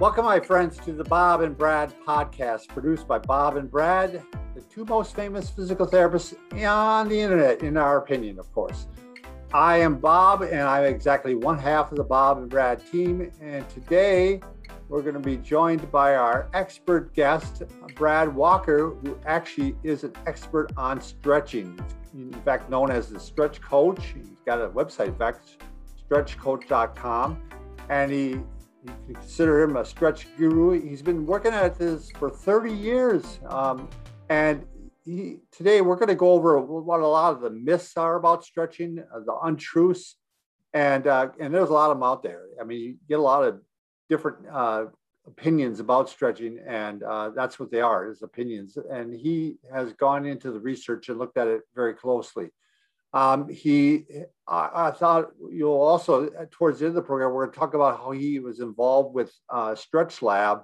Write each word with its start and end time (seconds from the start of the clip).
Welcome, 0.00 0.24
my 0.24 0.40
friends, 0.40 0.78
to 0.86 0.92
the 0.92 1.04
Bob 1.04 1.42
and 1.42 1.54
Brad 1.54 1.92
podcast, 2.06 2.68
produced 2.68 3.06
by 3.06 3.18
Bob 3.18 3.58
and 3.58 3.70
Brad, 3.70 4.22
the 4.54 4.62
two 4.62 4.86
most 4.86 5.14
famous 5.14 5.50
physical 5.50 5.86
therapists 5.86 6.34
on 6.66 7.06
the 7.10 7.20
internet, 7.20 7.62
in 7.62 7.76
our 7.76 7.98
opinion, 7.98 8.38
of 8.38 8.50
course. 8.54 8.86
I 9.52 9.76
am 9.76 9.96
Bob, 9.96 10.40
and 10.40 10.62
I'm 10.62 10.84
exactly 10.84 11.34
one 11.34 11.58
half 11.58 11.92
of 11.92 11.98
the 11.98 12.02
Bob 12.02 12.38
and 12.38 12.48
Brad 12.48 12.80
team. 12.90 13.30
And 13.42 13.68
today, 13.68 14.40
we're 14.88 15.02
going 15.02 15.16
to 15.16 15.20
be 15.20 15.36
joined 15.36 15.92
by 15.92 16.14
our 16.14 16.48
expert 16.54 17.12
guest, 17.12 17.64
Brad 17.94 18.34
Walker, 18.34 18.94
who 19.04 19.18
actually 19.26 19.76
is 19.82 20.02
an 20.02 20.14
expert 20.26 20.72
on 20.78 21.02
stretching. 21.02 21.78
in 22.14 22.32
fact, 22.42 22.70
known 22.70 22.90
as 22.90 23.10
the 23.10 23.20
Stretch 23.20 23.60
Coach. 23.60 24.14
He's 24.14 24.30
got 24.46 24.62
a 24.62 24.70
website, 24.70 25.08
in 25.08 25.16
fact, 25.16 25.58
stretchcoach.com. 26.08 27.42
And 27.90 28.10
he 28.10 28.40
you 28.84 28.92
can 29.06 29.14
consider 29.14 29.62
him 29.62 29.76
a 29.76 29.84
stretch 29.84 30.26
guru. 30.36 30.80
He's 30.80 31.02
been 31.02 31.26
working 31.26 31.52
at 31.52 31.78
this 31.78 32.10
for 32.12 32.30
30 32.30 32.72
years. 32.72 33.40
Um, 33.46 33.88
and 34.28 34.64
he, 35.04 35.38
today 35.52 35.80
we're 35.80 35.96
going 35.96 36.08
to 36.08 36.14
go 36.14 36.32
over 36.32 36.60
what 36.60 37.00
a 37.00 37.06
lot 37.06 37.34
of 37.34 37.40
the 37.40 37.50
myths 37.50 37.96
are 37.96 38.16
about 38.16 38.44
stretching, 38.44 39.02
uh, 39.14 39.20
the 39.20 39.36
untruths, 39.42 40.16
and 40.72 41.06
uh, 41.06 41.28
and 41.40 41.52
there's 41.52 41.70
a 41.70 41.72
lot 41.72 41.90
of 41.90 41.96
them 41.96 42.04
out 42.04 42.22
there. 42.22 42.44
I 42.60 42.64
mean, 42.64 42.80
you 42.80 42.96
get 43.08 43.18
a 43.18 43.22
lot 43.22 43.42
of 43.42 43.60
different 44.08 44.46
uh, 44.50 44.84
opinions 45.26 45.80
about 45.80 46.08
stretching, 46.08 46.60
and 46.66 47.02
uh, 47.02 47.30
that's 47.30 47.58
what 47.58 47.70
they 47.70 47.80
are, 47.80 48.10
is 48.10 48.22
opinions. 48.22 48.78
And 48.90 49.12
he 49.12 49.56
has 49.72 49.92
gone 49.94 50.26
into 50.26 50.52
the 50.52 50.60
research 50.60 51.08
and 51.08 51.18
looked 51.18 51.38
at 51.38 51.48
it 51.48 51.62
very 51.74 51.94
closely. 51.94 52.50
Um, 53.12 53.48
he, 53.48 54.04
I, 54.46 54.70
I, 54.72 54.90
thought 54.92 55.30
you'll 55.50 55.72
also, 55.72 56.28
uh, 56.28 56.44
towards 56.50 56.78
the 56.78 56.86
end 56.86 56.96
of 56.96 57.02
the 57.02 57.02
program, 57.02 57.32
we're 57.32 57.46
going 57.46 57.52
to 57.52 57.58
talk 57.58 57.74
about 57.74 57.98
how 57.98 58.12
he 58.12 58.38
was 58.38 58.60
involved 58.60 59.14
with 59.14 59.32
uh, 59.48 59.74
Stretch 59.74 60.22
Lab. 60.22 60.62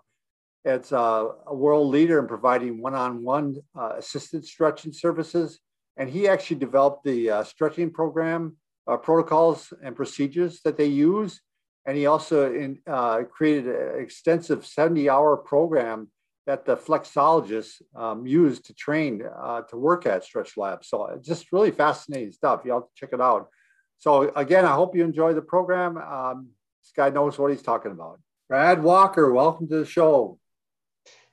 It's 0.64 0.92
a, 0.92 1.30
a, 1.46 1.54
world 1.54 1.88
leader 1.88 2.20
in 2.20 2.28
providing 2.28 2.80
one 2.80 2.94
on 2.94 3.22
one 3.22 3.56
assisted 3.74 4.44
stretching 4.44 4.92
services. 4.92 5.58
And 5.96 6.10
he 6.10 6.28
actually 6.28 6.58
developed 6.58 7.04
the 7.04 7.30
uh, 7.30 7.44
stretching 7.44 7.90
program, 7.90 8.56
uh, 8.86 8.96
protocols, 8.96 9.72
and 9.82 9.96
procedures 9.96 10.60
that 10.62 10.76
they 10.76 10.86
use. 10.86 11.40
And 11.86 11.96
he 11.96 12.06
also 12.06 12.52
in, 12.52 12.80
uh, 12.86 13.22
created 13.24 13.68
an 13.68 14.00
extensive 14.00 14.66
70 14.66 15.08
hour 15.08 15.36
program 15.36 16.10
that 16.46 16.64
the 16.64 16.76
flexologists 16.76 17.82
um, 17.94 18.26
use 18.26 18.60
to 18.60 18.74
train 18.74 19.22
uh, 19.22 19.62
to 19.62 19.76
work 19.76 20.06
at 20.06 20.24
Stretch 20.24 20.56
Lab. 20.56 20.84
So 20.84 21.18
just 21.22 21.52
really 21.52 21.72
fascinating 21.72 22.32
stuff. 22.32 22.62
You 22.64 22.72
have 22.72 22.84
to 22.84 22.88
check 22.94 23.10
it 23.12 23.20
out. 23.20 23.48
So 23.98 24.32
again, 24.36 24.64
I 24.64 24.72
hope 24.72 24.94
you 24.94 25.04
enjoy 25.04 25.34
the 25.34 25.42
program. 25.42 25.96
Um, 25.96 26.48
this 26.82 26.92
guy 26.96 27.10
knows 27.10 27.36
what 27.38 27.50
he's 27.50 27.62
talking 27.62 27.90
about. 27.90 28.20
Brad 28.48 28.82
Walker, 28.82 29.32
welcome 29.32 29.68
to 29.68 29.78
the 29.78 29.86
show. 29.86 30.38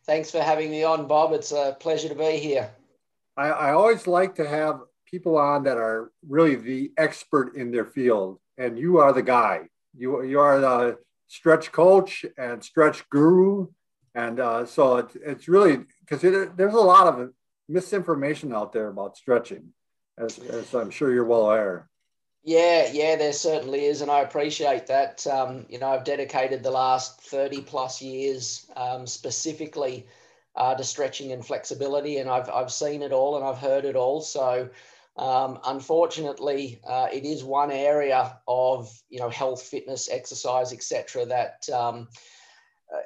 Thanks 0.06 0.32
for 0.32 0.40
having 0.40 0.72
me 0.72 0.84
on, 0.84 1.08
Bob. 1.08 1.32
It's 1.34 1.52
a 1.52 1.78
pleasure 1.80 2.10
to 2.10 2.16
be 2.16 2.38
here. 2.38 2.72
I, 3.38 3.50
I 3.50 3.74
always 3.74 4.08
like 4.08 4.36
to 4.36 4.48
have 4.48 4.82
people 5.06 5.38
on 5.38 5.64
that 5.66 5.78
are 5.78 6.12
really 6.28 6.56
the 6.56 6.92
expert 6.98 7.56
in 7.56 7.72
their 7.72 7.86
field, 7.86 8.40
and 8.58 8.80
you 8.80 8.98
are 8.98 9.14
the 9.14 9.22
guy. 9.22 9.70
You 9.96 10.24
you 10.24 10.40
are 10.40 10.60
the 10.60 10.98
stretch 11.28 11.72
coach 11.72 12.26
and 12.38 12.64
stretch 12.64 13.08
guru 13.10 13.68
and 14.16 14.40
uh, 14.40 14.66
so 14.66 14.98
it, 14.98 15.10
it's 15.26 15.48
really 15.48 15.80
because 16.02 16.22
there's 16.22 16.74
a 16.74 16.78
lot 16.78 17.08
of 17.08 17.30
misinformation 17.68 18.54
out 18.54 18.74
there 18.74 18.88
about 18.88 19.18
stretching, 19.18 19.70
as, 20.18 20.38
as 20.40 20.74
I'm 20.74 20.92
sure 20.92 21.14
you're 21.14 21.26
well 21.26 21.46
aware. 21.46 21.90
Yeah, 22.46 22.90
yeah, 22.92 23.16
there 23.16 23.32
certainly 23.32 23.86
is, 23.86 24.02
and 24.02 24.12
I 24.12 24.20
appreciate 24.20 24.88
that. 24.88 25.26
Um, 25.26 25.66
you 25.70 25.80
know, 25.80 25.88
I've 25.88 26.04
dedicated 26.04 26.62
the 26.62 26.72
last 26.72 27.22
30 27.22 27.62
plus 27.62 28.02
years 28.02 28.70
um, 28.76 29.08
specifically 29.08 30.06
uh, 30.56 30.76
to 30.76 30.84
stretching 30.84 31.32
and 31.32 31.46
flexibility, 31.46 32.18
and 32.18 32.30
I've, 32.30 32.50
I've 32.50 32.72
seen 32.72 33.02
it 33.02 33.14
all 33.14 33.38
and 33.38 33.46
I've 33.46 33.58
heard 33.60 33.86
it 33.86 33.96
all. 33.96 34.20
So, 34.20 34.70
um, 35.16 35.60
unfortunately, 35.66 36.82
uh, 36.86 37.08
it 37.14 37.24
is 37.24 37.46
one 37.46 37.72
area 37.72 38.38
of 38.48 38.92
you 39.10 39.20
know 39.20 39.30
health, 39.30 39.64
fitness, 39.64 40.10
exercise, 40.12 40.74
etc. 40.74 41.26
that 41.28 41.64
uh, 42.94 43.00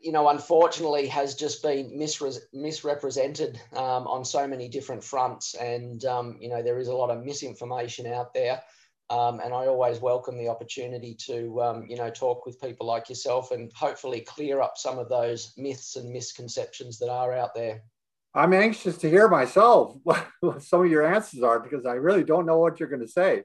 you 0.00 0.12
know, 0.12 0.28
unfortunately, 0.28 1.06
has 1.08 1.34
just 1.34 1.62
been 1.62 1.90
misre- 1.98 2.40
misrepresented 2.52 3.60
um, 3.74 4.06
on 4.06 4.24
so 4.24 4.46
many 4.46 4.68
different 4.68 5.04
fronts. 5.04 5.54
And, 5.54 6.04
um, 6.04 6.36
you 6.40 6.48
know, 6.48 6.62
there 6.62 6.78
is 6.78 6.88
a 6.88 6.94
lot 6.94 7.10
of 7.10 7.24
misinformation 7.24 8.06
out 8.06 8.32
there. 8.32 8.62
Um, 9.10 9.40
and 9.40 9.52
I 9.52 9.66
always 9.66 9.98
welcome 9.98 10.38
the 10.38 10.48
opportunity 10.48 11.14
to, 11.26 11.60
um, 11.60 11.86
you 11.88 11.96
know, 11.96 12.10
talk 12.10 12.46
with 12.46 12.60
people 12.60 12.86
like 12.86 13.08
yourself 13.08 13.50
and 13.50 13.70
hopefully 13.74 14.20
clear 14.20 14.60
up 14.60 14.74
some 14.76 14.98
of 14.98 15.08
those 15.08 15.52
myths 15.56 15.96
and 15.96 16.10
misconceptions 16.10 16.98
that 17.00 17.10
are 17.10 17.32
out 17.32 17.54
there. 17.54 17.82
I'm 18.32 18.52
anxious 18.52 18.96
to 18.98 19.10
hear 19.10 19.28
myself 19.28 19.96
what, 20.04 20.24
some 20.60 20.84
of 20.84 20.90
your 20.90 21.12
answers 21.12 21.42
are 21.42 21.58
because 21.58 21.84
I 21.84 21.94
really 21.94 22.24
don't 22.24 22.46
know 22.46 22.58
what 22.58 22.78
you're 22.78 22.88
going 22.88 23.02
to 23.02 23.08
say. 23.08 23.42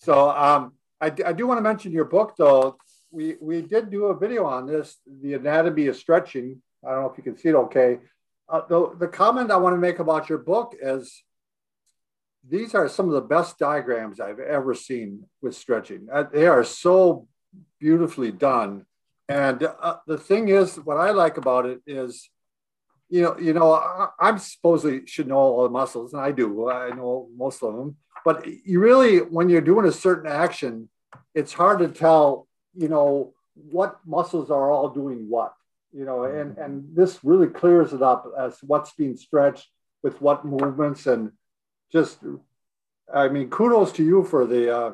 So 0.00 0.30
um, 0.30 0.74
I, 1.00 1.06
I 1.06 1.32
do 1.32 1.46
want 1.46 1.58
to 1.58 1.62
mention 1.62 1.90
your 1.90 2.04
book, 2.04 2.34
though, 2.36 2.76
we 3.10 3.36
we 3.40 3.62
did 3.62 3.90
do 3.90 4.06
a 4.06 4.18
video 4.18 4.44
on 4.44 4.66
this, 4.66 4.96
the 5.22 5.34
anatomy 5.34 5.86
of 5.86 5.96
stretching. 5.96 6.62
I 6.86 6.90
don't 6.90 7.02
know 7.02 7.10
if 7.10 7.18
you 7.18 7.24
can 7.24 7.36
see 7.36 7.48
it 7.48 7.54
okay. 7.54 7.98
Uh, 8.48 8.62
the, 8.68 8.94
the 8.98 9.08
comment 9.08 9.50
I 9.50 9.56
want 9.56 9.74
to 9.74 9.80
make 9.80 9.98
about 9.98 10.28
your 10.28 10.38
book 10.38 10.74
is 10.80 11.22
these 12.48 12.74
are 12.74 12.88
some 12.88 13.06
of 13.06 13.12
the 13.12 13.20
best 13.20 13.58
diagrams 13.58 14.20
I've 14.20 14.38
ever 14.38 14.74
seen 14.74 15.24
with 15.42 15.54
stretching. 15.54 16.08
Uh, 16.10 16.24
they 16.32 16.46
are 16.46 16.64
so 16.64 17.26
beautifully 17.78 18.32
done. 18.32 18.86
And 19.28 19.62
uh, 19.62 19.96
the 20.06 20.16
thing 20.16 20.48
is, 20.48 20.76
what 20.76 20.96
I 20.96 21.10
like 21.10 21.36
about 21.36 21.66
it 21.66 21.80
is, 21.86 22.30
you 23.10 23.22
know, 23.22 23.38
you 23.38 23.52
know, 23.52 23.74
I, 23.74 24.08
I'm 24.18 24.38
supposedly 24.38 25.06
should 25.06 25.28
know 25.28 25.36
all 25.36 25.64
the 25.64 25.70
muscles, 25.70 26.14
and 26.14 26.22
I 26.22 26.32
do. 26.32 26.70
I 26.70 26.90
know 26.90 27.28
most 27.36 27.62
of 27.62 27.74
them. 27.74 27.96
But 28.24 28.46
you 28.46 28.80
really, 28.80 29.18
when 29.18 29.50
you're 29.50 29.60
doing 29.60 29.86
a 29.86 29.92
certain 29.92 30.30
action, 30.30 30.88
it's 31.34 31.52
hard 31.52 31.80
to 31.80 31.88
tell 31.88 32.47
you 32.78 32.88
know, 32.88 33.34
what 33.54 33.98
muscles 34.06 34.50
are 34.50 34.70
all 34.70 34.88
doing 34.88 35.28
what, 35.28 35.52
you 35.92 36.04
know, 36.04 36.24
and, 36.24 36.52
mm-hmm. 36.52 36.62
and 36.62 36.96
this 36.96 37.18
really 37.24 37.48
clears 37.48 37.92
it 37.92 38.02
up 38.02 38.26
as 38.38 38.58
what's 38.62 38.92
being 38.92 39.16
stretched 39.16 39.66
with 40.02 40.20
what 40.22 40.44
movements 40.44 41.06
and 41.06 41.32
just, 41.90 42.18
I 43.12 43.28
mean, 43.28 43.50
kudos 43.50 43.92
to 43.92 44.04
you 44.04 44.22
for 44.22 44.46
the, 44.46 44.76
uh, 44.76 44.92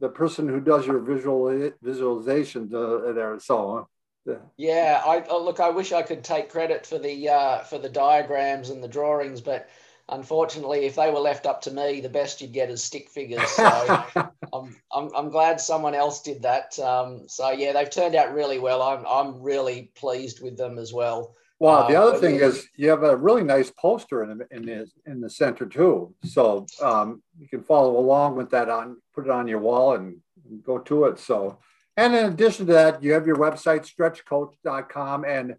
the 0.00 0.08
person 0.08 0.48
who 0.48 0.60
does 0.60 0.86
your 0.86 0.98
visual 1.00 1.70
visualization 1.82 2.70
uh, 2.74 3.12
there. 3.12 3.38
So, 3.40 3.88
uh, 4.28 4.34
yeah, 4.56 5.02
I 5.04 5.24
oh, 5.28 5.42
look. 5.42 5.58
I 5.58 5.70
wish 5.70 5.92
I 5.92 6.02
could 6.02 6.22
take 6.22 6.50
credit 6.50 6.86
for 6.86 6.98
the 6.98 7.28
uh, 7.28 7.58
for 7.60 7.78
the 7.78 7.88
diagrams 7.88 8.70
and 8.70 8.82
the 8.82 8.88
drawings, 8.88 9.40
but 9.40 9.68
unfortunately, 10.08 10.86
if 10.86 10.96
they 10.96 11.10
were 11.10 11.20
left 11.20 11.46
up 11.46 11.60
to 11.62 11.70
me, 11.70 12.00
the 12.00 12.08
best 12.08 12.40
you'd 12.40 12.52
get 12.52 12.70
is 12.70 12.82
stick 12.82 13.08
figures. 13.10 13.46
So 13.48 13.64
I'm, 14.52 14.76
I'm, 14.92 15.10
I'm, 15.14 15.30
glad 15.30 15.60
someone 15.60 15.94
else 15.94 16.22
did 16.22 16.42
that. 16.42 16.78
Um, 16.78 17.28
so 17.28 17.50
yeah, 17.50 17.72
they've 17.72 17.90
turned 17.90 18.14
out 18.14 18.34
really 18.34 18.58
well. 18.58 18.82
I'm, 18.82 19.04
I'm 19.06 19.42
really 19.42 19.90
pleased 19.94 20.42
with 20.42 20.56
them 20.56 20.78
as 20.78 20.92
well. 20.92 21.34
Well, 21.60 21.88
the 21.88 21.96
um, 21.96 22.08
other 22.08 22.18
thing 22.18 22.36
is 22.36 22.68
you 22.76 22.88
have 22.88 23.02
a 23.02 23.16
really 23.16 23.42
nice 23.42 23.70
poster 23.70 24.22
in 24.22 24.38
the, 24.38 24.46
in 24.50 24.64
the, 24.64 24.86
in 25.06 25.20
the 25.20 25.28
center 25.30 25.66
too. 25.66 26.14
So 26.24 26.66
um, 26.80 27.22
you 27.38 27.48
can 27.48 27.62
follow 27.62 27.98
along 27.98 28.36
with 28.36 28.50
that 28.50 28.68
on, 28.68 28.98
put 29.14 29.24
it 29.24 29.30
on 29.30 29.48
your 29.48 29.58
wall 29.58 29.94
and, 29.94 30.18
and 30.48 30.62
go 30.62 30.78
to 30.78 31.06
it. 31.06 31.18
So, 31.18 31.58
and 31.96 32.14
in 32.14 32.26
addition 32.26 32.66
to 32.66 32.72
that, 32.74 33.02
you 33.02 33.12
have 33.12 33.26
your 33.26 33.36
website, 33.36 33.92
stretchcoach.com, 33.92 35.24
and 35.24 35.56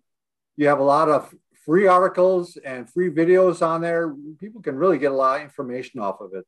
you 0.56 0.68
have 0.68 0.80
a 0.80 0.84
lot 0.84 1.10
of 1.10 1.36
free 1.70 1.86
articles 1.86 2.58
and 2.66 2.90
free 2.90 3.12
videos 3.12 3.64
on 3.64 3.80
there. 3.80 4.16
People 4.40 4.60
can 4.60 4.76
really 4.76 4.98
get 4.98 5.12
a 5.12 5.16
lot 5.16 5.36
of 5.36 5.44
information 5.44 6.00
off 6.00 6.20
of 6.20 6.34
it. 6.34 6.44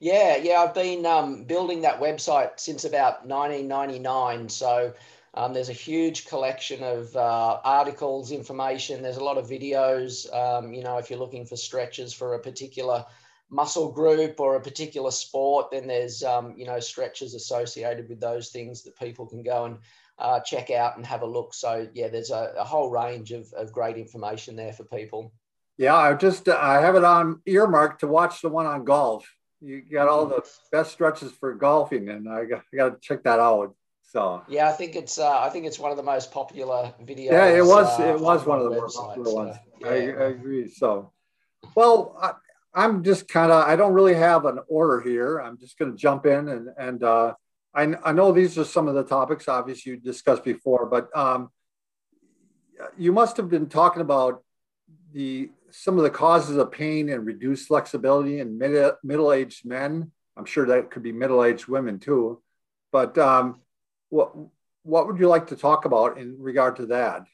Yeah, 0.00 0.34
yeah, 0.34 0.54
I've 0.54 0.74
been 0.74 1.06
um, 1.06 1.44
building 1.44 1.82
that 1.82 2.00
website 2.00 2.58
since 2.58 2.84
about 2.84 3.28
1999. 3.28 4.48
So 4.48 4.92
um, 5.34 5.54
there's 5.54 5.68
a 5.68 5.72
huge 5.72 6.26
collection 6.26 6.82
of 6.82 7.14
uh, 7.14 7.60
articles, 7.62 8.32
information. 8.32 9.02
There's 9.02 9.18
a 9.18 9.24
lot 9.24 9.38
of 9.38 9.46
videos. 9.46 10.26
Um, 10.34 10.74
you 10.74 10.82
know, 10.82 10.98
if 10.98 11.10
you're 11.10 11.20
looking 11.20 11.46
for 11.46 11.54
stretches 11.54 12.12
for 12.12 12.34
a 12.34 12.40
particular 12.40 13.06
muscle 13.50 13.92
group 13.92 14.40
or 14.40 14.56
a 14.56 14.60
particular 14.60 15.12
sport, 15.12 15.70
then 15.70 15.86
there's 15.86 16.24
um, 16.24 16.54
you 16.56 16.66
know 16.66 16.80
stretches 16.80 17.34
associated 17.34 18.08
with 18.08 18.18
those 18.18 18.48
things 18.48 18.82
that 18.82 18.98
people 18.98 19.26
can 19.26 19.44
go 19.44 19.66
and 19.66 19.78
uh, 20.18 20.40
check 20.40 20.70
out 20.70 20.96
and 20.96 21.06
have 21.06 21.22
a 21.22 21.26
look. 21.26 21.54
So 21.54 21.88
yeah, 21.94 22.08
there's 22.08 22.30
a, 22.30 22.54
a 22.58 22.64
whole 22.64 22.90
range 22.90 23.32
of, 23.32 23.52
of 23.52 23.72
great 23.72 23.96
information 23.96 24.56
there 24.56 24.72
for 24.72 24.84
people. 24.84 25.32
Yeah, 25.76 25.96
I 25.96 26.14
just 26.14 26.48
I 26.48 26.80
have 26.80 26.96
it 26.96 27.04
on 27.04 27.40
earmark 27.46 28.00
to 28.00 28.08
watch 28.08 28.42
the 28.42 28.48
one 28.48 28.66
on 28.66 28.84
golf. 28.84 29.24
You 29.60 29.82
got 29.82 30.08
all 30.08 30.26
the 30.26 30.42
best 30.72 30.92
stretches 30.92 31.32
for 31.32 31.54
golfing, 31.54 32.08
and 32.08 32.28
I 32.28 32.44
got, 32.44 32.62
I 32.72 32.76
got 32.76 32.88
to 32.90 32.96
check 33.00 33.22
that 33.24 33.38
out. 33.40 33.74
So 34.02 34.42
yeah, 34.48 34.68
I 34.68 34.72
think 34.72 34.96
it's 34.96 35.18
uh, 35.18 35.40
I 35.40 35.50
think 35.50 35.66
it's 35.66 35.78
one 35.78 35.90
of 35.90 35.96
the 35.96 36.02
most 36.02 36.32
popular 36.32 36.92
videos. 37.02 37.30
Yeah, 37.30 37.46
it 37.48 37.64
was 37.64 38.00
uh, 38.00 38.04
it 38.04 38.20
was 38.20 38.44
one 38.44 38.58
of 38.58 38.64
the 38.64 38.80
most 38.80 38.96
popular 38.96 39.34
ones. 39.34 39.56
yeah. 39.80 39.88
I, 39.88 39.92
I, 39.92 40.28
agree. 40.30 40.68
So, 40.68 41.12
well, 41.74 42.16
I, 42.74 42.84
am 42.84 43.04
just 43.04 43.28
kind 43.28 43.52
of 43.52 43.64
I 43.64 43.76
don't 43.76 43.92
really 43.92 44.14
have 44.14 44.46
an 44.46 44.60
order 44.66 45.00
here. 45.00 45.38
I'm 45.38 45.58
just 45.58 45.78
going 45.78 45.92
to 45.92 45.96
jump 45.96 46.26
in 46.26 46.48
and 46.48 46.68
and 46.78 47.02
uh, 47.02 47.34
I, 47.78 47.94
I 48.10 48.12
know 48.12 48.32
these 48.32 48.58
are 48.58 48.64
some 48.64 48.88
of 48.88 48.96
the 48.96 49.04
topics 49.04 49.46
obviously 49.46 49.92
you 49.92 49.98
discussed 49.98 50.42
before, 50.42 50.86
but 50.86 51.16
um, 51.16 51.50
you 52.96 53.12
must 53.12 53.36
have 53.36 53.48
been 53.48 53.68
talking 53.68 54.02
about 54.02 54.42
the 55.12 55.50
some 55.70 55.96
of 55.96 56.02
the 56.02 56.10
causes 56.10 56.56
of 56.56 56.72
pain 56.72 57.08
and 57.10 57.24
reduced 57.24 57.68
flexibility 57.68 58.40
in 58.40 58.58
mid, 58.58 58.94
middle-aged 59.04 59.64
men. 59.64 60.10
I'm 60.36 60.44
sure 60.44 60.66
that 60.66 60.90
could 60.90 61.02
be 61.02 61.12
middle-aged 61.12 61.68
women 61.68 62.00
too. 62.00 62.42
But 62.90 63.16
um, 63.16 63.60
what 64.08 64.32
what 64.82 65.06
would 65.06 65.20
you 65.20 65.28
like 65.28 65.46
to 65.48 65.56
talk 65.56 65.84
about 65.84 66.18
in 66.18 66.36
regard 66.40 66.76
to 66.76 66.86
that? 66.86 67.26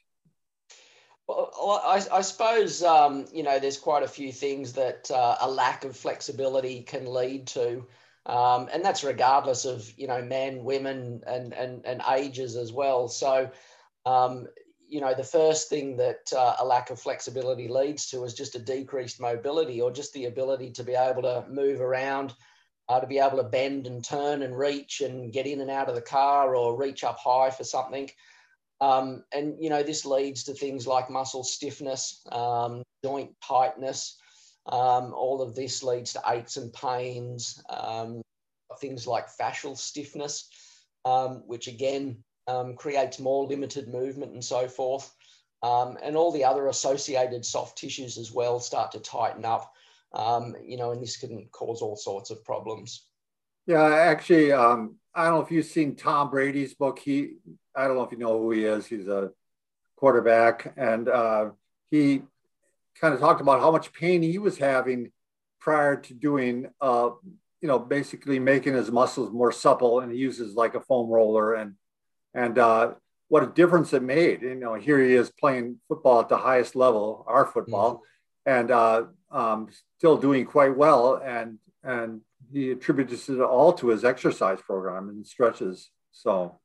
Well, 1.26 1.80
I, 1.86 2.02
I 2.12 2.20
suppose 2.20 2.82
um, 2.82 3.24
you 3.32 3.44
know 3.44 3.58
there's 3.58 3.78
quite 3.78 4.02
a 4.02 4.08
few 4.08 4.30
things 4.30 4.74
that 4.74 5.10
uh, 5.10 5.36
a 5.40 5.50
lack 5.50 5.84
of 5.84 5.96
flexibility 5.96 6.82
can 6.82 7.06
lead 7.06 7.46
to, 7.48 7.86
um, 8.26 8.68
and 8.72 8.84
that's 8.84 9.04
regardless 9.04 9.64
of 9.64 9.92
you 9.96 10.06
know 10.06 10.22
men, 10.22 10.64
women, 10.64 11.22
and 11.26 11.52
and 11.52 11.84
and 11.84 12.02
ages 12.10 12.56
as 12.56 12.72
well. 12.72 13.08
So, 13.08 13.50
um, 14.06 14.46
you 14.88 15.00
know, 15.00 15.14
the 15.14 15.24
first 15.24 15.68
thing 15.68 15.96
that 15.96 16.32
uh, 16.36 16.56
a 16.58 16.64
lack 16.64 16.90
of 16.90 17.00
flexibility 17.00 17.68
leads 17.68 18.10
to 18.10 18.24
is 18.24 18.34
just 18.34 18.54
a 18.54 18.58
decreased 18.58 19.20
mobility, 19.20 19.80
or 19.80 19.90
just 19.90 20.12
the 20.12 20.26
ability 20.26 20.70
to 20.72 20.84
be 20.84 20.94
able 20.94 21.22
to 21.22 21.44
move 21.48 21.80
around, 21.80 22.34
uh, 22.88 23.00
to 23.00 23.06
be 23.06 23.18
able 23.18 23.38
to 23.38 23.44
bend 23.44 23.86
and 23.86 24.04
turn 24.04 24.42
and 24.42 24.56
reach 24.56 25.00
and 25.00 25.32
get 25.32 25.46
in 25.46 25.60
and 25.60 25.70
out 25.70 25.88
of 25.88 25.94
the 25.94 26.00
car, 26.00 26.54
or 26.54 26.78
reach 26.78 27.04
up 27.04 27.18
high 27.18 27.50
for 27.50 27.64
something. 27.64 28.10
Um, 28.80 29.24
and, 29.32 29.56
you 29.58 29.70
know, 29.70 29.82
this 29.82 30.04
leads 30.04 30.44
to 30.44 30.52
things 30.52 30.86
like 30.86 31.08
muscle 31.08 31.44
stiffness, 31.44 32.20
um, 32.32 32.82
joint 33.04 33.30
tightness. 33.42 34.18
Um, 34.66 35.12
all 35.14 35.42
of 35.42 35.54
this 35.54 35.82
leads 35.82 36.12
to 36.14 36.22
aches 36.26 36.56
and 36.56 36.72
pains, 36.72 37.62
um, 37.68 38.22
things 38.80 39.06
like 39.06 39.28
fascial 39.28 39.76
stiffness, 39.76 40.48
um, 41.04 41.42
which 41.46 41.68
again 41.68 42.24
um, 42.46 42.74
creates 42.74 43.18
more 43.18 43.46
limited 43.46 43.88
movement 43.88 44.32
and 44.32 44.44
so 44.44 44.68
forth. 44.68 45.14
and 45.62 46.16
all 46.16 46.32
the 46.32 46.44
other 46.44 46.68
associated 46.68 47.44
soft 47.44 47.78
tissues 47.78 48.18
as 48.18 48.32
well 48.32 48.58
start 48.60 48.92
to 48.92 49.00
tighten 49.00 49.44
up, 49.44 49.72
you 50.62 50.76
know, 50.76 50.92
and 50.92 51.02
this 51.02 51.16
can 51.16 51.46
cause 51.52 51.82
all 51.82 51.96
sorts 51.96 52.30
of 52.30 52.44
problems. 52.44 53.06
Yeah, 53.66 53.82
actually, 53.84 54.52
um, 54.52 54.96
I 55.14 55.24
don't 55.24 55.34
know 55.34 55.40
if 55.40 55.50
you've 55.50 55.64
seen 55.64 55.96
Tom 55.96 56.30
Brady's 56.30 56.74
book. 56.74 56.98
He, 56.98 57.36
I 57.74 57.86
don't 57.86 57.96
know 57.96 58.04
if 58.04 58.12
you 58.12 58.18
know 58.18 58.38
who 58.38 58.50
he 58.50 58.64
is. 58.64 58.86
He's 58.86 59.08
a 59.08 59.30
quarterback, 59.96 60.74
and 60.76 61.08
uh, 61.08 61.50
he 61.90 62.22
kind 63.00 63.14
of 63.14 63.20
talked 63.20 63.40
about 63.40 63.60
how 63.60 63.70
much 63.70 63.92
pain 63.92 64.22
he 64.22 64.38
was 64.38 64.58
having 64.58 65.12
prior 65.60 65.96
to 65.96 66.14
doing, 66.14 66.66
uh, 66.80 67.10
you 67.60 67.68
know, 67.68 67.78
basically 67.78 68.38
making 68.38 68.74
his 68.74 68.90
muscles 68.90 69.32
more 69.32 69.52
supple, 69.52 70.00
and 70.00 70.12
he 70.12 70.18
uses 70.18 70.54
like 70.54 70.74
a 70.74 70.80
foam 70.80 71.08
roller, 71.08 71.54
and 71.54 71.74
and 72.34 72.58
uh, 72.58 72.92
what 73.28 73.42
a 73.42 73.46
difference 73.46 73.92
it 73.92 74.02
made. 74.02 74.42
You 74.42 74.54
know, 74.54 74.74
here 74.74 74.98
he 74.98 75.14
is 75.14 75.30
playing 75.30 75.80
football 75.88 76.20
at 76.20 76.28
the 76.28 76.36
highest 76.36 76.76
level, 76.76 77.24
our 77.26 77.46
football, 77.46 77.94
mm-hmm. 78.46 78.58
and 78.58 78.70
uh, 78.70 79.04
um, 79.30 79.68
still 79.98 80.16
doing 80.16 80.44
quite 80.44 80.76
well, 80.76 81.20
and 81.24 81.58
and 81.82 82.20
he 82.52 82.70
attributes 82.70 83.28
it 83.28 83.40
all 83.40 83.72
to 83.72 83.88
his 83.88 84.04
exercise 84.04 84.60
program 84.60 85.08
and 85.08 85.26
stretches. 85.26 85.90
So, 86.12 86.60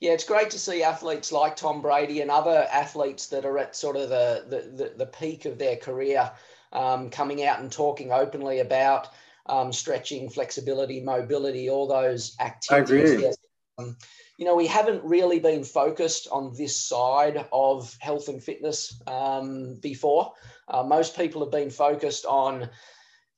yeah, 0.00 0.12
it's 0.12 0.24
great 0.24 0.50
to 0.50 0.58
see 0.58 0.82
athletes 0.82 1.32
like 1.32 1.56
Tom 1.56 1.80
Brady 1.80 2.20
and 2.20 2.30
other 2.30 2.66
athletes 2.70 3.28
that 3.28 3.44
are 3.44 3.58
at 3.58 3.74
sort 3.74 3.96
of 3.96 4.08
the 4.08 4.44
the, 4.48 4.92
the, 4.96 5.06
peak 5.06 5.44
of 5.44 5.58
their 5.58 5.76
career 5.76 6.30
um, 6.72 7.10
coming 7.10 7.44
out 7.44 7.60
and 7.60 7.72
talking 7.72 8.12
openly 8.12 8.60
about 8.60 9.08
um, 9.46 9.72
stretching, 9.72 10.28
flexibility, 10.28 11.00
mobility, 11.00 11.70
all 11.70 11.86
those 11.86 12.36
activities. 12.40 13.10
I 13.10 13.14
agree. 13.14 13.32
Um, 13.78 13.96
you 14.38 14.44
know, 14.44 14.54
we 14.54 14.66
haven't 14.66 15.02
really 15.02 15.38
been 15.38 15.64
focused 15.64 16.28
on 16.30 16.52
this 16.56 16.78
side 16.78 17.46
of 17.52 17.96
health 18.00 18.28
and 18.28 18.42
fitness 18.42 19.00
um, 19.06 19.78
before. 19.80 20.32
Uh, 20.68 20.82
most 20.82 21.16
people 21.16 21.42
have 21.42 21.52
been 21.52 21.70
focused 21.70 22.26
on 22.26 22.68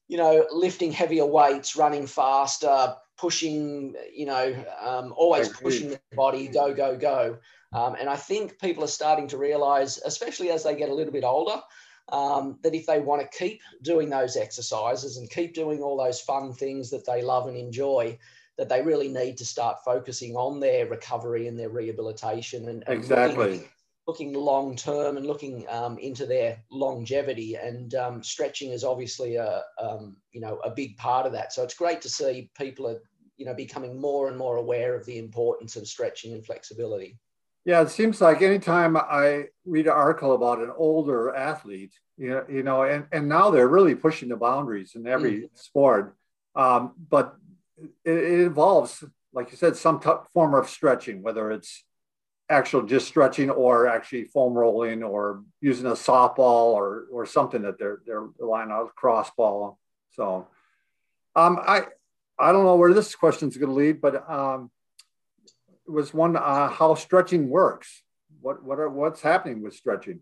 you 0.09 0.17
know, 0.17 0.47
lifting 0.51 0.91
heavier 0.91 1.27
weights, 1.27 1.77
running 1.77 2.07
faster, 2.07 2.95
pushing, 3.19 3.95
you 4.15 4.27
know, 4.27 4.55
um, 4.81 5.13
always 5.17 5.49
pushing 5.49 5.91
the 5.91 6.01
body, 6.15 6.49
go, 6.49 6.73
go, 6.73 6.97
go. 6.97 7.39
Um, 7.73 7.97
and 7.99 8.09
I 8.09 8.17
think 8.17 8.59
people 8.59 8.85
are 8.85 8.89
starting 8.89 9.29
to 9.29 9.37
realize, 9.37 9.99
especially 10.05 10.51
as 10.51 10.65
they 10.65 10.75
get 10.75 10.89
a 10.89 10.95
little 10.95 11.13
bit 11.13 11.25
older, 11.25 11.61
um, 12.11 12.59
that 12.63 12.75
if 12.75 12.87
they 12.87 13.01
want 13.01 13.21
to 13.21 13.39
keep 13.39 13.61
doing 13.83 14.09
those 14.09 14.37
exercises 14.37 15.19
and 15.19 15.31
keep 15.31 15.55
doing 15.55 15.83
all 15.83 16.03
those 16.03 16.21
fun 16.21 16.55
things 16.55 16.91
that 16.91 17.05
they 17.05 17.21
love 17.21 17.49
and 17.49 17.57
enjoy, 17.57 18.19
that 18.57 18.69
they 18.69 18.83
really 18.83 19.09
need 19.09 19.37
to 19.39 19.45
start 19.45 19.85
focusing 19.85 20.35
on 20.35 20.61
their 20.61 20.87
recovery 20.87 21.47
and 21.47 21.59
their 21.59 21.69
rehabilitation 21.69 22.69
and, 22.69 22.83
and 22.87 22.99
exactly. 22.99 23.37
Looking, 23.37 23.69
looking 24.09 24.33
long 24.33 24.75
term 24.75 25.19
and 25.19 25.27
looking 25.27 25.67
um, 25.69 25.99
into 25.99 26.25
their 26.25 26.59
longevity. 26.71 27.57
And 27.57 27.95
um, 27.95 28.23
stretching 28.23 28.73
is 28.73 28.83
obviously 28.83 29.37
a 29.37 29.63
um, 29.81 30.17
you 30.33 30.41
know 30.41 30.59
a 30.65 30.71
big 30.71 30.97
part 30.97 31.27
of 31.27 31.33
that. 31.33 31.53
So 31.53 31.63
it's 31.63 31.75
great 31.75 32.01
to 32.01 32.09
see 32.09 32.51
people 32.57 32.89
are 32.89 33.01
you 33.39 33.47
know 33.47 33.55
becoming 33.55 33.99
more 33.99 34.29
and 34.29 34.37
more 34.37 34.57
aware 34.57 34.95
of 34.95 35.07
the 35.07 35.19
importance 35.19 35.77
of 35.77 35.89
stretching 35.89 36.35
and 36.35 36.45
flexibility. 36.45 37.19
Yeah, 37.65 37.83
it 37.83 37.91
seems 37.91 38.21
like 38.21 38.43
anytime 38.43 38.97
I 38.97 39.47
read 39.65 39.87
an 39.87 39.93
article 39.93 40.35
about 40.35 40.61
an 40.61 40.73
older 40.77 41.35
athlete, 41.35 41.93
you 42.17 42.31
know, 42.31 42.45
you 42.49 42.63
know, 42.63 42.83
and, 42.83 43.07
and 43.13 43.29
now 43.29 43.51
they're 43.51 43.69
really 43.69 43.95
pushing 43.95 44.31
the 44.31 44.37
boundaries 44.37 44.93
in 44.95 45.07
every 45.07 45.43
mm. 45.43 45.49
sport. 45.55 46.17
Um, 46.57 46.93
but 47.11 47.37
it, 48.05 48.11
it, 48.11 48.41
involves, 48.41 49.05
like 49.33 49.51
you 49.51 49.57
said, 49.57 49.77
some 49.77 50.01
t- 50.01 50.11
form 50.33 50.55
of 50.55 50.69
stretching, 50.69 51.23
whether 51.23 51.51
it's 51.51 51.85
actual 52.49 52.83
just 52.83 53.07
stretching 53.07 53.51
or 53.51 53.87
actually 53.87 54.25
foam 54.25 54.55
rolling 54.55 55.03
or 55.03 55.43
using 55.61 55.87
a 55.87 55.93
softball 55.93 56.73
or 56.73 57.05
or 57.13 57.27
something 57.27 57.63
that 57.63 57.79
they're 57.79 57.99
they're 58.07 58.29
relying 58.39 58.71
on 58.71 58.89
a 58.89 59.01
crossball. 59.01 59.77
So 60.13 60.49
um, 61.37 61.59
I 61.61 61.83
I 62.39 62.53
don't 62.53 62.65
know 62.65 62.77
where 62.77 62.95
this 62.95 63.15
question 63.15 63.49
is 63.49 63.57
going 63.57 63.71
to 63.71 63.75
lead, 63.75 64.01
but 64.01 64.29
um, 64.31 64.71
it 65.87 65.91
was 65.91 66.15
one 66.15 66.37
uh, 66.37 66.69
how 66.69 66.95
stretching 66.95 67.49
works. 67.49 68.03
What 68.41 68.63
what 68.63 68.79
are 68.79 68.89
what's 68.89 69.21
happening 69.21 69.63
with 69.63 69.75
stretching? 69.75 70.21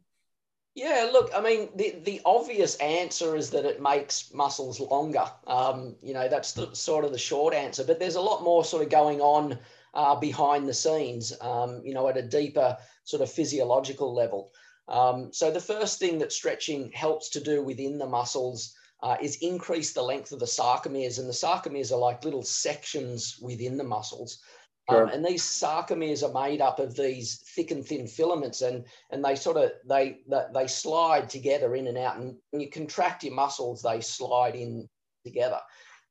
Yeah, 0.77 1.09
look, 1.11 1.31
I 1.35 1.41
mean, 1.41 1.71
the, 1.75 1.97
the 2.05 2.21
obvious 2.27 2.77
answer 2.77 3.35
is 3.35 3.49
that 3.51 3.65
it 3.65 3.81
makes 3.81 4.35
muscles 4.35 4.79
longer. 4.79 5.25
Um, 5.47 5.97
you 6.03 6.13
know, 6.13 6.29
that's 6.29 6.53
the, 6.53 6.75
sort 6.75 7.07
of 7.07 7.13
the 7.13 7.19
short 7.19 7.55
answer, 7.55 7.83
but 7.83 7.99
there's 7.99 8.17
a 8.17 8.21
lot 8.21 8.43
more 8.43 8.63
sort 8.63 8.83
of 8.83 8.91
going 8.91 9.23
on 9.23 9.59
uh, 9.95 10.15
behind 10.17 10.69
the 10.69 10.75
scenes, 10.75 11.33
um, 11.41 11.81
you 11.83 11.95
know, 11.95 12.09
at 12.09 12.19
a 12.19 12.23
deeper 12.23 12.77
sort 13.05 13.23
of 13.23 13.33
physiological 13.33 14.13
level. 14.15 14.53
Um, 14.87 15.33
so 15.33 15.51
the 15.51 15.61
first 15.61 15.99
thing 15.99 16.19
that 16.19 16.31
stretching 16.31 16.93
helps 16.93 17.31
to 17.31 17.41
do 17.41 17.63
within 17.63 17.97
the 17.97 18.07
muscles 18.07 18.75
uh, 19.03 19.17
is 19.21 19.37
increase 19.43 19.93
the 19.93 20.03
length 20.03 20.33
of 20.33 20.41
the 20.41 20.47
sarcomeres, 20.47 21.19
and 21.19 21.29
the 21.29 21.33
sarcomeres 21.33 21.93
are 21.93 21.99
like 21.99 22.25
little 22.25 22.43
sections 22.43 23.39
within 23.41 23.77
the 23.77 23.85
muscles. 23.85 24.43
Um, 24.89 24.97
sure. 24.97 25.07
Um, 25.07 25.11
and 25.13 25.25
these 25.25 25.43
sarcomeres 25.43 26.23
are 26.23 26.49
made 26.49 26.61
up 26.61 26.79
of 26.79 26.95
these 26.97 27.43
thick 27.55 27.71
and 27.71 27.85
thin 27.85 28.07
filaments, 28.07 28.63
and 28.63 28.85
and 29.11 29.25
they 29.25 29.37
sort 29.37 29.57
of 29.57 29.73
they 29.89 30.21
they 30.55 30.67
slide 30.67 31.29
together 31.29 31.75
in 31.75 31.89
and 31.89 31.99
out. 31.99 32.17
And 32.17 32.37
when 32.51 32.61
you 32.61 32.71
contract 32.71 33.25
your 33.25 33.35
muscles, 33.35 33.83
they 33.83 34.01
slide 34.01 34.55
in 34.55 34.89
together. 35.25 35.61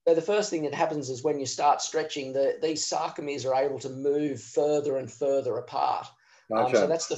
So 0.08 0.13
the 0.13 0.22
first 0.22 0.51
thing 0.51 0.62
that 0.63 0.74
happens 0.74 1.10
is 1.10 1.24
when 1.24 1.39
you 1.39 1.48
start 1.48 1.82
stretching, 1.82 2.32
the, 2.32 2.60
these 2.62 2.88
sarcomeres 2.88 3.46
are 3.46 3.56
able 3.56 3.80
to 3.80 3.89
move 3.89 4.39
further 4.39 4.98
and 4.98 5.12
further 5.12 5.58
apart. 5.58 6.06
Gotcha. 6.51 6.68
Um, 6.68 6.75
so 6.75 6.88
that's 6.88 7.08
the 7.08 7.18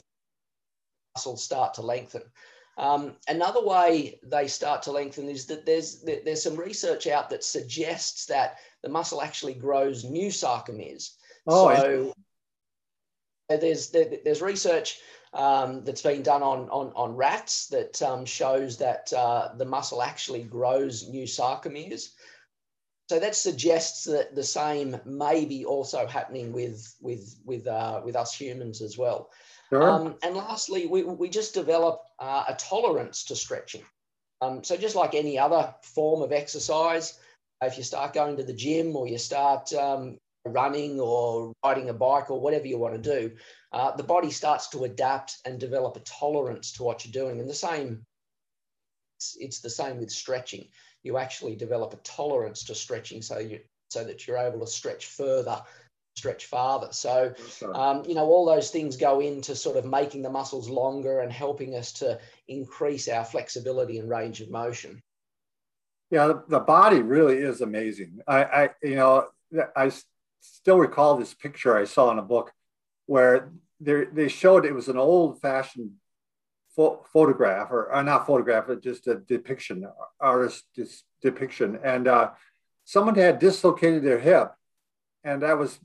muscles 1.16 1.44
start 1.44 1.74
to 1.74 1.82
lengthen. 1.82 2.22
Um, 2.78 3.16
another 3.28 3.64
way 3.64 4.20
they 4.24 4.48
start 4.48 4.84
to 4.84 4.92
lengthen 4.92 5.30
is 5.30 5.48
that 5.48 5.66
there's 5.66 6.04
there's 6.04 6.44
some 6.44 6.56
research 6.56 7.08
out 7.08 7.30
that 7.32 7.44
suggests 7.44 8.28
that 8.28 8.60
the 8.84 8.90
muscle 8.90 9.22
actually 9.22 9.56
grows 9.56 10.04
new 10.04 10.28
sarcomeres. 10.30 11.16
Oh, 11.48 11.76
so 11.76 12.14
there's 13.50 13.90
there's 13.90 14.42
research 14.44 15.00
um, 15.34 15.84
that's 15.86 16.04
been 16.04 16.22
done 16.22 16.44
on 16.44 16.70
on, 16.70 16.92
on 16.96 17.16
rats 17.16 17.68
that 17.68 18.00
um, 18.04 18.26
shows 18.26 18.78
that 18.78 19.12
uh, 19.12 19.50
the 19.58 19.66
muscle 19.66 20.04
actually 20.04 20.44
grows 20.44 21.10
new 21.10 21.26
sarcomeres. 21.26 22.10
So 23.10 23.20
that 23.20 23.36
suggests 23.36 24.04
that 24.04 24.36
the 24.36 24.44
same 24.44 25.00
may 25.06 25.46
be 25.46 25.66
also 25.66 26.06
happening 26.06 26.52
with 26.52 26.94
with 27.02 27.40
with 27.46 27.66
uh, 27.66 28.02
with 28.04 28.16
us 28.16 28.36
humans 28.36 28.82
as 28.82 28.98
well. 28.98 29.32
Sure. 29.70 29.90
Um, 29.90 30.16
and 30.24 30.36
lastly, 30.36 30.88
we, 30.88 31.04
we 31.04 31.30
just 31.30 31.54
develop 31.54 32.02
uh, 32.20 32.46
a 32.48 32.54
tolerance 32.56 33.26
to 33.26 33.36
stretching. 33.36 33.84
Um, 34.42 34.64
so 34.64 34.78
just 34.78 34.96
like 34.96 35.14
any 35.14 35.38
other 35.38 35.74
form 35.82 36.22
of 36.22 36.32
exercise, 36.32 37.20
if 37.62 37.78
you 37.78 37.84
start 37.84 38.14
going 38.14 38.38
to 38.38 38.44
the 38.44 38.54
gym 38.54 38.96
or 38.96 39.08
you 39.08 39.18
start 39.18 39.74
um, 39.74 40.18
running 40.46 41.00
or 41.00 41.54
riding 41.66 41.90
a 41.90 41.94
bike 41.94 42.30
or 42.30 42.40
whatever 42.40 42.68
you 42.68 42.78
want 42.78 43.02
to 43.02 43.20
do, 43.20 43.36
uh, 43.74 43.96
the 43.96 44.04
body 44.04 44.32
starts 44.32 44.70
to 44.70 44.84
adapt 44.84 45.38
and 45.46 45.60
develop 45.60 45.98
a 45.98 46.02
tolerance 46.02 46.72
to 46.74 46.84
what 46.84 47.04
you're 47.04 47.24
doing. 47.24 47.40
And 47.40 47.50
the 47.50 47.54
same, 47.54 48.04
it's, 49.18 49.36
it's 49.40 49.60
the 49.60 49.70
same 49.70 49.98
with 49.98 50.12
stretching 50.12 50.68
you 51.08 51.18
actually 51.18 51.56
develop 51.56 51.94
a 51.94 51.98
tolerance 51.98 52.64
to 52.66 52.76
stretching 52.76 53.22
so 53.22 53.40
you 53.40 53.60
so 53.90 54.04
that 54.04 54.28
you're 54.28 54.38
able 54.38 54.60
to 54.60 54.68
stretch 54.68 55.06
further 55.06 55.62
stretch 56.18 56.48
farther. 56.48 56.88
So, 56.92 57.34
um, 57.74 58.04
you 58.08 58.16
know, 58.16 58.26
all 58.26 58.46
those 58.46 58.72
things 58.72 58.98
go 58.98 59.20
into 59.20 59.56
sort 59.56 59.78
of 59.78 59.86
making 59.86 60.24
the 60.24 60.32
muscles 60.32 60.68
longer 60.68 61.20
and 61.20 61.32
helping 61.32 61.76
us 61.76 61.92
to 61.94 62.20
increase 62.48 63.08
our 63.08 63.24
flexibility 63.24 64.00
and 64.00 64.10
range 64.10 64.42
of 64.42 64.50
motion. 64.50 65.02
Yeah, 66.10 66.34
the 66.48 66.60
body 66.60 67.02
really 67.02 67.38
is 67.38 67.62
amazing. 67.62 68.22
I, 68.28 68.44
I 68.44 68.70
you 68.82 68.96
know, 68.96 69.28
I 69.76 69.92
still 70.42 70.80
recall 70.80 71.18
this 71.18 71.34
picture 71.34 71.78
I 71.78 71.86
saw 71.86 72.12
in 72.12 72.18
a 72.18 72.24
book 72.24 72.52
where 73.06 73.52
they, 73.80 74.06
they 74.06 74.28
showed 74.28 74.66
it 74.66 74.74
was 74.74 74.88
an 74.88 74.98
old 74.98 75.40
fashioned 75.40 75.92
pho- 76.76 77.06
photograph 77.14 77.70
or, 77.70 77.94
or, 77.94 78.04
not 78.04 78.26
photograph, 78.26 78.66
but 78.68 78.82
just 78.82 79.08
a 79.08 79.16
depiction, 79.16 79.86
artist 80.20 80.64
depiction. 81.22 81.80
And 81.84 82.08
uh, 82.08 82.32
someone 82.86 83.16
had 83.16 83.40
dislocated 83.40 84.04
their 84.04 84.20
hip 84.20 84.54
and 85.28 85.42
that 85.42 85.58
was 85.58 85.78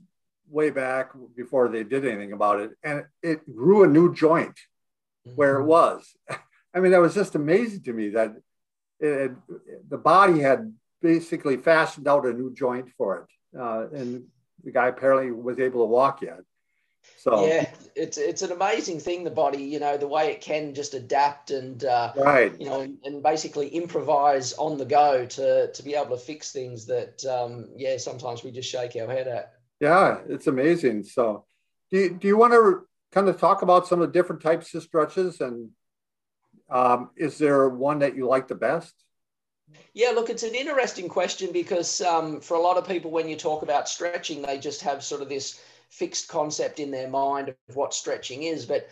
way 0.49 0.69
back 0.69 1.11
before 1.35 1.69
they 1.69 1.83
did 1.83 2.05
anything 2.05 2.33
about 2.33 2.59
it. 2.59 2.71
And 2.83 3.05
it 3.21 3.45
grew 3.55 3.83
a 3.83 3.87
new 3.87 4.13
joint 4.13 4.55
mm-hmm. 5.27 5.35
where 5.35 5.59
it 5.59 5.65
was. 5.65 6.15
I 6.73 6.79
mean, 6.79 6.91
that 6.91 7.01
was 7.01 7.13
just 7.13 7.35
amazing 7.35 7.83
to 7.83 7.93
me 7.93 8.09
that 8.09 8.35
it, 8.99 9.31
the 9.89 9.97
body 9.97 10.39
had 10.39 10.73
basically 11.01 11.57
fashioned 11.57 12.07
out 12.07 12.25
a 12.25 12.33
new 12.33 12.53
joint 12.53 12.89
for 12.97 13.19
it. 13.19 13.59
Uh, 13.59 13.87
and 13.89 14.25
the 14.63 14.71
guy 14.71 14.87
apparently 14.87 15.31
was 15.31 15.59
able 15.59 15.81
to 15.81 15.89
walk 15.89 16.21
yet. 16.21 16.39
So 17.17 17.45
yeah, 17.45 17.69
it's 17.95 18.17
it's 18.17 18.41
an 18.41 18.51
amazing 18.51 18.99
thing. 18.99 19.23
The 19.23 19.29
body, 19.29 19.63
you 19.63 19.79
know, 19.79 19.97
the 19.97 20.07
way 20.07 20.31
it 20.31 20.41
can 20.41 20.73
just 20.73 20.93
adapt 20.93 21.51
and 21.51 21.83
uh, 21.83 22.13
right, 22.15 22.57
you 22.59 22.65
know, 22.65 22.81
and, 22.81 22.97
and, 23.03 23.23
basically 23.23 23.67
improvise 23.69 24.53
on 24.53 24.77
the 24.77 24.85
go 24.85 25.25
to 25.25 25.71
to 25.71 25.83
be 25.83 25.95
able 25.95 26.17
to 26.17 26.23
fix 26.23 26.51
things 26.51 26.85
that 26.85 27.25
um, 27.25 27.69
yeah, 27.75 27.97
sometimes 27.97 28.43
we 28.43 28.51
just 28.51 28.69
shake 28.69 28.95
our 28.95 29.07
head 29.07 29.27
at. 29.27 29.53
Yeah, 29.83 30.19
it's 30.29 30.47
amazing. 30.47 31.03
So, 31.03 31.43
do 31.91 31.97
you, 31.97 32.09
do 32.11 32.25
you 32.25 32.37
want 32.37 32.53
to 32.53 32.87
kind 33.11 33.27
of 33.27 33.37
talk 33.37 33.63
about 33.63 33.85
some 33.85 34.01
of 34.01 34.07
the 34.07 34.17
different 34.17 34.41
types 34.41 34.73
of 34.73 34.81
stretches 34.81 35.41
and 35.41 35.71
um, 36.69 37.09
is 37.17 37.37
there 37.37 37.67
one 37.67 37.99
that 37.99 38.15
you 38.15 38.25
like 38.25 38.47
the 38.47 38.55
best? 38.55 38.93
Yeah, 39.93 40.11
look, 40.11 40.29
it's 40.29 40.43
an 40.43 40.55
interesting 40.55 41.09
question 41.09 41.51
because 41.51 41.99
um, 41.99 42.39
for 42.39 42.55
a 42.55 42.61
lot 42.61 42.77
of 42.77 42.87
people, 42.87 43.11
when 43.11 43.27
you 43.27 43.35
talk 43.35 43.61
about 43.61 43.89
stretching, 43.89 44.41
they 44.41 44.57
just 44.57 44.81
have 44.83 45.03
sort 45.03 45.21
of 45.21 45.27
this 45.27 45.61
fixed 45.89 46.29
concept 46.29 46.79
in 46.79 46.89
their 46.89 47.09
mind 47.09 47.49
of 47.49 47.75
what 47.75 47.93
stretching 47.93 48.43
is. 48.43 48.65
But 48.65 48.87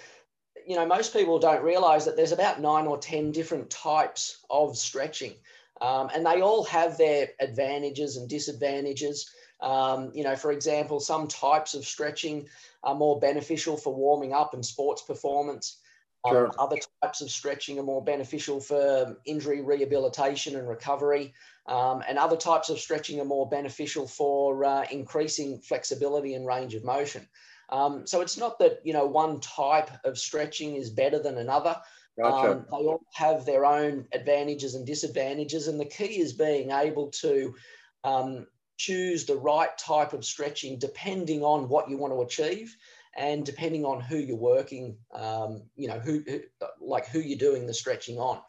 you 0.67 0.75
know, 0.75 0.85
most 0.85 1.13
people 1.13 1.39
don't 1.39 1.63
realize 1.63 2.03
that 2.03 2.17
there's 2.17 2.33
about 2.33 2.59
nine 2.59 2.85
or 2.85 2.97
ten 2.97 3.31
different 3.31 3.69
types 3.69 4.43
of 4.49 4.77
stretching, 4.77 5.35
um, 5.79 6.09
and 6.13 6.25
they 6.25 6.41
all 6.41 6.65
have 6.65 6.97
their 6.97 7.29
advantages 7.39 8.17
and 8.17 8.27
disadvantages. 8.27 9.31
Um, 9.61 10.11
you 10.13 10.23
know, 10.23 10.35
for 10.35 10.51
example, 10.51 10.99
some 10.99 11.27
types 11.27 11.73
of 11.73 11.85
stretching 11.85 12.47
are 12.83 12.95
more 12.95 13.19
beneficial 13.19 13.77
for 13.77 13.93
warming 13.93 14.33
up 14.33 14.53
and 14.53 14.65
sports 14.65 15.03
performance. 15.03 15.77
Um, 16.25 16.33
sure. 16.33 16.45
Um, 16.47 16.53
other 16.59 16.77
types 17.01 17.21
of 17.21 17.31
stretching 17.31 17.79
are 17.79 17.83
more 17.83 18.03
beneficial 18.03 18.59
for 18.59 19.17
injury 19.25 19.61
rehabilitation 19.61 20.55
and 20.55 20.67
recovery. 20.67 21.33
Um, 21.67 22.03
and 22.07 22.17
other 22.17 22.37
types 22.37 22.69
of 22.69 22.79
stretching 22.79 23.19
are 23.19 23.25
more 23.25 23.47
beneficial 23.47 24.07
for 24.07 24.65
uh, 24.65 24.85
increasing 24.91 25.59
flexibility 25.61 26.33
and 26.33 26.45
range 26.45 26.75
of 26.75 26.83
motion. 26.83 27.27
Um, 27.69 28.05
so 28.05 28.21
it's 28.21 28.37
not 28.37 28.59
that 28.59 28.81
you 28.83 28.93
know 28.93 29.05
one 29.05 29.39
type 29.39 29.89
of 30.03 30.17
stretching 30.17 30.75
is 30.75 30.89
better 30.89 31.19
than 31.19 31.37
another. 31.37 31.77
Gotcha. 32.19 32.51
Um, 32.51 32.65
they 32.69 32.85
all 32.85 33.01
have 33.13 33.45
their 33.45 33.65
own 33.65 34.05
advantages 34.11 34.75
and 34.75 34.85
disadvantages, 34.85 35.67
and 35.67 35.79
the 35.79 35.85
key 35.85 36.19
is 36.19 36.33
being 36.33 36.71
able 36.71 37.09
to 37.21 37.55
um, 38.03 38.47
choose 38.85 39.25
the 39.25 39.35
right 39.35 39.77
type 39.77 40.13
of 40.13 40.25
stretching 40.25 40.79
depending 40.79 41.43
on 41.43 41.69
what 41.69 41.89
you 41.89 41.97
want 41.97 42.13
to 42.13 42.21
achieve 42.21 42.75
and 43.15 43.45
depending 43.45 43.85
on 43.85 44.01
who 44.01 44.17
you're 44.17 44.37
working, 44.37 44.97
um, 45.13 45.63
you 45.75 45.87
know, 45.87 45.99
who, 45.99 46.23
who, 46.25 46.39
like 46.79 47.07
who 47.07 47.19
you're 47.19 47.37
doing 47.37 47.67
the 47.67 47.73
stretching 47.73 48.17
on. 48.17 48.39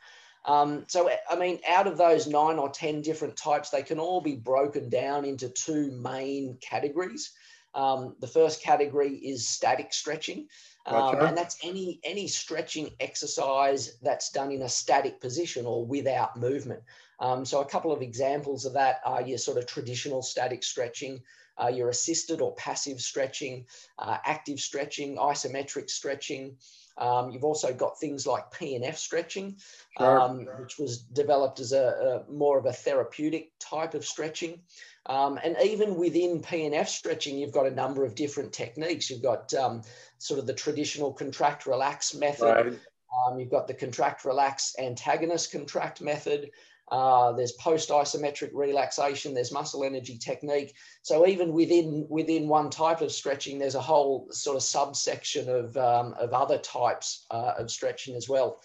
Um, 0.45 0.85
so, 0.89 1.11
I 1.31 1.37
mean, 1.37 1.61
out 1.69 1.87
of 1.87 1.99
those 1.99 2.27
nine 2.27 2.59
or 2.59 2.71
10 2.71 3.03
different 3.03 3.37
types, 3.37 3.71
they 3.71 3.83
can 3.83 3.99
all 3.99 4.21
be 4.21 4.37
broken 4.37 4.89
down 4.89 5.25
into 5.25 5.49
two 5.49 5.91
main 5.93 6.59
categories. 6.61 7.33
Um, 7.75 8.17
the 8.21 8.27
first 8.27 8.63
category 8.63 9.15
is 9.17 9.49
static 9.49 9.93
stretching. 9.93 10.49
Um, 10.85 11.17
and 11.21 11.37
that's 11.37 11.59
any 11.63 12.01
any 12.03 12.27
stretching 12.27 12.91
exercise 12.99 13.99
that's 14.03 14.31
done 14.31 14.51
in 14.51 14.63
a 14.63 14.69
static 14.69 15.21
position 15.21 15.65
or 15.65 15.87
without 15.87 16.37
movement. 16.37 16.83
Um, 17.21 17.45
so 17.45 17.61
a 17.61 17.65
couple 17.65 17.93
of 17.93 18.03
examples 18.03 18.65
of 18.65 18.73
that 18.73 19.01
are 19.05 19.23
your 19.23 19.39
sort 19.39 19.59
of 19.59 19.67
traditional 19.67 20.23
static 20.23 20.65
stretching, 20.65 21.23
uh, 21.63 21.69
your 21.69 21.89
assisted 21.89 22.41
or 22.41 22.55
passive 22.57 23.01
stretching, 23.01 23.67
uh, 23.99 24.19
active 24.25 24.59
stretching, 24.59 25.17
isometric 25.17 25.89
stretching. 25.89 26.57
Um, 26.99 27.31
you've 27.31 27.45
also 27.45 27.73
got 27.73 27.99
things 27.99 28.27
like 28.27 28.51
PNF 28.51 28.97
stretching, 28.97 29.57
sure. 29.99 30.21
um, 30.21 30.47
which 30.59 30.79
was 30.79 30.99
developed 30.99 31.61
as 31.61 31.73
a, 31.73 32.25
a, 32.29 32.33
more 32.33 32.59
of 32.59 32.67
a 32.67 32.73
therapeutic 32.73 33.53
type 33.59 33.95
of 33.95 34.05
stretching. 34.05 34.61
Um, 35.07 35.39
and 35.43 35.57
even 35.65 35.97
within 35.97 36.41
PNF 36.41 36.87
stretching, 36.87 37.39
you've 37.39 37.53
got 37.53 37.67
a 37.67 37.71
number 37.71 38.05
of 38.05 38.15
different 38.15 38.53
techniques. 38.53 39.11
You've 39.11 39.23
got 39.23 39.53
um, 39.55 39.83
sort 40.19 40.39
of 40.39 40.47
the 40.47 40.55
traditional 40.55 41.13
contract 41.13 41.67
relax 41.67 42.15
method. 42.15 42.45
Right. 42.45 42.79
Um, 43.27 43.39
you've 43.39 43.51
got 43.51 43.67
the 43.67 43.75
contract 43.75 44.25
relax 44.25 44.75
antagonist 44.79 45.53
contract 45.53 46.01
method. 46.01 46.51
Uh, 46.91 47.33
there's 47.33 47.53
post 47.53 47.89
isometric 47.89 48.51
relaxation. 48.53 49.33
There's 49.33 49.53
muscle 49.53 49.85
energy 49.85 50.19
technique. 50.19 50.75
So 51.03 51.27
even 51.27 51.53
within 51.53 52.07
within 52.11 52.49
one 52.49 52.71
type 52.71 53.01
of 53.01 53.13
stretching, 53.13 53.59
there's 53.59 53.77
a 53.77 53.81
whole 53.81 54.29
sort 54.31 54.57
of 54.57 54.63
subsection 54.63 55.49
of 55.49 55.77
um, 55.77 56.15
of 56.19 56.33
other 56.33 56.59
types 56.59 57.27
uh, 57.31 57.55
of 57.59 57.71
stretching 57.71 58.15
as 58.15 58.29
well. 58.29 58.61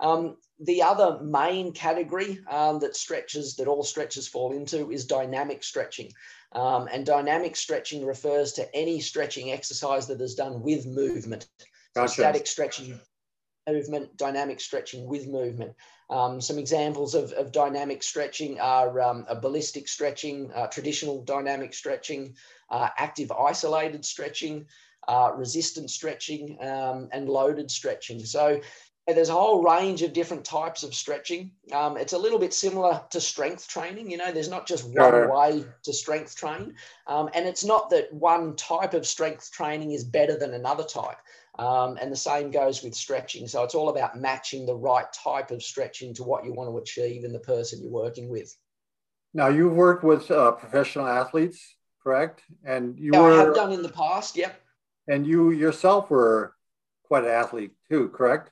Um, 0.00 0.36
the 0.58 0.82
other 0.82 1.20
main 1.22 1.72
category 1.72 2.40
um, 2.50 2.80
that 2.80 2.96
stretches 2.96 3.56
that 3.56 3.68
all 3.68 3.84
stretches 3.84 4.28
fall 4.28 4.52
into 4.52 4.90
is 4.90 5.04
dynamic 5.06 5.62
stretching. 5.62 6.10
Um, 6.52 6.88
and 6.92 7.06
dynamic 7.06 7.56
stretching 7.56 8.04
refers 8.04 8.52
to 8.54 8.74
any 8.74 9.00
stretching 9.00 9.52
exercise 9.52 10.06
that 10.08 10.20
is 10.20 10.34
done 10.34 10.60
with 10.60 10.86
movement. 10.86 11.48
So 11.96 12.06
static 12.06 12.46
stretching, 12.46 12.98
movement, 13.68 14.16
dynamic 14.16 14.60
stretching 14.60 15.06
with 15.06 15.26
movement. 15.28 15.74
Um, 16.12 16.42
some 16.42 16.58
examples 16.58 17.14
of, 17.14 17.32
of, 17.32 17.52
dynamic 17.52 18.02
stretching 18.02 18.60
are 18.60 19.00
um, 19.00 19.24
ballistic 19.40 19.88
stretching, 19.88 20.50
uh, 20.54 20.66
traditional 20.66 21.24
dynamic 21.24 21.72
stretching, 21.72 22.36
uh, 22.68 22.90
active 22.98 23.32
isolated 23.32 24.04
stretching, 24.04 24.66
uh, 25.08 25.32
resistant 25.34 25.90
stretching, 25.90 26.58
um, 26.60 27.08
and 27.12 27.30
loaded 27.30 27.70
stretching. 27.70 28.22
So 28.26 28.60
there's 29.06 29.30
a 29.30 29.34
whole 29.34 29.62
range 29.64 30.02
of 30.02 30.12
different 30.12 30.44
types 30.44 30.84
of 30.84 30.94
stretching. 30.94 31.50
Um, 31.72 31.96
it's 31.96 32.12
a 32.12 32.18
little 32.18 32.38
bit 32.38 32.54
similar 32.54 33.02
to 33.10 33.20
strength 33.20 33.66
training. 33.66 34.10
You 34.10 34.16
know, 34.16 34.30
there's 34.30 34.48
not 34.48 34.66
just 34.66 34.88
one 34.88 35.28
way 35.28 35.64
to 35.82 35.92
strength 35.92 36.36
train. 36.36 36.74
Um, 37.08 37.28
and 37.34 37.46
it's 37.46 37.64
not 37.64 37.90
that 37.90 38.12
one 38.12 38.54
type 38.54 38.94
of 38.94 39.06
strength 39.06 39.50
training 39.50 39.90
is 39.90 40.04
better 40.04 40.38
than 40.38 40.54
another 40.54 40.84
type. 40.84 41.18
Um, 41.58 41.98
and 42.00 42.12
the 42.12 42.16
same 42.16 42.50
goes 42.50 42.82
with 42.82 42.94
stretching. 42.94 43.48
So 43.48 43.64
it's 43.64 43.74
all 43.74 43.88
about 43.88 44.18
matching 44.18 44.66
the 44.66 44.76
right 44.76 45.12
type 45.12 45.50
of 45.50 45.62
stretching 45.62 46.14
to 46.14 46.22
what 46.22 46.44
you 46.44 46.52
want 46.52 46.70
to 46.70 46.78
achieve 46.78 47.24
in 47.24 47.32
the 47.32 47.40
person 47.40 47.82
you're 47.82 47.90
working 47.90 48.28
with. 48.28 48.56
Now, 49.34 49.48
you've 49.48 49.74
worked 49.74 50.04
with 50.04 50.30
uh, 50.30 50.52
professional 50.52 51.08
athletes, 51.08 51.76
correct? 52.02 52.42
And 52.64 52.98
you 52.98 53.10
yeah, 53.12 53.20
were, 53.20 53.32
I 53.32 53.36
have 53.38 53.54
done 53.54 53.72
in 53.72 53.82
the 53.82 53.88
past, 53.88 54.36
yep. 54.36 54.60
And 55.08 55.26
you 55.26 55.50
yourself 55.50 56.08
were 56.08 56.54
quite 57.02 57.24
an 57.24 57.30
athlete 57.30 57.72
too, 57.90 58.08
correct? 58.10 58.50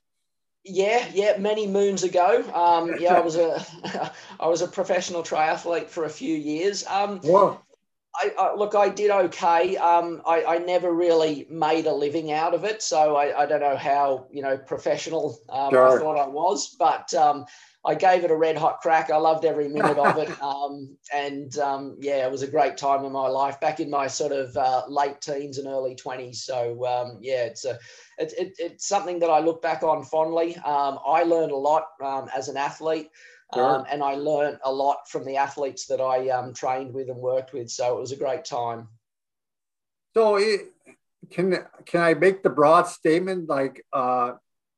Yeah, 0.65 1.09
yeah, 1.15 1.39
many 1.39 1.67
moons 1.67 2.03
ago. 2.03 2.45
Um, 2.53 2.95
yeah, 2.99 3.15
I 3.15 3.21
was 3.21 3.37
a 3.37 3.65
I 4.41 4.47
was 4.47 4.63
a 4.63 4.69
professional 4.69 5.23
triathlete 5.23 5.89
for 5.89 6.05
a 6.05 6.11
few 6.11 6.35
years. 6.35 6.87
Um, 6.87 7.21
Whoa. 7.21 7.61
I, 8.15 8.33
I, 8.37 8.55
look, 8.55 8.75
I 8.75 8.89
did 8.89 9.11
okay. 9.11 9.77
Um, 9.77 10.21
I, 10.27 10.45
I, 10.45 10.59
never 10.59 10.93
really 10.93 11.47
made 11.49 11.87
a 11.87 11.93
living 11.93 12.33
out 12.33 12.55
of 12.55 12.65
it, 12.65 12.83
so 12.83 13.15
I, 13.15 13.43
I 13.43 13.47
don't 13.47 13.61
know 13.61 13.77
how 13.77 14.27
you 14.33 14.43
know 14.43 14.59
professional 14.59 15.39
um, 15.49 15.71
sure. 15.71 15.97
I 15.97 16.01
thought 16.01 16.19
I 16.19 16.27
was, 16.27 16.75
but 16.79 17.15
um, 17.15 17.47
I 17.85 17.95
gave 17.95 18.25
it 18.25 18.31
a 18.31 18.37
red 18.37 18.59
hot 18.59 18.81
crack. 18.81 19.11
I 19.11 19.17
loved 19.17 19.45
every 19.45 19.69
minute 19.79 19.99
of 19.99 20.19
it, 20.19 20.43
um, 20.43 20.97
and 21.15 21.57
um, 21.59 21.97
yeah, 22.01 22.27
it 22.27 22.31
was 22.31 22.43
a 22.43 22.51
great 22.51 22.77
time 22.77 23.05
in 23.05 23.13
my 23.13 23.29
life. 23.29 23.61
Back 23.61 23.81
in 23.81 23.91
my 23.91 24.07
sort 24.07 24.33
of 24.33 24.57
uh, 24.57 24.85
late 24.89 25.21
teens 25.21 25.59
and 25.59 25.67
early 25.67 25.95
twenties, 25.95 26.45
so 26.45 26.87
um, 26.87 27.19
yeah, 27.21 27.45
it's 27.45 27.65
a 27.65 27.79
it, 28.19 28.33
it, 28.39 28.55
it's 28.59 28.87
something 28.87 29.19
that 29.21 29.31
I 29.31 29.41
look 29.41 29.63
back 29.63 29.83
on 29.83 30.05
fondly. 30.05 30.57
I 30.65 31.23
learned 31.23 31.53
a 31.53 31.57
lot 31.57 31.87
as 32.37 32.49
an 32.49 32.57
athlete. 32.57 33.09
Sure. 33.53 33.81
Um, 33.81 33.87
and 33.91 34.01
I 34.01 34.15
learned 34.15 34.59
a 34.63 34.73
lot 34.73 35.09
from 35.09 35.25
the 35.25 35.37
athletes 35.37 35.87
that 35.87 36.01
I 36.01 36.29
um, 36.29 36.55
trained 36.55 36.95
with 36.95 37.09
and 37.09 37.19
worked 37.19 37.53
with. 37.53 37.69
So 37.69 37.97
it 37.97 38.01
was 38.01 38.13
a 38.13 38.17
great 38.17 38.45
time. 38.45 38.87
So 40.15 40.37
it, 40.37 40.73
can 41.31 41.59
can 41.87 42.01
I 42.01 42.15
make 42.15 42.43
the 42.43 42.51
broad 42.51 42.85
statement 42.85 43.49
like 43.49 43.85
uh, 43.93 44.33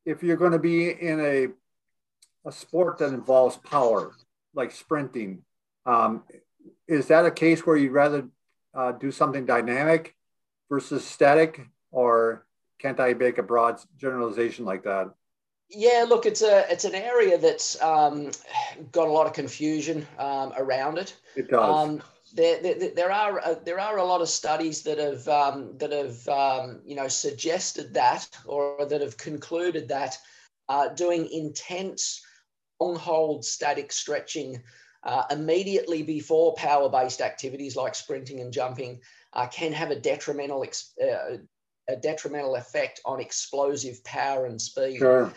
if 0.04 0.22
you're 0.22 0.36
going 0.36 0.52
to 0.52 0.58
be 0.58 0.90
in 0.90 1.20
a 1.20 1.48
a 2.44 2.52
sport 2.52 2.98
that 2.98 3.12
involves 3.12 3.56
power, 3.56 4.12
like 4.54 4.72
sprinting, 4.72 5.42
um, 5.86 6.22
is 6.88 7.08
that 7.08 7.26
a 7.26 7.30
case 7.30 7.66
where 7.66 7.76
you'd 7.76 7.92
rather 7.92 8.28
uh, 8.74 8.92
do 8.92 9.10
something 9.10 9.46
dynamic 9.46 10.16
versus 10.68 11.04
static, 11.04 11.60
or 11.90 12.46
can't 12.78 13.00
I 13.00 13.14
make 13.14 13.38
a 13.38 13.42
broad 13.42 13.80
generalization 13.96 14.64
like 14.64 14.84
that? 14.84 15.12
Yeah, 15.68 16.04
look, 16.06 16.26
it's 16.26 16.42
a 16.42 16.70
it's 16.70 16.84
an 16.84 16.94
area 16.94 17.38
that's 17.38 17.80
um, 17.80 18.30
got 18.90 19.08
a 19.08 19.10
lot 19.10 19.26
of 19.26 19.32
confusion 19.32 20.06
um, 20.18 20.52
around 20.56 20.98
it. 20.98 21.16
It 21.34 21.48
does. 21.48 21.88
Um, 21.88 22.02
there, 22.34 22.62
there, 22.62 22.90
there, 22.94 23.12
are 23.12 23.40
uh, 23.40 23.54
there 23.64 23.80
are 23.80 23.98
a 23.98 24.04
lot 24.04 24.20
of 24.20 24.28
studies 24.28 24.82
that 24.82 24.98
have 24.98 25.26
um, 25.28 25.76
that 25.78 25.92
have 25.92 26.28
um, 26.28 26.80
you 26.84 26.94
know 26.94 27.08
suggested 27.08 27.94
that 27.94 28.28
or 28.44 28.84
that 28.86 29.00
have 29.00 29.16
concluded 29.16 29.88
that 29.88 30.18
uh, 30.68 30.88
doing 30.88 31.26
intense 31.30 32.22
long 32.82 32.96
hold 32.96 33.44
static 33.44 33.92
stretching 33.92 34.62
uh, 35.04 35.24
immediately 35.30 36.02
before 36.02 36.54
power 36.54 36.88
based 36.88 37.20
activities 37.20 37.76
like 37.76 37.94
sprinting 37.94 38.40
and 38.40 38.52
jumping 38.52 39.00
uh, 39.32 39.46
can 39.46 39.72
have 39.72 39.90
a 39.90 39.98
detrimental 39.98 40.62
ex- 40.62 40.94
uh, 41.02 41.38
a 41.88 41.96
detrimental 41.96 42.54
effect 42.54 43.00
on 43.04 43.20
explosive 43.20 44.02
power 44.04 44.46
and 44.46 44.60
speed. 44.60 44.98
Sure. 44.98 45.32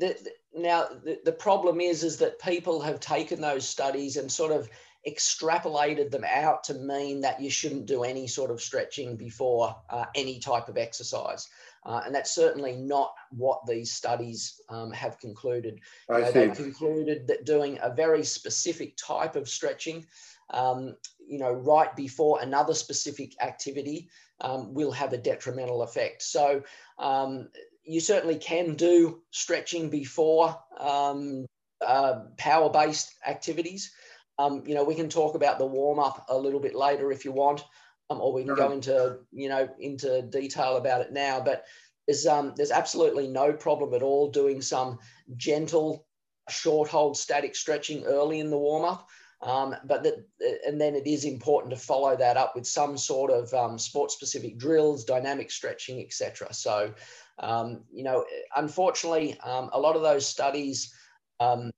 The, 0.00 0.16
the, 0.24 0.60
now 0.60 0.88
the, 1.04 1.20
the 1.24 1.32
problem 1.32 1.80
is 1.80 2.02
is 2.02 2.16
that 2.16 2.40
people 2.40 2.80
have 2.80 2.98
taken 2.98 3.40
those 3.40 3.68
studies 3.68 4.16
and 4.16 4.30
sort 4.30 4.50
of 4.50 4.68
extrapolated 5.06 6.10
them 6.10 6.24
out 6.24 6.64
to 6.64 6.74
mean 6.74 7.20
that 7.20 7.40
you 7.40 7.48
shouldn't 7.48 7.86
do 7.86 8.02
any 8.02 8.26
sort 8.26 8.50
of 8.50 8.60
stretching 8.60 9.14
before 9.16 9.76
uh, 9.88 10.06
any 10.16 10.40
type 10.40 10.68
of 10.68 10.76
exercise. 10.76 11.48
Uh, 11.86 12.02
and 12.04 12.12
that's 12.12 12.34
certainly 12.34 12.74
not 12.74 13.14
what 13.30 13.60
these 13.66 13.92
studies 13.92 14.60
um, 14.68 14.90
have 14.90 15.20
concluded. 15.20 15.80
You 16.08 16.18
know, 16.18 16.32
they've 16.32 16.54
concluded 16.54 17.28
that 17.28 17.46
doing 17.46 17.78
a 17.80 17.94
very 17.94 18.24
specific 18.24 18.96
type 18.96 19.36
of 19.36 19.48
stretching, 19.48 20.04
um, 20.50 20.96
you 21.24 21.38
know, 21.38 21.52
right 21.52 21.94
before 21.94 22.42
another 22.42 22.74
specific 22.74 23.40
activity 23.40 24.08
um, 24.40 24.74
will 24.74 24.90
have 24.90 25.12
a 25.12 25.18
detrimental 25.18 25.82
effect. 25.82 26.22
So 26.22 26.64
um, 26.98 27.48
you 27.84 28.00
certainly 28.00 28.36
can 28.36 28.74
do 28.74 29.22
stretching 29.30 29.88
before 29.88 30.58
um, 30.80 31.46
uh, 31.86 32.22
power-based 32.36 33.14
activities. 33.24 33.92
Um, 34.40 34.64
you 34.66 34.74
know, 34.74 34.82
we 34.82 34.96
can 34.96 35.08
talk 35.08 35.36
about 35.36 35.58
the 35.58 35.66
warm 35.66 36.00
up 36.00 36.26
a 36.28 36.36
little 36.36 36.60
bit 36.60 36.74
later 36.74 37.12
if 37.12 37.24
you 37.24 37.30
want, 37.30 37.64
um, 38.10 38.20
or 38.20 38.32
we 38.32 38.44
can 38.44 38.54
go 38.54 38.72
into 38.72 39.18
you 39.32 39.48
know 39.48 39.68
into 39.78 40.22
detail 40.22 40.76
about 40.76 41.00
it 41.00 41.12
now. 41.12 41.40
But 41.40 41.64
there's 42.06 42.26
um, 42.26 42.52
there's 42.56 42.70
absolutely 42.70 43.28
no 43.28 43.52
problem 43.52 43.94
at 43.94 44.02
all 44.02 44.30
doing 44.30 44.60
some 44.60 44.98
gentle 45.36 46.06
short 46.48 46.88
hold 46.88 47.16
static 47.16 47.56
stretching 47.56 48.04
early 48.04 48.40
in 48.40 48.50
the 48.50 48.58
warm 48.58 48.84
up. 48.84 49.08
Um, 49.42 49.76
but 49.84 50.02
that, 50.02 50.24
and 50.66 50.80
then 50.80 50.94
it 50.94 51.06
is 51.06 51.24
important 51.24 51.70
to 51.74 51.80
follow 51.80 52.16
that 52.16 52.38
up 52.38 52.56
with 52.56 52.66
some 52.66 52.96
sort 52.96 53.30
of 53.30 53.52
um, 53.52 53.78
sport 53.78 54.10
specific 54.10 54.56
drills, 54.56 55.04
dynamic 55.04 55.50
stretching, 55.50 56.00
etc. 56.00 56.54
So, 56.54 56.94
um, 57.38 57.82
you 57.92 58.02
know, 58.02 58.24
unfortunately, 58.56 59.38
um, 59.44 59.68
a 59.74 59.78
lot 59.78 59.94
of 59.94 60.00
those 60.00 60.26
studies 60.26 60.94
um, 61.38 61.70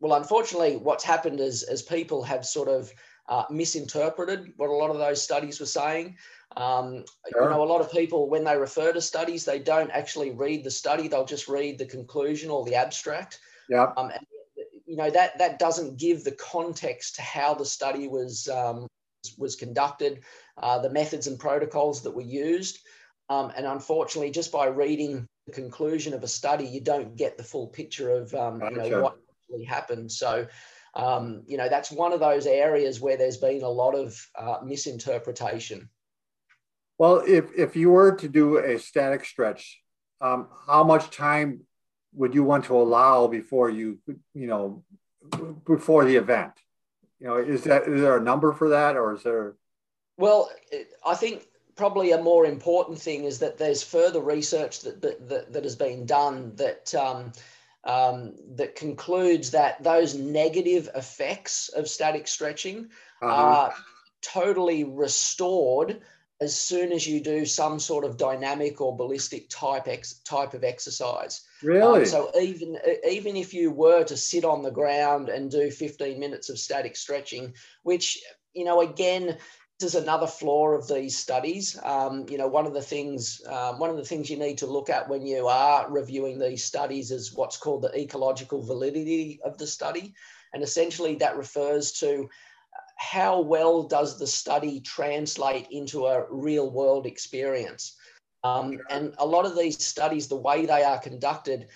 well, 0.00 0.18
unfortunately, 0.18 0.76
what's 0.76 1.04
happened 1.04 1.40
is 1.40 1.62
as 1.62 1.82
people 1.82 2.22
have 2.24 2.44
sort 2.44 2.68
of 2.68 2.92
uh, 3.28 3.44
misinterpreted 3.50 4.52
what 4.56 4.70
a 4.70 4.72
lot 4.72 4.90
of 4.90 4.98
those 4.98 5.22
studies 5.22 5.60
were 5.60 5.66
saying. 5.66 6.16
Um, 6.56 7.04
sure. 7.32 7.44
You 7.44 7.50
know, 7.50 7.62
a 7.62 7.64
lot 7.64 7.80
of 7.80 7.90
people, 7.90 8.28
when 8.28 8.44
they 8.44 8.56
refer 8.56 8.92
to 8.92 9.00
studies, 9.00 9.44
they 9.44 9.58
don't 9.58 9.90
actually 9.90 10.30
read 10.30 10.62
the 10.64 10.70
study; 10.70 11.08
they'll 11.08 11.24
just 11.24 11.48
read 11.48 11.78
the 11.78 11.86
conclusion 11.86 12.50
or 12.50 12.64
the 12.64 12.74
abstract. 12.74 13.40
Yeah. 13.68 13.92
Um, 13.96 14.10
and, 14.10 14.26
you 14.86 14.96
know 14.96 15.10
that 15.10 15.38
that 15.38 15.58
doesn't 15.58 15.98
give 15.98 16.24
the 16.24 16.32
context 16.32 17.16
to 17.16 17.22
how 17.22 17.54
the 17.54 17.64
study 17.64 18.06
was 18.06 18.48
um, 18.48 18.86
was 19.38 19.56
conducted, 19.56 20.20
uh, 20.62 20.78
the 20.78 20.90
methods 20.90 21.26
and 21.26 21.38
protocols 21.38 22.02
that 22.02 22.10
were 22.10 22.22
used, 22.22 22.80
um, 23.30 23.52
and 23.56 23.66
unfortunately, 23.66 24.30
just 24.30 24.52
by 24.52 24.66
reading 24.66 25.26
the 25.46 25.52
conclusion 25.52 26.14
of 26.14 26.22
a 26.22 26.28
study, 26.28 26.64
you 26.64 26.80
don't 26.80 27.16
get 27.16 27.36
the 27.36 27.42
full 27.42 27.66
picture 27.68 28.10
of 28.10 28.34
um, 28.34 28.60
you 28.62 28.76
know 28.76 29.02
what 29.02 29.18
actually 29.30 29.64
happened. 29.64 30.12
So, 30.12 30.46
um, 30.94 31.42
you 31.46 31.56
know, 31.56 31.68
that's 31.68 31.90
one 31.90 32.12
of 32.12 32.20
those 32.20 32.46
areas 32.46 33.00
where 33.00 33.16
there's 33.16 33.36
been 33.36 33.62
a 33.62 33.68
lot 33.68 33.94
of 33.94 34.16
uh, 34.38 34.58
misinterpretation. 34.64 35.88
Well, 36.98 37.22
if, 37.26 37.46
if 37.56 37.74
you 37.74 37.90
were 37.90 38.14
to 38.16 38.28
do 38.28 38.58
a 38.58 38.78
static 38.78 39.24
stretch, 39.24 39.80
um, 40.20 40.48
how 40.66 40.84
much 40.84 41.10
time 41.10 41.62
would 42.14 42.34
you 42.34 42.44
want 42.44 42.66
to 42.66 42.76
allow 42.76 43.26
before 43.26 43.68
you, 43.70 43.98
you 44.34 44.46
know, 44.46 44.84
before 45.66 46.04
the 46.04 46.16
event? 46.16 46.52
You 47.18 47.26
know, 47.26 47.36
is 47.36 47.64
that 47.64 47.88
is 47.88 48.00
there 48.00 48.16
a 48.16 48.22
number 48.22 48.52
for 48.52 48.70
that, 48.70 48.96
or 48.96 49.14
is 49.14 49.22
there? 49.22 49.54
Well, 50.18 50.50
I 51.06 51.14
think 51.14 51.46
probably 51.76 52.12
a 52.12 52.22
more 52.22 52.46
important 52.46 52.98
thing 52.98 53.24
is 53.24 53.38
that 53.40 53.58
there's 53.58 53.82
further 53.82 54.20
research 54.20 54.80
that 54.82 55.00
that, 55.02 55.52
that 55.52 55.64
has 55.64 55.76
been 55.76 56.06
done 56.06 56.54
that 56.56 56.94
um, 56.94 57.32
um, 57.86 58.34
that 58.56 58.76
concludes 58.76 59.50
that 59.50 59.82
those 59.82 60.14
negative 60.14 60.88
effects 60.94 61.68
of 61.68 61.88
static 61.88 62.26
stretching 62.26 62.88
uh-huh. 63.22 63.34
are 63.34 63.74
totally 64.22 64.84
restored 64.84 66.00
as 66.40 66.58
soon 66.58 66.92
as 66.92 67.06
you 67.06 67.20
do 67.20 67.46
some 67.46 67.78
sort 67.78 68.04
of 68.04 68.16
dynamic 68.16 68.80
or 68.80 68.96
ballistic 68.96 69.48
type 69.48 69.86
ex- 69.86 70.20
type 70.24 70.52
of 70.54 70.64
exercise. 70.64 71.42
Really? 71.62 72.00
Um, 72.00 72.06
so 72.06 72.30
even 72.40 72.78
even 73.08 73.36
if 73.36 73.54
you 73.54 73.70
were 73.70 74.04
to 74.04 74.16
sit 74.16 74.44
on 74.44 74.62
the 74.62 74.70
ground 74.70 75.28
and 75.28 75.50
do 75.50 75.70
15 75.70 76.18
minutes 76.18 76.48
of 76.50 76.58
static 76.58 76.96
stretching, 76.96 77.54
which 77.82 78.22
you 78.52 78.64
know 78.64 78.80
again 78.80 79.38
is 79.82 79.94
another 79.94 80.26
flaw 80.26 80.68
of 80.68 80.86
these 80.86 81.16
studies. 81.16 81.78
Um, 81.82 82.26
you 82.28 82.38
know, 82.38 82.46
one 82.46 82.66
of 82.66 82.74
the 82.74 82.82
things 82.82 83.40
um, 83.48 83.78
one 83.78 83.90
of 83.90 83.96
the 83.96 84.04
things 84.04 84.30
you 84.30 84.38
need 84.38 84.58
to 84.58 84.66
look 84.66 84.88
at 84.88 85.08
when 85.08 85.26
you 85.26 85.48
are 85.48 85.90
reviewing 85.90 86.38
these 86.38 86.64
studies 86.64 87.10
is 87.10 87.34
what's 87.34 87.56
called 87.56 87.82
the 87.82 87.98
ecological 87.98 88.62
validity 88.62 89.40
of 89.44 89.58
the 89.58 89.66
study, 89.66 90.14
and 90.52 90.62
essentially 90.62 91.16
that 91.16 91.36
refers 91.36 91.92
to 91.92 92.28
how 92.96 93.40
well 93.40 93.82
does 93.82 94.18
the 94.18 94.26
study 94.26 94.80
translate 94.80 95.66
into 95.70 96.06
a 96.06 96.24
real 96.30 96.70
world 96.70 97.06
experience. 97.06 97.96
Um, 98.44 98.78
and 98.90 99.14
a 99.18 99.26
lot 99.26 99.46
of 99.46 99.56
these 99.56 99.82
studies, 99.82 100.28
the 100.28 100.36
way 100.36 100.66
they 100.66 100.84
are 100.84 100.98
conducted, 100.98 101.68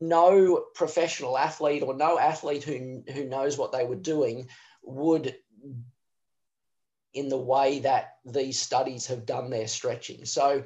no 0.00 0.64
professional 0.74 1.36
athlete 1.36 1.82
or 1.82 1.94
no 1.94 2.18
athlete 2.18 2.62
who, 2.62 3.02
who 3.12 3.24
knows 3.24 3.58
what 3.58 3.72
they 3.72 3.84
were 3.84 3.96
doing 3.96 4.48
would 4.82 5.34
in 7.14 7.28
the 7.28 7.38
way 7.38 7.80
that 7.80 8.16
these 8.24 8.58
studies 8.58 9.06
have 9.06 9.26
done 9.26 9.50
their 9.50 9.66
stretching. 9.66 10.24
So, 10.24 10.64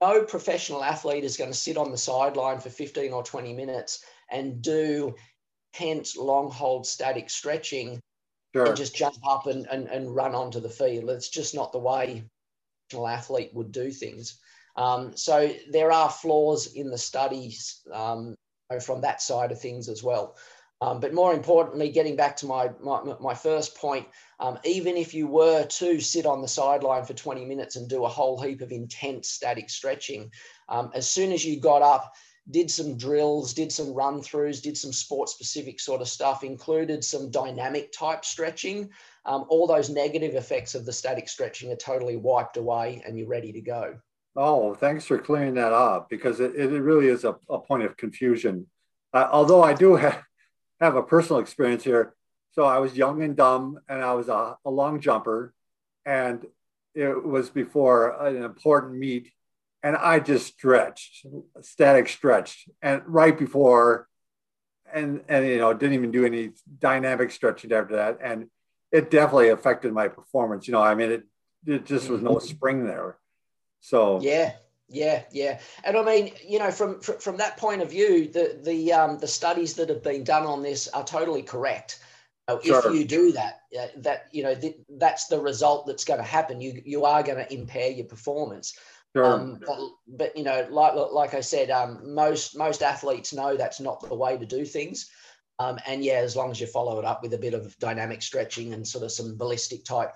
no 0.00 0.22
professional 0.24 0.84
athlete 0.84 1.24
is 1.24 1.36
going 1.36 1.50
to 1.50 1.56
sit 1.56 1.78
on 1.78 1.90
the 1.90 1.96
sideline 1.96 2.60
for 2.60 2.68
15 2.68 3.12
or 3.12 3.22
20 3.22 3.54
minutes 3.54 4.04
and 4.30 4.60
do 4.60 5.14
tense 5.72 6.16
long 6.16 6.50
hold 6.50 6.86
static 6.86 7.30
stretching 7.30 8.00
sure. 8.54 8.66
and 8.66 8.76
just 8.76 8.94
jump 8.94 9.16
up 9.26 9.46
and, 9.46 9.66
and, 9.66 9.88
and 9.88 10.14
run 10.14 10.34
onto 10.34 10.60
the 10.60 10.68
field. 10.68 11.08
It's 11.10 11.28
just 11.30 11.54
not 11.54 11.72
the 11.72 11.78
way 11.78 12.24
an 12.92 13.04
athlete 13.06 13.50
would 13.54 13.72
do 13.72 13.90
things. 13.90 14.38
Um, 14.76 15.16
so 15.16 15.52
there 15.70 15.92
are 15.92 16.10
flaws 16.10 16.74
in 16.74 16.90
the 16.90 16.98
studies 16.98 17.80
um, 17.92 18.34
from 18.82 19.00
that 19.00 19.22
side 19.22 19.52
of 19.52 19.60
things 19.60 19.88
as 19.88 20.02
well. 20.02 20.36
Um, 20.82 21.00
but 21.00 21.14
more 21.14 21.32
importantly, 21.32 21.88
getting 21.88 22.16
back 22.16 22.36
to 22.38 22.46
my, 22.46 22.70
my, 22.82 23.00
my 23.18 23.34
first 23.34 23.76
point, 23.76 24.06
um, 24.40 24.58
even 24.64 24.96
if 24.96 25.14
you 25.14 25.26
were 25.26 25.64
to 25.64 26.00
sit 26.00 26.26
on 26.26 26.42
the 26.42 26.48
sideline 26.48 27.04
for 27.04 27.14
20 27.14 27.46
minutes 27.46 27.76
and 27.76 27.88
do 27.88 28.04
a 28.04 28.08
whole 28.08 28.40
heap 28.40 28.60
of 28.60 28.72
intense 28.72 29.30
static 29.30 29.70
stretching, 29.70 30.30
um, 30.68 30.90
as 30.94 31.08
soon 31.08 31.32
as 31.32 31.44
you 31.44 31.58
got 31.58 31.80
up, 31.80 32.14
did 32.50 32.70
some 32.70 32.96
drills, 32.96 33.54
did 33.54 33.72
some 33.72 33.92
run 33.92 34.20
throughs, 34.20 34.62
did 34.62 34.76
some 34.76 34.92
sport 34.92 35.28
specific 35.28 35.80
sort 35.80 36.00
of 36.00 36.08
stuff, 36.08 36.44
included 36.44 37.02
some 37.02 37.30
dynamic 37.30 37.90
type 37.92 38.24
stretching, 38.24 38.90
um, 39.24 39.46
all 39.48 39.66
those 39.66 39.90
negative 39.90 40.34
effects 40.34 40.74
of 40.74 40.84
the 40.84 40.92
static 40.92 41.28
stretching 41.28 41.72
are 41.72 41.76
totally 41.76 42.16
wiped 42.16 42.56
away 42.56 43.02
and 43.04 43.18
you're 43.18 43.26
ready 43.26 43.50
to 43.52 43.60
go. 43.60 43.96
Oh, 44.36 44.74
thanks 44.74 45.06
for 45.06 45.18
clearing 45.18 45.54
that 45.54 45.72
up 45.72 46.08
because 46.08 46.38
it, 46.40 46.54
it 46.54 46.68
really 46.68 47.08
is 47.08 47.24
a, 47.24 47.36
a 47.48 47.58
point 47.58 47.82
of 47.82 47.96
confusion. 47.96 48.66
Uh, 49.12 49.28
although 49.32 49.62
I 49.62 49.72
do 49.72 49.96
have, 49.96 50.22
have 50.80 50.96
a 50.96 51.02
personal 51.02 51.40
experience 51.40 51.84
here. 51.84 52.14
So 52.52 52.64
I 52.64 52.78
was 52.78 52.96
young 52.96 53.22
and 53.22 53.36
dumb, 53.36 53.78
and 53.88 54.02
I 54.02 54.14
was 54.14 54.28
a, 54.28 54.56
a 54.64 54.70
long 54.70 55.00
jumper, 55.00 55.52
and 56.04 56.46
it 56.94 57.24
was 57.24 57.50
before 57.50 58.10
an 58.26 58.42
important 58.42 58.96
meet, 58.96 59.30
and 59.82 59.96
I 59.96 60.20
just 60.20 60.46
stretched, 60.46 61.26
static 61.60 62.08
stretched, 62.08 62.68
and 62.80 63.02
right 63.06 63.38
before, 63.38 64.08
and 64.92 65.22
and 65.28 65.46
you 65.46 65.58
know 65.58 65.74
didn't 65.74 65.94
even 65.94 66.10
do 66.10 66.24
any 66.24 66.50
dynamic 66.78 67.30
stretching 67.30 67.72
after 67.72 67.96
that, 67.96 68.18
and 68.22 68.46
it 68.90 69.10
definitely 69.10 69.50
affected 69.50 69.92
my 69.92 70.08
performance. 70.08 70.66
You 70.66 70.72
know, 70.72 70.82
I 70.82 70.94
mean, 70.94 71.10
it 71.10 71.24
it 71.66 71.84
just 71.84 72.08
was 72.08 72.22
no 72.22 72.36
mm-hmm. 72.36 72.46
spring 72.46 72.86
there. 72.86 73.18
So 73.80 74.20
yeah, 74.22 74.52
yeah, 74.88 75.24
yeah, 75.32 75.60
and 75.84 75.96
I 75.96 76.04
mean, 76.04 76.32
you 76.46 76.58
know, 76.58 76.70
from 76.70 77.00
from, 77.00 77.18
from 77.18 77.36
that 77.38 77.56
point 77.56 77.82
of 77.82 77.90
view, 77.90 78.28
the 78.28 78.58
the 78.62 78.92
um, 78.92 79.18
the 79.18 79.26
studies 79.26 79.74
that 79.74 79.88
have 79.88 80.02
been 80.02 80.24
done 80.24 80.44
on 80.46 80.62
this 80.62 80.88
are 80.88 81.04
totally 81.04 81.42
correct. 81.42 82.00
sure. 82.62 82.78
if 82.78 82.94
you 82.94 83.04
do 83.04 83.32
that, 83.32 83.62
that 83.96 84.26
you 84.30 84.42
know 84.42 84.54
th- 84.54 84.78
that's 84.98 85.26
the 85.26 85.40
result 85.40 85.86
that's 85.86 86.04
going 86.04 86.20
to 86.20 86.26
happen. 86.26 86.60
You 86.60 86.80
you 86.84 87.04
are 87.04 87.22
going 87.22 87.38
to 87.38 87.52
impair 87.52 87.90
your 87.90 88.06
performance. 88.06 88.78
Sure. 89.16 89.24
Um, 89.24 89.60
but, 89.66 89.78
but, 90.06 90.36
you 90.36 90.44
know, 90.44 90.66
like 90.70 90.92
like 91.10 91.32
I 91.32 91.40
said, 91.40 91.70
um, 91.70 92.14
most 92.14 92.56
most 92.56 92.82
athletes 92.82 93.32
know 93.32 93.56
that's 93.56 93.80
not 93.80 94.06
the 94.06 94.14
way 94.14 94.36
to 94.36 94.46
do 94.46 94.64
things. 94.64 95.10
Um, 95.58 95.78
and 95.86 96.04
yeah, 96.04 96.18
as 96.18 96.36
long 96.36 96.50
as 96.50 96.60
you 96.60 96.66
follow 96.66 96.98
it 96.98 97.04
up 97.04 97.22
with 97.22 97.32
a 97.32 97.38
bit 97.38 97.54
of 97.54 97.76
dynamic 97.78 98.20
stretching 98.20 98.74
and 98.74 98.86
sort 98.86 99.04
of 99.04 99.12
some 99.12 99.38
ballistic 99.38 99.84
type 99.84 100.12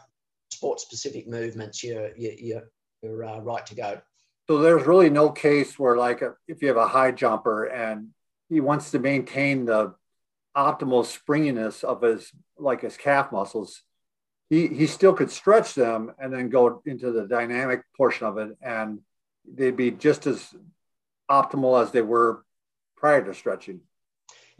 sport 0.52 0.80
specific 0.80 1.26
movements, 1.26 1.83
you're 1.83 2.11
you're 2.16 2.62
you're 3.02 3.24
uh, 3.24 3.40
right 3.40 3.64
to 3.66 3.74
go. 3.74 4.00
So 4.50 4.58
there's 4.58 4.84
really 4.84 5.10
no 5.10 5.30
case 5.30 5.78
where 5.78 5.96
like 5.96 6.24
if 6.48 6.60
you 6.60 6.66
have 6.66 6.76
a 6.76 6.88
high 6.88 7.12
jumper 7.12 7.66
and 7.66 8.08
he 8.48 8.58
wants 8.58 8.90
to 8.90 8.98
maintain 8.98 9.64
the 9.64 9.94
optimal 10.56 11.06
springiness 11.06 11.84
of 11.84 12.02
his 12.02 12.32
like 12.58 12.80
his 12.80 12.96
calf 12.96 13.30
muscles, 13.30 13.84
he 14.48 14.66
he 14.66 14.88
still 14.88 15.12
could 15.12 15.30
stretch 15.30 15.74
them 15.74 16.10
and 16.18 16.32
then 16.32 16.48
go 16.48 16.82
into 16.84 17.12
the 17.12 17.28
dynamic 17.28 17.82
portion 17.96 18.26
of 18.26 18.38
it, 18.38 18.58
and 18.60 18.98
they'd 19.48 19.76
be 19.76 19.92
just 19.92 20.26
as 20.26 20.52
optimal 21.30 21.80
as 21.80 21.92
they 21.92 22.02
were 22.02 22.44
prior 22.96 23.24
to 23.24 23.32
stretching. 23.32 23.82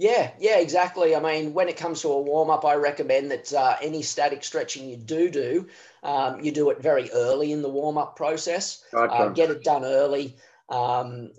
Yeah, 0.01 0.31
yeah, 0.39 0.59
exactly. 0.59 1.15
I 1.15 1.21
mean, 1.21 1.53
when 1.53 1.69
it 1.69 1.77
comes 1.77 2.01
to 2.01 2.09
a 2.09 2.23
warm 2.23 2.49
up, 2.49 2.65
I 2.65 2.75
recommend 2.75 3.31
that 3.33 3.53
uh, 3.53 3.77
any 3.83 4.01
static 4.01 4.43
stretching 4.43 4.89
you 4.89 4.97
do 4.97 5.29
do, 5.29 5.69
um, 6.03 6.41
you 6.41 6.53
do 6.53 6.71
it 6.71 6.81
very 6.81 7.11
early 7.11 7.53
in 7.53 7.61
the 7.61 7.69
warm 7.69 7.99
up 7.99 8.17
process. 8.17 8.83
Gotcha. 8.93 9.13
Uh, 9.13 9.29
get 9.29 9.51
it 9.51 9.63
done 9.63 9.85
early. 9.85 10.37
Um, 10.71 11.33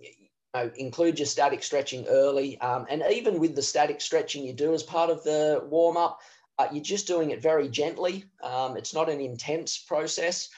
know, 0.53 0.69
include 0.75 1.17
your 1.17 1.25
static 1.25 1.63
stretching 1.63 2.05
early. 2.07 2.61
Um, 2.61 2.85
and 2.87 3.03
even 3.11 3.39
with 3.39 3.55
the 3.55 3.63
static 3.63 3.99
stretching 3.99 4.45
you 4.45 4.53
do 4.53 4.75
as 4.75 4.83
part 4.83 5.09
of 5.09 5.23
the 5.23 5.65
warm 5.67 5.97
up, 5.97 6.19
uh, 6.59 6.67
you're 6.71 6.83
just 6.83 7.07
doing 7.07 7.31
it 7.31 7.41
very 7.41 7.67
gently. 7.67 8.25
Um, 8.43 8.77
it's 8.77 8.93
not 8.93 9.09
an 9.09 9.19
intense 9.19 9.75
process. 9.79 10.49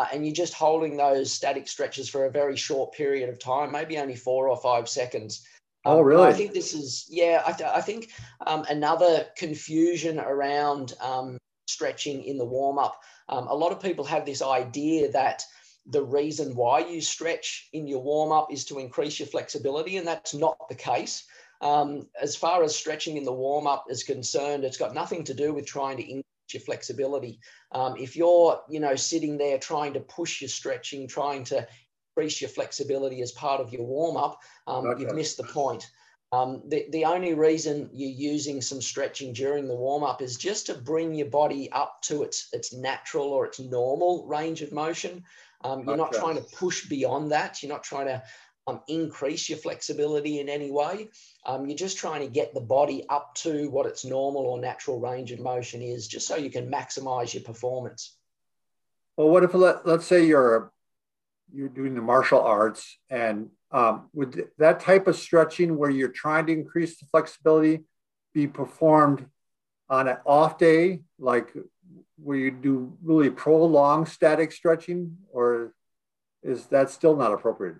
Uh, 0.00 0.06
and 0.12 0.26
you're 0.26 0.34
just 0.34 0.54
holding 0.54 0.96
those 0.96 1.32
static 1.32 1.68
stretches 1.68 2.08
for 2.08 2.24
a 2.24 2.30
very 2.30 2.56
short 2.56 2.92
period 2.92 3.28
of 3.28 3.38
time, 3.38 3.70
maybe 3.70 3.98
only 3.98 4.16
four 4.16 4.48
or 4.48 4.56
five 4.56 4.88
seconds. 4.88 5.46
Um, 5.84 5.96
oh, 5.96 6.00
really? 6.00 6.28
I 6.28 6.32
think 6.32 6.52
this 6.52 6.74
is, 6.74 7.06
yeah, 7.08 7.42
I, 7.46 7.52
th- 7.52 7.70
I 7.74 7.80
think 7.80 8.10
um, 8.46 8.64
another 8.68 9.26
confusion 9.36 10.20
around 10.20 10.94
um, 11.00 11.38
stretching 11.66 12.22
in 12.24 12.38
the 12.38 12.44
warm 12.44 12.78
up. 12.78 13.00
Um, 13.28 13.48
a 13.48 13.54
lot 13.54 13.72
of 13.72 13.80
people 13.80 14.04
have 14.04 14.24
this 14.24 14.42
idea 14.42 15.10
that 15.12 15.42
the 15.86 16.02
reason 16.02 16.54
why 16.54 16.80
you 16.80 17.00
stretch 17.00 17.68
in 17.72 17.88
your 17.88 18.02
warm 18.02 18.30
up 18.30 18.52
is 18.52 18.64
to 18.66 18.78
increase 18.78 19.18
your 19.18 19.26
flexibility, 19.26 19.96
and 19.96 20.06
that's 20.06 20.34
not 20.34 20.56
the 20.68 20.74
case. 20.74 21.24
Um, 21.60 22.08
as 22.20 22.36
far 22.36 22.62
as 22.62 22.76
stretching 22.76 23.16
in 23.16 23.24
the 23.24 23.32
warm 23.32 23.66
up 23.66 23.86
is 23.88 24.04
concerned, 24.04 24.64
it's 24.64 24.76
got 24.76 24.94
nothing 24.94 25.24
to 25.24 25.34
do 25.34 25.52
with 25.52 25.66
trying 25.66 25.96
to 25.96 26.02
increase 26.02 26.24
your 26.52 26.60
flexibility. 26.60 27.40
Um, 27.72 27.96
if 27.96 28.16
you're, 28.16 28.60
you 28.68 28.80
know, 28.80 28.94
sitting 28.94 29.38
there 29.38 29.58
trying 29.58 29.92
to 29.94 30.00
push 30.00 30.40
your 30.40 30.48
stretching, 30.48 31.08
trying 31.08 31.44
to 31.44 31.66
increase 32.16 32.40
your 32.40 32.50
flexibility 32.50 33.22
as 33.22 33.32
part 33.32 33.60
of 33.60 33.72
your 33.72 33.84
warm 33.84 34.16
up, 34.16 34.40
um, 34.66 34.86
okay. 34.86 35.02
you've 35.02 35.14
missed 35.14 35.36
the 35.36 35.44
point. 35.44 35.90
Um, 36.30 36.62
the, 36.66 36.86
the 36.90 37.04
only 37.04 37.34
reason 37.34 37.90
you're 37.92 38.10
using 38.10 38.62
some 38.62 38.80
stretching 38.80 39.32
during 39.32 39.68
the 39.68 39.74
warm 39.74 40.02
up 40.02 40.22
is 40.22 40.36
just 40.36 40.66
to 40.66 40.74
bring 40.74 41.14
your 41.14 41.28
body 41.28 41.70
up 41.72 42.00
to 42.02 42.22
its, 42.22 42.48
its 42.52 42.72
natural 42.72 43.28
or 43.28 43.46
its 43.46 43.60
normal 43.60 44.26
range 44.26 44.62
of 44.62 44.72
motion. 44.72 45.24
Um, 45.62 45.80
you're 45.80 45.92
okay. 45.92 45.98
not 46.00 46.12
trying 46.12 46.36
to 46.36 46.56
push 46.56 46.88
beyond 46.88 47.32
that. 47.32 47.62
You're 47.62 47.72
not 47.72 47.84
trying 47.84 48.06
to 48.06 48.22
um, 48.66 48.80
increase 48.88 49.48
your 49.48 49.58
flexibility 49.58 50.40
in 50.40 50.48
any 50.48 50.70
way. 50.70 51.08
Um, 51.44 51.66
you're 51.66 51.76
just 51.76 51.98
trying 51.98 52.22
to 52.22 52.28
get 52.28 52.54
the 52.54 52.60
body 52.60 53.04
up 53.10 53.34
to 53.36 53.68
what 53.68 53.86
its 53.86 54.04
normal 54.04 54.42
or 54.42 54.58
natural 54.58 55.00
range 55.00 55.32
of 55.32 55.40
motion 55.40 55.82
is, 55.82 56.08
just 56.08 56.26
so 56.26 56.36
you 56.36 56.50
can 56.50 56.70
maximize 56.70 57.34
your 57.34 57.42
performance. 57.42 58.16
Well, 59.16 59.28
what 59.28 59.44
if 59.44 59.52
let, 59.52 59.86
let's 59.86 60.06
say 60.06 60.24
you're 60.24 60.72
you're 61.54 61.68
doing 61.68 61.94
the 61.94 62.00
martial 62.00 62.40
arts, 62.40 62.98
and 63.10 63.50
um, 63.70 64.08
would 64.12 64.48
that 64.58 64.80
type 64.80 65.06
of 65.06 65.16
stretching 65.16 65.76
where 65.76 65.90
you're 65.90 66.08
trying 66.08 66.46
to 66.46 66.52
increase 66.52 66.98
the 66.98 67.06
flexibility 67.06 67.80
be 68.34 68.46
performed 68.46 69.26
on 69.88 70.08
an 70.08 70.16
off 70.24 70.58
day, 70.58 71.00
like 71.18 71.52
where 72.16 72.38
you 72.38 72.50
do 72.50 72.96
really 73.02 73.30
prolonged 73.30 74.08
static 74.08 74.52
stretching, 74.52 75.16
or 75.32 75.74
is 76.42 76.66
that 76.66 76.90
still 76.90 77.16
not 77.16 77.32
appropriate? 77.32 77.76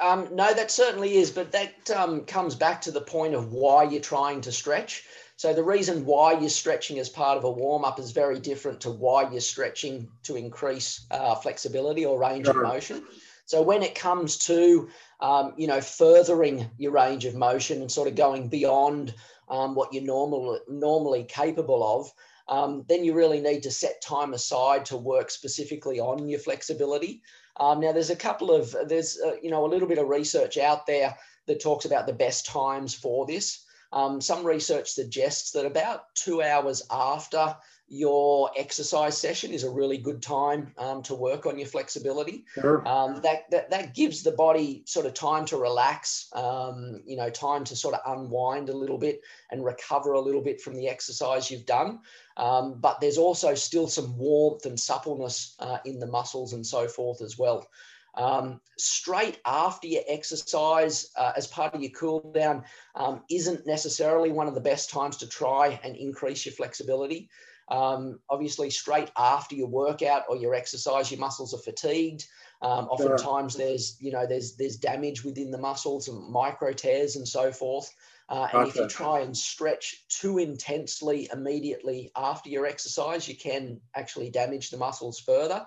Um, 0.00 0.28
no, 0.32 0.52
that 0.54 0.70
certainly 0.70 1.16
is, 1.16 1.30
but 1.30 1.52
that 1.52 1.90
um, 1.90 2.24
comes 2.24 2.54
back 2.54 2.82
to 2.82 2.92
the 2.92 3.00
point 3.00 3.34
of 3.34 3.52
why 3.52 3.84
you're 3.84 4.00
trying 4.00 4.40
to 4.42 4.52
stretch. 4.52 5.04
So 5.40 5.54
the 5.54 5.64
reason 5.64 6.04
why 6.04 6.38
you're 6.38 6.50
stretching 6.50 6.98
as 6.98 7.08
part 7.08 7.38
of 7.38 7.44
a 7.44 7.50
warm 7.50 7.82
up 7.82 7.98
is 7.98 8.10
very 8.10 8.38
different 8.38 8.78
to 8.82 8.90
why 8.90 9.30
you're 9.30 9.40
stretching 9.40 10.06
to 10.24 10.36
increase 10.36 11.06
uh, 11.10 11.34
flexibility 11.34 12.04
or 12.04 12.20
range 12.20 12.44
sure. 12.44 12.62
of 12.62 12.68
motion. 12.70 13.02
So 13.46 13.62
when 13.62 13.82
it 13.82 13.94
comes 13.94 14.36
to 14.48 14.90
um, 15.20 15.54
you 15.56 15.66
know 15.66 15.80
furthering 15.80 16.68
your 16.76 16.92
range 16.92 17.24
of 17.24 17.34
motion 17.34 17.80
and 17.80 17.90
sort 17.90 18.06
of 18.06 18.16
going 18.16 18.48
beyond 18.48 19.14
um, 19.48 19.74
what 19.74 19.94
you're 19.94 20.04
normal, 20.04 20.60
normally 20.68 21.24
capable 21.24 21.82
of, 21.82 22.12
um, 22.54 22.84
then 22.86 23.02
you 23.02 23.14
really 23.14 23.40
need 23.40 23.62
to 23.62 23.70
set 23.70 24.02
time 24.02 24.34
aside 24.34 24.84
to 24.84 24.98
work 24.98 25.30
specifically 25.30 26.00
on 26.00 26.28
your 26.28 26.40
flexibility. 26.40 27.22
Um, 27.56 27.80
now, 27.80 27.92
there's 27.92 28.10
a 28.10 28.24
couple 28.28 28.50
of, 28.50 28.76
there's, 28.88 29.18
uh, 29.18 29.36
you 29.42 29.50
know, 29.50 29.64
a 29.64 29.72
little 29.72 29.88
bit 29.88 29.96
of 29.96 30.06
research 30.06 30.58
out 30.58 30.86
there 30.86 31.16
that 31.46 31.62
talks 31.62 31.86
about 31.86 32.06
the 32.06 32.12
best 32.12 32.44
times 32.44 32.94
for 32.94 33.24
this. 33.24 33.64
Um, 33.92 34.20
some 34.20 34.46
research 34.46 34.90
suggests 34.90 35.52
that 35.52 35.66
about 35.66 36.14
two 36.14 36.42
hours 36.42 36.82
after 36.90 37.56
your 37.92 38.52
exercise 38.56 39.18
session 39.18 39.50
is 39.50 39.64
a 39.64 39.70
really 39.70 39.98
good 39.98 40.22
time 40.22 40.72
um, 40.78 41.02
to 41.02 41.12
work 41.12 41.44
on 41.44 41.58
your 41.58 41.66
flexibility. 41.66 42.44
Sure. 42.54 42.86
Um, 42.86 43.20
that, 43.22 43.50
that, 43.50 43.68
that 43.70 43.96
gives 43.96 44.22
the 44.22 44.30
body 44.30 44.84
sort 44.86 45.06
of 45.06 45.14
time 45.14 45.44
to 45.46 45.56
relax, 45.56 46.28
um, 46.32 47.02
you 47.04 47.16
know, 47.16 47.28
time 47.30 47.64
to 47.64 47.74
sort 47.74 47.96
of 47.96 48.00
unwind 48.06 48.68
a 48.68 48.76
little 48.76 48.96
bit 48.96 49.22
and 49.50 49.64
recover 49.64 50.12
a 50.12 50.20
little 50.20 50.40
bit 50.40 50.60
from 50.60 50.76
the 50.76 50.88
exercise 50.88 51.50
you've 51.50 51.66
done. 51.66 51.98
Um, 52.36 52.78
but 52.80 53.00
there's 53.00 53.18
also 53.18 53.56
still 53.56 53.88
some 53.88 54.16
warmth 54.16 54.66
and 54.66 54.78
suppleness 54.78 55.56
uh, 55.58 55.78
in 55.84 55.98
the 55.98 56.06
muscles 56.06 56.52
and 56.52 56.64
so 56.64 56.86
forth 56.86 57.20
as 57.20 57.36
well. 57.38 57.66
Um, 58.14 58.60
straight 58.76 59.40
after 59.46 59.86
your 59.86 60.02
exercise 60.08 61.10
uh, 61.16 61.32
as 61.36 61.46
part 61.46 61.74
of 61.74 61.82
your 61.82 61.92
cool 61.92 62.32
down 62.32 62.64
um, 62.94 63.22
isn't 63.30 63.66
necessarily 63.66 64.32
one 64.32 64.48
of 64.48 64.54
the 64.54 64.60
best 64.60 64.90
times 64.90 65.16
to 65.18 65.28
try 65.28 65.80
and 65.84 65.96
increase 65.96 66.44
your 66.44 66.54
flexibility. 66.54 67.28
Um, 67.68 68.18
obviously, 68.28 68.68
straight 68.70 69.10
after 69.16 69.54
your 69.54 69.68
workout 69.68 70.24
or 70.28 70.36
your 70.36 70.54
exercise, 70.54 71.10
your 71.10 71.20
muscles 71.20 71.54
are 71.54 71.58
fatigued. 71.58 72.26
Um, 72.62 72.86
oftentimes, 72.88 73.52
sure. 73.52 73.66
there's 73.66 73.96
you 74.00 74.10
know 74.10 74.26
there's 74.26 74.56
there's 74.56 74.76
damage 74.76 75.24
within 75.24 75.50
the 75.50 75.58
muscles 75.58 76.08
and 76.08 76.30
micro 76.30 76.72
tears 76.72 77.16
and 77.16 77.26
so 77.26 77.52
forth. 77.52 77.90
Uh, 78.28 78.46
and 78.52 78.68
if 78.68 78.76
you 78.76 78.86
try 78.86 79.20
and 79.20 79.36
stretch 79.36 80.04
too 80.08 80.38
intensely 80.38 81.28
immediately 81.32 82.12
after 82.14 82.48
your 82.48 82.64
exercise, 82.64 83.28
you 83.28 83.36
can 83.36 83.80
actually 83.96 84.30
damage 84.30 84.70
the 84.70 84.76
muscles 84.76 85.18
further. 85.18 85.66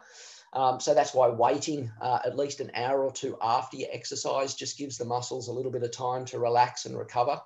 Um, 0.53 0.79
so 0.79 0.93
that's 0.93 1.13
why 1.13 1.29
waiting 1.29 1.91
uh, 1.99 2.19
at 2.25 2.37
least 2.37 2.59
an 2.59 2.71
hour 2.75 3.03
or 3.03 3.11
two 3.11 3.37
after 3.41 3.77
your 3.77 3.89
exercise 3.91 4.53
just 4.53 4.77
gives 4.77 4.97
the 4.97 5.05
muscles 5.05 5.47
a 5.47 5.51
little 5.51 5.71
bit 5.71 5.83
of 5.83 5.91
time 5.91 6.25
to 6.25 6.39
relax 6.39 6.85
and 6.85 6.97
recover. 6.97 7.41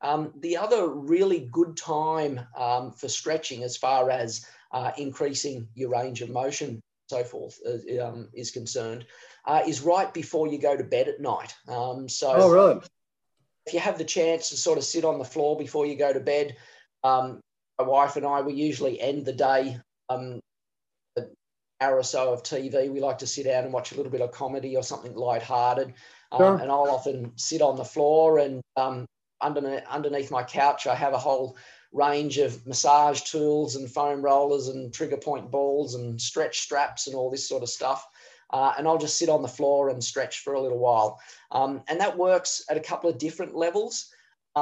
Um, 0.00 0.32
the 0.40 0.56
other 0.56 0.88
really 0.88 1.48
good 1.52 1.76
time 1.76 2.40
um, 2.56 2.92
for 2.92 3.08
stretching, 3.08 3.64
as 3.64 3.76
far 3.76 4.10
as 4.10 4.46
uh, 4.72 4.92
increasing 4.96 5.68
your 5.74 5.90
range 5.90 6.22
of 6.22 6.30
motion, 6.30 6.80
so 7.08 7.24
forth, 7.24 7.58
uh, 7.66 8.06
um, 8.06 8.28
is 8.32 8.50
concerned, 8.50 9.04
uh, 9.46 9.62
is 9.66 9.82
right 9.82 10.12
before 10.14 10.46
you 10.46 10.58
go 10.58 10.76
to 10.76 10.84
bed 10.84 11.08
at 11.08 11.20
night. 11.20 11.54
Um, 11.66 12.08
so, 12.08 12.32
oh, 12.34 12.50
really? 12.50 12.80
If 13.66 13.74
you 13.74 13.80
have 13.80 13.98
the 13.98 14.04
chance 14.04 14.48
to 14.50 14.56
sort 14.56 14.78
of 14.78 14.84
sit 14.84 15.04
on 15.04 15.18
the 15.18 15.24
floor 15.24 15.58
before 15.58 15.84
you 15.84 15.96
go 15.96 16.12
to 16.12 16.20
bed, 16.20 16.56
um, 17.04 17.40
my 17.78 17.84
wife 17.86 18.16
and 18.16 18.24
I, 18.24 18.40
we 18.40 18.54
usually 18.54 19.00
end 19.00 19.26
the 19.26 19.32
day 19.32 19.78
um, 20.08 20.40
hour 21.80 21.96
or 21.96 22.02
so 22.02 22.32
of 22.32 22.42
TV. 22.42 22.90
We 22.90 23.00
like 23.00 23.18
to 23.18 23.26
sit 23.26 23.44
down 23.44 23.64
and 23.64 23.72
watch 23.72 23.92
a 23.92 23.96
little 23.96 24.12
bit 24.12 24.20
of 24.20 24.32
comedy 24.32 24.76
or 24.76 24.82
something 24.82 25.14
light-hearted. 25.14 25.94
Sure. 26.36 26.58
and 26.58 26.70
I'll 26.70 26.90
often 26.90 27.32
sit 27.36 27.62
on 27.62 27.76
the 27.76 27.84
floor 27.84 28.38
and 28.38 28.60
underneath, 29.40 29.82
underneath 29.88 30.30
my 30.30 30.42
couch, 30.42 30.86
I 30.86 30.94
have 30.94 31.12
a 31.12 31.18
whole 31.18 31.56
range 31.92 32.38
of 32.38 32.66
massage 32.66 33.22
tools 33.22 33.76
and 33.76 33.90
foam 33.90 34.22
rollers 34.22 34.68
and 34.68 34.92
trigger 34.92 35.16
point 35.16 35.50
balls 35.50 35.94
and 35.94 36.20
stretch 36.20 36.60
straps 36.60 37.06
and 37.06 37.16
all 37.16 37.30
this 37.30 37.48
sort 37.48 37.62
of 37.62 37.70
stuff. 37.70 38.06
Uh, 38.50 38.72
and 38.78 38.86
I'll 38.86 38.98
just 38.98 39.18
sit 39.18 39.28
on 39.28 39.42
the 39.42 39.48
floor 39.48 39.90
and 39.90 40.02
stretch 40.02 40.40
for 40.40 40.54
a 40.54 40.60
little 40.60 40.78
while. 40.78 41.20
Um, 41.50 41.82
and 41.88 42.00
that 42.00 42.16
works 42.16 42.64
at 42.70 42.76
a 42.76 42.80
couple 42.80 43.10
of 43.10 43.18
different 43.18 43.54
levels. 43.54 44.10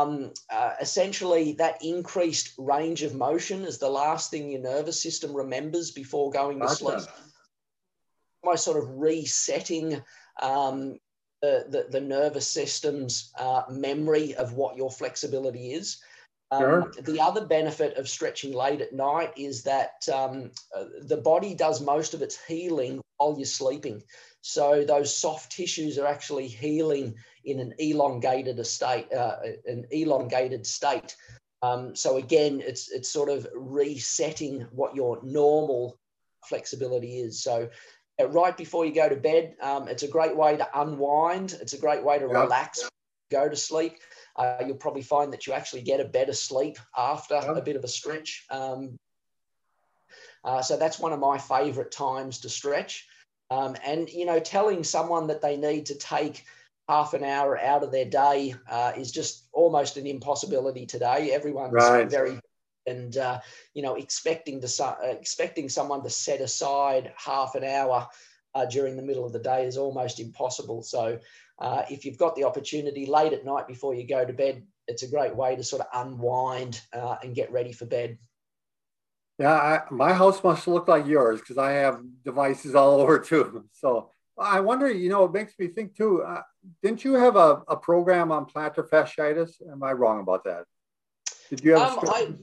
Um, 0.02 0.32
uh, 0.50 0.74
essentially, 0.80 1.52
that 1.54 1.82
increased 1.82 2.54
range 2.58 3.02
of 3.02 3.14
motion 3.14 3.64
is 3.64 3.78
the 3.78 3.88
last 3.88 4.30
thing 4.30 4.50
your 4.50 4.60
nervous 4.60 5.00
system 5.00 5.34
remembers 5.34 5.90
before 5.90 6.30
going 6.30 6.60
to 6.60 6.68
sleep. 6.68 7.00
My 8.44 8.54
sort 8.54 8.78
of 8.82 8.98
resetting 8.98 10.02
um, 10.40 10.98
the, 11.42 11.66
the, 11.68 11.86
the 11.90 12.00
nervous 12.00 12.50
system's 12.50 13.32
uh, 13.38 13.62
memory 13.70 14.34
of 14.34 14.52
what 14.54 14.76
your 14.76 14.90
flexibility 14.90 15.72
is. 15.72 15.98
Um, 16.50 16.60
sure. 16.60 16.92
The 17.02 17.20
other 17.20 17.44
benefit 17.44 17.96
of 17.96 18.08
stretching 18.08 18.52
late 18.52 18.80
at 18.80 18.92
night 18.92 19.32
is 19.36 19.64
that 19.64 20.08
um, 20.12 20.52
uh, 20.74 20.84
the 21.02 21.16
body 21.16 21.54
does 21.54 21.80
most 21.80 22.14
of 22.14 22.22
its 22.22 22.38
healing 22.46 23.00
while 23.16 23.34
you're 23.36 23.46
sleeping. 23.46 24.02
So 24.42 24.84
those 24.84 25.16
soft 25.16 25.50
tissues 25.50 25.98
are 25.98 26.06
actually 26.06 26.46
healing 26.46 27.16
in 27.46 27.60
an 27.60 27.72
elongated 27.78 28.64
state, 28.66 29.10
uh, 29.12 29.36
an 29.66 29.86
elongated 29.90 30.66
state. 30.66 31.16
Um, 31.62 31.96
so 31.96 32.18
again, 32.18 32.60
it's 32.60 32.90
it's 32.90 33.08
sort 33.08 33.30
of 33.30 33.46
resetting 33.54 34.66
what 34.72 34.94
your 34.94 35.20
normal 35.22 35.98
flexibility 36.44 37.20
is. 37.20 37.42
So 37.42 37.68
uh, 38.20 38.28
right 38.28 38.56
before 38.56 38.84
you 38.84 38.92
go 38.92 39.08
to 39.08 39.16
bed, 39.16 39.56
um, 39.62 39.88
it's 39.88 40.02
a 40.02 40.08
great 40.08 40.36
way 40.36 40.56
to 40.56 40.68
unwind. 40.80 41.56
It's 41.60 41.72
a 41.72 41.78
great 41.78 42.04
way 42.04 42.18
to 42.18 42.26
relax, 42.26 42.88
go 43.30 43.48
to 43.48 43.56
sleep. 43.56 43.94
Uh, 44.36 44.62
you'll 44.66 44.76
probably 44.76 45.02
find 45.02 45.32
that 45.32 45.46
you 45.46 45.54
actually 45.54 45.82
get 45.82 46.00
a 46.00 46.04
better 46.04 46.34
sleep 46.34 46.78
after 46.96 47.36
a 47.36 47.62
bit 47.62 47.76
of 47.76 47.84
a 47.84 47.88
stretch. 47.88 48.44
Um, 48.50 48.98
uh, 50.44 50.62
so 50.62 50.76
that's 50.76 50.98
one 50.98 51.12
of 51.12 51.20
my 51.20 51.38
favorite 51.38 51.90
times 51.90 52.40
to 52.40 52.48
stretch. 52.48 53.06
Um, 53.50 53.76
and, 53.84 54.10
you 54.10 54.26
know, 54.26 54.40
telling 54.40 54.84
someone 54.84 55.28
that 55.28 55.40
they 55.40 55.56
need 55.56 55.86
to 55.86 55.94
take 55.94 56.44
half 56.88 57.14
an 57.14 57.24
hour 57.24 57.58
out 57.58 57.82
of 57.82 57.90
their 57.90 58.04
day 58.04 58.54
uh, 58.70 58.92
is 58.96 59.10
just 59.10 59.48
almost 59.52 59.96
an 59.96 60.06
impossibility 60.06 60.86
today. 60.86 61.32
Everyone's 61.32 61.74
right. 61.74 62.10
very 62.10 62.38
and 62.86 63.16
uh, 63.16 63.40
you 63.74 63.82
know 63.82 63.96
expecting 63.96 64.60
to 64.60 64.84
uh, 64.84 64.96
expecting 65.02 65.68
someone 65.68 66.02
to 66.02 66.10
set 66.10 66.40
aside 66.40 67.12
half 67.16 67.54
an 67.56 67.64
hour 67.64 68.06
uh, 68.54 68.64
during 68.66 68.96
the 68.96 69.02
middle 69.02 69.26
of 69.26 69.32
the 69.32 69.38
day 69.38 69.66
is 69.66 69.76
almost 69.76 70.20
impossible. 70.20 70.82
So 70.82 71.18
uh, 71.58 71.82
if 71.90 72.04
you've 72.04 72.18
got 72.18 72.36
the 72.36 72.44
opportunity 72.44 73.06
late 73.06 73.32
at 73.32 73.44
night 73.44 73.66
before 73.66 73.94
you 73.94 74.06
go 74.06 74.24
to 74.24 74.32
bed, 74.32 74.62
it's 74.88 75.02
a 75.02 75.08
great 75.08 75.34
way 75.34 75.56
to 75.56 75.64
sort 75.64 75.82
of 75.82 75.88
unwind 75.92 76.80
uh, 76.92 77.16
and 77.22 77.34
get 77.34 77.52
ready 77.52 77.72
for 77.72 77.86
bed. 77.86 78.18
Yeah, 79.38 79.52
I, 79.52 79.82
my 79.90 80.14
house 80.14 80.42
must 80.42 80.66
look 80.66 80.88
like 80.88 81.06
yours 81.06 81.40
because 81.40 81.58
I 81.58 81.72
have 81.72 82.00
devices 82.24 82.74
all 82.74 83.00
over 83.00 83.18
too. 83.18 83.64
So 83.72 84.10
I 84.38 84.60
wonder, 84.60 84.90
you 84.90 85.10
know, 85.10 85.24
it 85.24 85.32
makes 85.32 85.52
me 85.58 85.68
think 85.68 85.96
too. 85.96 86.24
Didn't 86.82 87.04
you 87.04 87.14
have 87.14 87.36
a, 87.36 87.62
a 87.68 87.76
program 87.76 88.32
on 88.32 88.46
plantar 88.46 88.88
fasciitis? 88.88 89.54
Am 89.70 89.82
I 89.82 89.92
wrong 89.92 90.20
about 90.20 90.44
that? 90.44 90.64
Did 91.50 91.64
you 91.64 91.72
have? 91.72 91.98
Um, 91.98 92.04
I, 92.08 92.34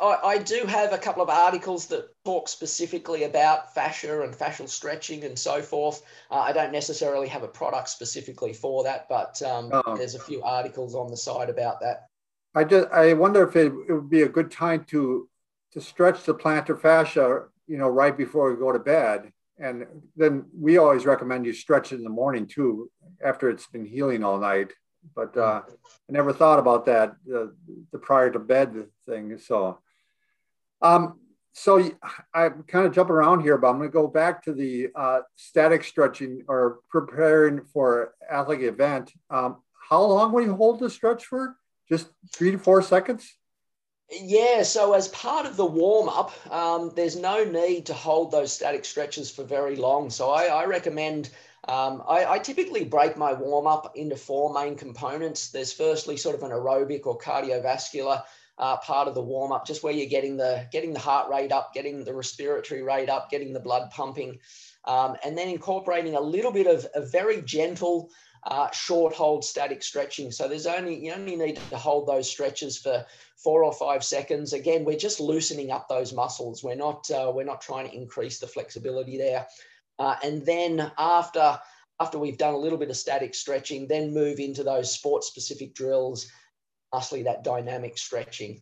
I, 0.00 0.18
I, 0.24 0.38
do 0.38 0.64
have 0.66 0.92
a 0.92 0.98
couple 0.98 1.22
of 1.22 1.28
articles 1.28 1.86
that 1.88 2.08
talk 2.24 2.48
specifically 2.48 3.24
about 3.24 3.72
fascia 3.74 4.22
and 4.22 4.34
fascial 4.34 4.68
stretching 4.68 5.24
and 5.24 5.38
so 5.38 5.62
forth. 5.62 6.02
Uh, 6.30 6.40
I 6.40 6.52
don't 6.52 6.72
necessarily 6.72 7.28
have 7.28 7.42
a 7.42 7.48
product 7.48 7.88
specifically 7.88 8.52
for 8.52 8.82
that, 8.84 9.08
but 9.08 9.40
um, 9.42 9.70
oh. 9.72 9.96
there's 9.96 10.14
a 10.14 10.20
few 10.20 10.42
articles 10.42 10.94
on 10.94 11.08
the 11.08 11.16
side 11.16 11.50
about 11.50 11.80
that. 11.80 12.08
I 12.54 12.64
just 12.64 12.88
I 12.90 13.12
wonder 13.12 13.46
if 13.46 13.54
it, 13.54 13.72
it 13.88 13.92
would 13.92 14.10
be 14.10 14.22
a 14.22 14.28
good 14.28 14.50
time 14.50 14.84
to 14.88 15.28
to 15.72 15.80
stretch 15.80 16.24
the 16.24 16.34
plantar 16.34 16.80
fascia, 16.80 17.44
you 17.66 17.76
know, 17.76 17.88
right 17.88 18.16
before 18.16 18.50
we 18.50 18.58
go 18.58 18.72
to 18.72 18.78
bed. 18.78 19.30
And 19.58 19.86
then 20.16 20.46
we 20.58 20.78
always 20.78 21.06
recommend 21.06 21.46
you 21.46 21.52
stretch 21.52 21.92
it 21.92 21.96
in 21.96 22.04
the 22.04 22.10
morning 22.10 22.46
too, 22.46 22.90
after 23.24 23.50
it's 23.50 23.66
been 23.66 23.84
healing 23.84 24.24
all 24.24 24.38
night. 24.38 24.72
But 25.14 25.36
uh, 25.36 25.62
I 25.68 26.12
never 26.12 26.32
thought 26.32 26.58
about 26.58 26.86
that, 26.86 27.14
the, 27.24 27.54
the 27.92 27.98
prior 27.98 28.30
to 28.30 28.38
bed 28.38 28.86
thing. 29.06 29.38
So, 29.38 29.78
um, 30.82 31.20
so 31.52 31.78
I'm 32.34 32.64
kind 32.64 32.86
of 32.86 32.92
jumping 32.92 33.14
around 33.14 33.40
here, 33.40 33.56
but 33.56 33.68
I'm 33.68 33.78
going 33.78 33.88
to 33.88 33.92
go 33.92 34.08
back 34.08 34.42
to 34.44 34.52
the 34.52 34.88
uh, 34.94 35.20
static 35.36 35.84
stretching 35.84 36.42
or 36.48 36.80
preparing 36.90 37.64
for 37.72 38.14
athletic 38.30 38.64
event. 38.64 39.12
Um, 39.30 39.62
how 39.88 40.02
long 40.02 40.32
will 40.32 40.42
you 40.42 40.56
hold 40.56 40.80
the 40.80 40.90
stretch 40.90 41.24
for? 41.24 41.56
Just 41.88 42.08
three 42.34 42.50
to 42.50 42.58
four 42.58 42.82
seconds? 42.82 43.32
Yeah, 44.10 44.62
so 44.62 44.92
as 44.92 45.08
part 45.08 45.46
of 45.46 45.56
the 45.56 45.64
warm 45.64 46.08
up, 46.08 46.32
um, 46.52 46.92
there's 46.94 47.16
no 47.16 47.44
need 47.44 47.86
to 47.86 47.94
hold 47.94 48.30
those 48.30 48.52
static 48.52 48.84
stretches 48.84 49.30
for 49.30 49.42
very 49.42 49.76
long. 49.76 50.10
So 50.10 50.30
I, 50.30 50.46
I 50.46 50.64
recommend, 50.66 51.30
um, 51.68 52.02
I, 52.06 52.24
I, 52.26 52.38
typically 52.38 52.84
break 52.84 53.16
my 53.16 53.32
warm 53.32 53.66
up 53.66 53.96
into 53.96 54.16
four 54.16 54.52
main 54.52 54.76
components. 54.76 55.50
There's 55.50 55.72
firstly 55.72 56.16
sort 56.16 56.36
of 56.36 56.42
an 56.44 56.52
aerobic 56.52 57.06
or 57.06 57.18
cardiovascular 57.18 58.22
uh, 58.58 58.76
part 58.78 59.08
of 59.08 59.14
the 59.14 59.22
warm 59.22 59.52
up, 59.52 59.66
just 59.66 59.82
where 59.82 59.92
you're 59.92 60.08
getting 60.08 60.36
the 60.36 60.66
getting 60.70 60.92
the 60.92 61.00
heart 61.00 61.28
rate 61.28 61.52
up, 61.52 61.74
getting 61.74 62.04
the 62.04 62.14
respiratory 62.14 62.82
rate 62.82 63.08
up, 63.08 63.30
getting 63.30 63.52
the 63.52 63.60
blood 63.60 63.90
pumping, 63.90 64.38
um, 64.84 65.16
and 65.24 65.36
then 65.36 65.48
incorporating 65.48 66.14
a 66.14 66.20
little 66.20 66.52
bit 66.52 66.66
of 66.66 66.86
a 66.94 67.04
very 67.04 67.42
gentle 67.42 68.10
uh, 68.44 68.70
short 68.70 69.12
hold 69.12 69.44
static 69.44 69.82
stretching. 69.82 70.30
So 70.30 70.46
there's 70.46 70.66
only 70.66 71.04
you 71.04 71.12
only 71.12 71.36
need 71.36 71.56
to 71.70 71.76
hold 71.76 72.06
those 72.06 72.30
stretches 72.30 72.78
for 72.78 73.04
four 73.36 73.64
or 73.64 73.72
five 73.72 74.04
seconds. 74.04 74.52
Again, 74.52 74.84
we're 74.84 74.96
just 74.96 75.20
loosening 75.20 75.70
up 75.70 75.88
those 75.88 76.12
muscles. 76.12 76.62
We're 76.62 76.76
not 76.76 77.10
uh, 77.10 77.32
we're 77.34 77.44
not 77.44 77.60
trying 77.60 77.88
to 77.88 77.96
increase 77.96 78.38
the 78.38 78.46
flexibility 78.46 79.18
there. 79.18 79.46
Uh, 79.98 80.16
and 80.22 80.44
then 80.44 80.92
after 80.98 81.58
after 81.98 82.18
we've 82.18 82.38
done 82.38 82.54
a 82.54 82.58
little 82.58 82.78
bit 82.78 82.90
of 82.90 82.96
static 82.96 83.34
stretching, 83.34 83.88
then 83.88 84.12
move 84.12 84.38
into 84.38 84.62
those 84.62 84.92
sport 84.92 85.24
specific 85.24 85.74
drills, 85.74 86.30
mostly 86.92 87.22
that 87.22 87.42
dynamic 87.42 87.96
stretching. 87.96 88.60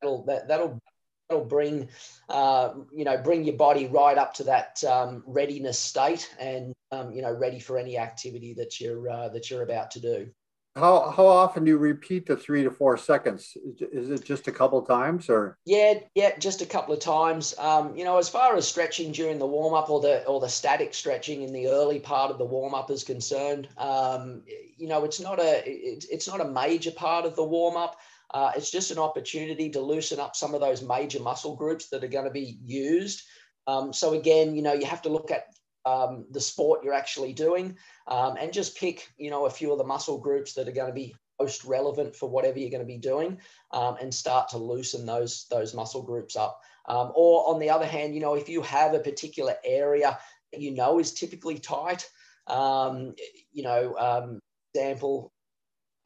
That'll 0.00 0.24
that, 0.24 0.48
that'll 0.48 0.80
that'll 1.28 1.44
bring 1.44 1.88
uh, 2.28 2.74
you 2.92 3.04
know 3.04 3.18
bring 3.18 3.44
your 3.44 3.56
body 3.56 3.86
right 3.86 4.16
up 4.16 4.34
to 4.34 4.44
that 4.44 4.82
um, 4.84 5.22
readiness 5.26 5.78
state 5.78 6.34
and 6.38 6.74
um, 6.90 7.12
you 7.12 7.22
know 7.22 7.32
ready 7.32 7.60
for 7.60 7.78
any 7.78 7.98
activity 7.98 8.54
that 8.54 8.80
you're 8.80 9.08
uh, 9.10 9.28
that 9.28 9.50
you're 9.50 9.62
about 9.62 9.90
to 9.92 10.00
do 10.00 10.30
how 10.76 11.10
how 11.10 11.26
often 11.26 11.64
do 11.64 11.70
you 11.70 11.78
repeat 11.78 12.26
the 12.26 12.36
three 12.36 12.62
to 12.62 12.70
four 12.70 12.96
seconds? 12.96 13.56
Is 13.80 14.10
it 14.10 14.24
just 14.24 14.48
a 14.48 14.52
couple 14.52 14.80
times 14.82 15.28
or? 15.28 15.58
Yeah 15.64 15.94
yeah 16.14 16.38
just 16.38 16.62
a 16.62 16.66
couple 16.66 16.94
of 16.94 17.00
times. 17.00 17.54
Um, 17.58 17.96
you 17.96 18.04
know 18.04 18.18
as 18.18 18.28
far 18.28 18.56
as 18.56 18.68
stretching 18.68 19.12
during 19.12 19.38
the 19.38 19.46
warm 19.46 19.74
up 19.74 19.90
or 19.90 20.00
the 20.00 20.24
or 20.26 20.40
the 20.40 20.48
static 20.48 20.94
stretching 20.94 21.42
in 21.42 21.52
the 21.52 21.68
early 21.68 21.98
part 21.98 22.30
of 22.30 22.38
the 22.38 22.44
warm 22.44 22.74
up 22.74 22.90
is 22.90 23.04
concerned 23.04 23.68
um, 23.78 24.42
you 24.76 24.88
know 24.88 25.04
it's 25.04 25.20
not 25.20 25.40
a 25.40 25.68
it, 25.68 26.04
it's 26.10 26.28
not 26.28 26.40
a 26.40 26.48
major 26.48 26.92
part 26.92 27.24
of 27.24 27.34
the 27.36 27.44
warm 27.44 27.76
up 27.76 27.98
uh, 28.32 28.52
it's 28.56 28.70
just 28.70 28.90
an 28.90 28.98
opportunity 28.98 29.70
to 29.70 29.80
loosen 29.80 30.20
up 30.20 30.36
some 30.36 30.54
of 30.54 30.60
those 30.60 30.82
major 30.82 31.20
muscle 31.20 31.56
groups 31.56 31.88
that 31.88 32.04
are 32.04 32.08
going 32.08 32.26
to 32.26 32.30
be 32.30 32.58
used. 32.64 33.22
Um, 33.66 33.92
so 33.92 34.14
again, 34.14 34.54
you 34.54 34.62
know, 34.62 34.72
you 34.72 34.86
have 34.86 35.02
to 35.02 35.08
look 35.08 35.30
at 35.30 35.46
um, 35.84 36.26
the 36.30 36.40
sport 36.40 36.84
you're 36.84 36.94
actually 36.94 37.32
doing 37.32 37.76
um, 38.06 38.36
and 38.38 38.52
just 38.52 38.76
pick, 38.76 39.08
you 39.16 39.30
know, 39.30 39.46
a 39.46 39.50
few 39.50 39.72
of 39.72 39.78
the 39.78 39.84
muscle 39.84 40.18
groups 40.18 40.54
that 40.54 40.68
are 40.68 40.72
going 40.72 40.88
to 40.88 40.94
be 40.94 41.14
most 41.38 41.64
relevant 41.64 42.14
for 42.14 42.28
whatever 42.28 42.58
you're 42.58 42.70
going 42.70 42.82
to 42.82 42.86
be 42.86 42.98
doing 42.98 43.38
um, 43.72 43.96
and 44.00 44.12
start 44.12 44.48
to 44.50 44.58
loosen 44.58 45.06
those, 45.06 45.46
those 45.50 45.74
muscle 45.74 46.02
groups 46.02 46.36
up. 46.36 46.60
Um, 46.86 47.12
or 47.14 47.48
on 47.48 47.58
the 47.58 47.70
other 47.70 47.86
hand, 47.86 48.14
you 48.14 48.20
know, 48.20 48.34
if 48.34 48.48
you 48.48 48.62
have 48.62 48.94
a 48.94 49.00
particular 49.00 49.54
area 49.64 50.18
that 50.52 50.60
you 50.60 50.72
know 50.72 50.98
is 50.98 51.12
typically 51.12 51.58
tight, 51.58 52.08
um, 52.46 53.14
you 53.52 53.62
know, 53.62 54.40
example, 54.74 55.32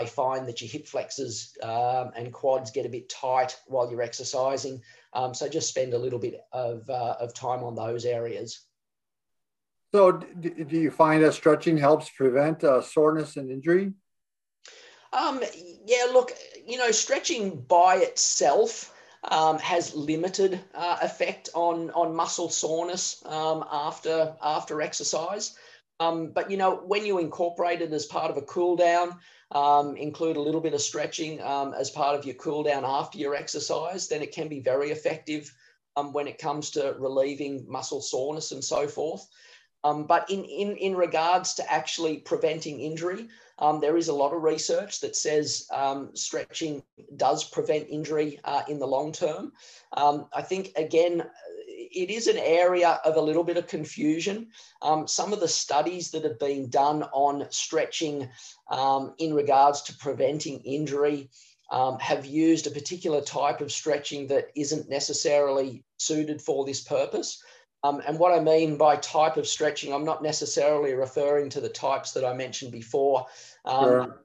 I 0.01 0.07
find 0.07 0.49
that 0.49 0.61
your 0.61 0.71
hip 0.71 0.87
flexors 0.87 1.57
um, 1.63 2.11
and 2.17 2.33
quads 2.33 2.71
get 2.71 2.87
a 2.87 2.89
bit 2.89 3.09
tight 3.09 3.57
while 3.67 3.91
you're 3.91 4.03
exercising. 4.03 4.83
Um, 5.13 5.35
so 5.35 5.49
just 5.49 5.69
spend 5.69 5.95
a 5.95 5.99
little 5.99 6.19
bit 6.19 6.41
of, 6.53 6.89
uh, 6.91 7.17
of 7.21 7.33
time 7.35 7.63
on 7.63 7.75
those 7.75 8.05
areas. 8.05 8.61
So 9.95 10.11
do 10.11 10.77
you 10.77 10.91
find 10.91 11.23
that 11.23 11.35
stretching 11.35 11.77
helps 11.77 12.11
prevent 12.11 12.65
uh, 12.65 12.83
soreness 12.83 13.37
and 13.37 13.49
injury? 13.49 13.93
Um, 15.13 15.41
yeah, 15.87 16.07
look, 16.13 16.33
you 16.67 16.79
know, 16.79 16.91
stretching 16.91 17.61
by 17.61 17.99
itself 17.99 18.93
um, 19.23 19.57
has 19.61 19.95
limited 19.95 20.59
uh, 20.75 20.97
effect 21.01 21.51
on, 21.55 21.93
on 21.93 22.13
muscle 22.13 22.51
soreness 22.51 23.23
um, 23.27 23.65
after, 23.71 24.35
after 24.43 24.83
exercise. 24.83 25.57
Um, 26.01 26.33
but 26.35 26.51
you 26.51 26.57
know, 26.57 26.75
when 26.75 27.07
you 27.07 27.19
incorporate 27.19 27.81
it 27.81 27.93
as 27.93 28.05
part 28.05 28.33
of 28.33 28.37
a 28.37 28.43
cool 28.43 28.75
down, 28.75 29.21
um, 29.53 29.97
include 29.97 30.37
a 30.37 30.41
little 30.41 30.61
bit 30.61 30.75
of 30.75 30.81
stretching 30.81 31.41
um, 31.41 31.73
as 31.73 31.91
part 31.91 32.19
of 32.19 32.25
your 32.25 32.35
cool 32.35 32.65
down 32.65 32.83
after 32.85 33.17
your 33.17 33.37
exercise, 33.37 34.09
then 34.09 34.23
it 34.23 34.33
can 34.33 34.49
be 34.49 34.59
very 34.59 34.91
effective 34.91 35.55
um, 35.97 36.13
when 36.13 36.27
it 36.27 36.39
comes 36.39 36.71
to 36.71 36.97
relieving 36.99 37.65
muscle 37.69 38.01
soreness 38.01 38.51
and 38.51 38.65
so 38.65 38.89
forth. 38.89 39.25
Um, 39.85 40.07
but 40.07 40.29
in, 40.31 40.45
in, 40.45 40.77
in 40.77 40.97
regards 40.97 41.55
to 41.55 41.73
actually 41.73 42.17
preventing 42.19 42.81
injury, 42.81 43.29
um, 43.61 43.81
there 43.81 43.97
is 43.97 44.09
a 44.09 44.15
lot 44.15 44.33
of 44.33 44.43
research 44.43 45.01
that 45.01 45.15
says 45.15 45.69
stretching 46.15 46.83
does 47.17 47.45
prevent 47.45 47.89
injury 47.89 48.41
uh, 48.43 48.63
in 48.69 48.81
the 48.81 48.87
long 48.87 49.13
term. 49.13 49.53
I 49.93 50.43
think, 50.43 50.73
again, 50.75 51.23
it 51.95 52.11
is 52.11 52.27
an 52.27 52.39
area 52.39 53.01
of 53.05 53.17
a 53.17 53.21
little 53.21 53.45
bit 53.45 53.57
of 53.57 53.69
confusion. 53.69 54.49
Um, 54.83 55.07
some 55.07 55.33
of 55.33 55.41
the 55.41 55.49
studies 55.49 56.11
that 56.11 56.25
have 56.25 56.39
been 56.39 56.69
done 56.69 57.05
on 57.13 57.47
stretching 57.51 58.29
um, 58.71 59.15
in 59.19 59.33
regards 59.33 59.83
to 59.83 59.97
preventing 59.97 60.61
injury 60.61 61.31
um, 61.71 61.99
have 61.99 62.27
used 62.27 62.67
a 62.67 62.71
particular 62.71 63.21
type 63.21 63.61
of 63.61 63.73
stretching 63.73 64.27
that 64.29 64.49
isn't 64.57 64.91
necessarily 64.91 65.85
suited 65.99 66.43
for 66.43 66.65
this 66.65 66.83
purpose. 66.83 67.43
Um, 67.85 68.01
and 68.07 68.19
what 68.19 68.33
I 68.33 68.41
mean 68.41 68.79
by 68.79 68.97
type 68.97 69.37
of 69.37 69.47
stretching, 69.47 69.93
I'm 69.93 70.07
not 70.07 70.23
necessarily 70.23 70.95
referring 70.95 71.51
to 71.51 71.61
the 71.61 71.69
types 71.69 72.13
that 72.13 72.25
I 72.25 72.33
mentioned 72.33 72.73
before. 72.73 73.27
Um, 73.67 73.85
sure. 73.85 74.25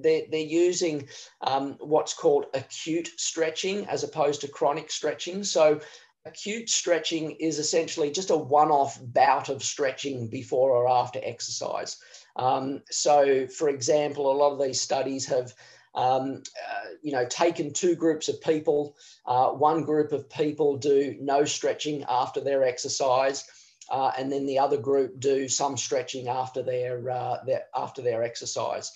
they're, 0.00 0.22
they're 0.28 0.40
using 0.40 1.08
um, 1.40 1.76
what's 1.78 2.12
called 2.12 2.46
acute 2.54 3.08
stretching 3.16 3.86
as 3.86 4.02
opposed 4.02 4.40
to 4.40 4.48
chronic 4.48 4.90
stretching. 4.90 5.44
So 5.44 5.80
acute 6.24 6.68
stretching 6.68 7.36
is 7.38 7.60
essentially 7.60 8.10
just 8.10 8.30
a 8.30 8.36
one-off 8.36 8.98
bout 9.00 9.48
of 9.48 9.62
stretching 9.62 10.28
before 10.28 10.72
or 10.72 10.90
after 10.90 11.20
exercise. 11.22 11.98
Um, 12.34 12.82
so, 12.90 13.46
for 13.46 13.68
example, 13.68 14.30
a 14.30 14.36
lot 14.36 14.52
of 14.52 14.60
these 14.60 14.80
studies 14.80 15.24
have 15.26 15.54
um, 15.98 16.42
uh, 16.70 16.90
you 17.02 17.10
know, 17.10 17.26
taken 17.26 17.72
two 17.72 17.96
groups 17.96 18.28
of 18.28 18.40
people. 18.40 18.96
Uh, 19.26 19.48
one 19.48 19.82
group 19.82 20.12
of 20.12 20.30
people 20.30 20.76
do 20.76 21.16
no 21.20 21.44
stretching 21.44 22.04
after 22.08 22.40
their 22.40 22.62
exercise, 22.62 23.44
uh, 23.90 24.12
and 24.16 24.30
then 24.30 24.46
the 24.46 24.60
other 24.60 24.78
group 24.78 25.18
do 25.18 25.48
some 25.48 25.76
stretching 25.76 26.28
after 26.28 26.62
their, 26.62 27.10
uh, 27.10 27.44
their 27.44 27.64
after 27.74 28.00
their 28.00 28.22
exercise. 28.22 28.92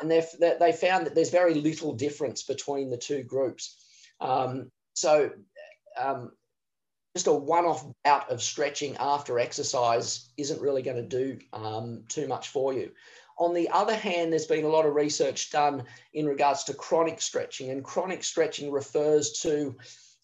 And 0.00 0.10
they 0.10 0.22
found 0.72 1.06
that 1.06 1.14
there's 1.14 1.30
very 1.30 1.54
little 1.54 1.94
difference 1.94 2.42
between 2.42 2.90
the 2.90 2.96
two 2.96 3.22
groups. 3.22 3.76
Um, 4.20 4.70
so, 4.94 5.30
um, 5.98 6.32
just 7.14 7.26
a 7.28 7.32
one-off 7.32 7.86
bout 8.04 8.30
of 8.30 8.42
stretching 8.42 8.96
after 8.98 9.38
exercise 9.38 10.28
isn't 10.36 10.60
really 10.60 10.82
going 10.82 11.08
to 11.08 11.08
do 11.08 11.38
um, 11.52 12.04
too 12.08 12.26
much 12.26 12.48
for 12.48 12.72
you. 12.72 12.90
On 13.38 13.52
the 13.52 13.68
other 13.68 13.94
hand, 13.94 14.32
there's 14.32 14.46
been 14.46 14.64
a 14.64 14.68
lot 14.68 14.86
of 14.86 14.94
research 14.94 15.50
done 15.50 15.84
in 16.14 16.26
regards 16.26 16.64
to 16.64 16.74
chronic 16.74 17.20
stretching, 17.20 17.70
and 17.70 17.84
chronic 17.84 18.24
stretching 18.24 18.70
refers 18.70 19.32
to 19.40 19.76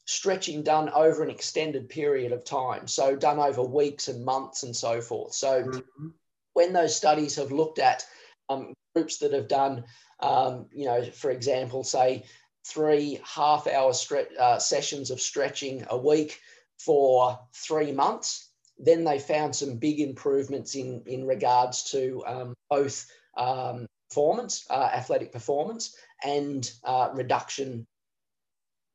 stretching 0.07 0.63
done 0.63 0.89
over 0.91 1.23
an 1.23 1.31
extended 1.31 1.89
period 1.89 2.33
of 2.33 2.45
time, 2.45 2.89
so 2.89 3.15
done 3.15 3.39
over 3.39 3.63
weeks 3.63 4.09
and 4.09 4.25
months 4.25 4.63
and 4.63 4.75
so 4.75 5.01
forth. 5.01 5.35
So, 5.35 5.63
mm-hmm. 5.63 6.09
when 6.55 6.73
those 6.73 6.97
studies 6.97 7.37
have 7.37 7.53
looked 7.53 7.79
at 7.79 8.05
um, 8.49 8.73
groups 8.95 9.19
that 9.19 9.33
have 9.33 9.49
done, 9.49 9.85
um, 10.21 10.67
you 10.73 10.87
know, 10.87 11.05
for 11.05 11.31
example, 11.31 11.85
say 11.85 12.25
three 12.67 13.21
half 13.25 13.67
hour 13.67 13.91
stre- 13.91 14.37
uh, 14.39 14.59
sessions 14.59 15.11
of 15.11 15.21
stretching 15.21 15.85
a 15.91 15.97
week 15.97 16.41
for 16.79 17.39
three 17.55 17.93
months, 17.93 18.52
then 18.79 19.05
they 19.05 19.19
found 19.19 19.55
some 19.55 19.77
big 19.77 20.01
improvements 20.01 20.75
in, 20.75 21.03
in 21.07 21.27
regards 21.27 21.91
to 21.93 22.23
um, 22.27 22.55
both 22.69 23.07
um, 23.37 23.87
performance, 24.09 24.67
uh, 24.71 24.91
athletic 24.93 25.33
performance, 25.33 25.97
and 26.25 26.71
uh, 26.85 27.11
reduction. 27.15 27.87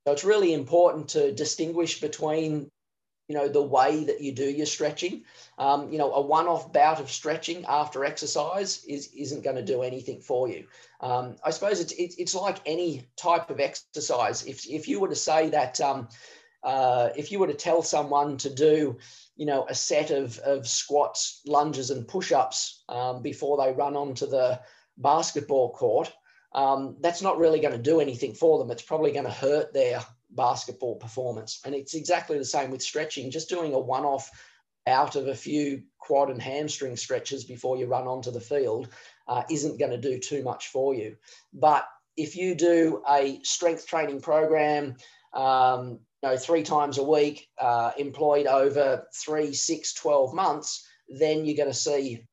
So 0.05 0.13
it's 0.13 0.23
really 0.23 0.53
important 0.53 1.09
to 1.09 1.31
distinguish 1.33 1.99
between, 2.01 2.69
you 3.27 3.35
know, 3.35 3.47
the 3.49 3.61
way 3.61 4.05
that 4.05 4.21
you 4.21 4.31
do 4.31 4.45
your 4.45 4.65
stretching. 4.65 5.23
Um, 5.57 5.91
you 5.91 5.97
know, 5.97 6.13
a 6.13 6.21
one-off 6.21 6.71
bout 6.71 6.99
of 6.99 7.11
stretching 7.11 7.65
after 7.65 8.05
exercise 8.05 8.85
is 8.85 9.09
isn't 9.15 9.43
going 9.43 9.57
to 9.57 9.73
do 9.73 9.81
anything 9.83 10.21
for 10.21 10.47
you. 10.47 10.67
Um, 11.01 11.35
I 11.43 11.51
suppose 11.51 11.81
it's, 11.81 11.93
it's 11.97 12.35
like 12.35 12.59
any 12.65 13.07
type 13.17 13.49
of 13.49 13.59
exercise. 13.59 14.45
If 14.45 14.65
if 14.65 14.87
you 14.87 14.99
were 14.99 15.09
to 15.09 15.15
say 15.15 15.49
that. 15.49 15.81
Uh, 16.67 17.09
if 17.15 17.31
you 17.31 17.39
were 17.39 17.47
to 17.47 17.53
tell 17.53 17.81
someone 17.81 18.37
to 18.37 18.53
do 18.53 18.97
you 19.37 19.45
know, 19.45 19.65
a 19.69 19.75
set 19.75 20.09
of, 20.09 20.37
of 20.39 20.67
squats, 20.67 21.41
lunges, 21.45 21.91
and 21.91 22.07
push 22.07 22.31
ups 22.31 22.83
um, 22.89 23.21
before 23.21 23.57
they 23.57 23.71
run 23.71 23.95
onto 23.95 24.25
the 24.25 24.59
basketball 24.97 25.71
court, 25.71 26.11
um, 26.55 26.97
that's 27.01 27.21
not 27.21 27.37
really 27.37 27.59
going 27.59 27.75
to 27.75 27.81
do 27.81 28.01
anything 28.01 28.33
for 28.33 28.57
them. 28.57 28.71
It's 28.71 28.81
probably 28.81 29.11
going 29.11 29.25
to 29.25 29.31
hurt 29.31 29.73
their 29.73 30.01
basketball 30.31 30.95
performance. 30.95 31.61
And 31.63 31.75
it's 31.75 31.93
exactly 31.93 32.37
the 32.39 32.45
same 32.45 32.71
with 32.71 32.81
stretching, 32.81 33.29
just 33.29 33.47
doing 33.47 33.73
a 33.73 33.79
one 33.79 34.05
off 34.05 34.29
out 34.87 35.15
of 35.15 35.27
a 35.27 35.35
few 35.35 35.83
quad 35.99 36.31
and 36.31 36.41
hamstring 36.41 36.95
stretches 36.95 37.43
before 37.43 37.77
you 37.77 37.85
run 37.85 38.07
onto 38.07 38.31
the 38.31 38.39
field 38.39 38.87
uh, 39.27 39.43
isn't 39.51 39.79
going 39.79 39.91
to 39.91 39.97
do 39.97 40.17
too 40.17 40.41
much 40.41 40.69
for 40.69 40.95
you. 40.95 41.15
But 41.53 41.87
if 42.15 42.35
you 42.35 42.55
do 42.55 43.03
a 43.07 43.39
strength 43.43 43.85
training 43.85 44.21
program, 44.21 44.95
um, 45.37 45.99
you 46.23 46.29
know, 46.29 46.37
three 46.37 46.63
times 46.63 46.97
a 46.97 47.03
week, 47.03 47.47
uh, 47.59 47.91
employed 47.97 48.47
over 48.47 49.05
three, 49.13 49.53
six, 49.53 49.93
12 49.93 50.33
months, 50.33 50.85
then 51.07 51.45
you're 51.45 51.55
going 51.55 51.69
to 51.69 51.73
see 51.73 52.25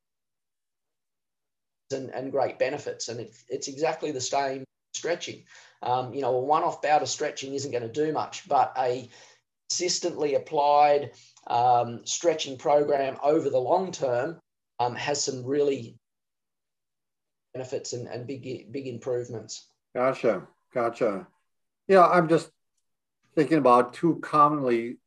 and, 1.91 2.09
and 2.09 2.31
great 2.31 2.57
benefits. 2.57 3.07
And 3.07 3.19
it, 3.19 3.35
it's 3.47 3.67
exactly 3.67 4.11
the 4.11 4.19
same 4.19 4.65
stretching. 4.95 5.43
Um, 5.83 6.13
you 6.13 6.21
know, 6.21 6.35
a 6.35 6.39
one-off 6.39 6.81
bout 6.81 7.03
of 7.03 7.09
stretching 7.09 7.53
isn't 7.53 7.71
going 7.71 7.83
to 7.83 7.89
do 7.89 8.11
much, 8.11 8.47
but 8.49 8.73
a 8.77 9.07
consistently 9.69 10.35
applied 10.35 11.11
um, 11.47 12.01
stretching 12.05 12.57
program 12.57 13.17
over 13.21 13.49
the 13.49 13.59
long 13.59 13.91
term 13.91 14.39
um, 14.79 14.95
has 14.95 15.23
some 15.23 15.45
really 15.45 15.97
benefits 17.53 17.93
and, 17.93 18.07
and 18.07 18.27
big 18.27 18.71
big 18.71 18.87
improvements. 18.87 19.67
Gotcha, 19.95 20.47
gotcha. 20.73 21.27
Yeah, 21.87 22.05
I'm 22.05 22.27
just 22.27 22.49
thinking 23.35 23.57
about 23.57 23.93
two 23.93 24.19
commonly 24.21 24.97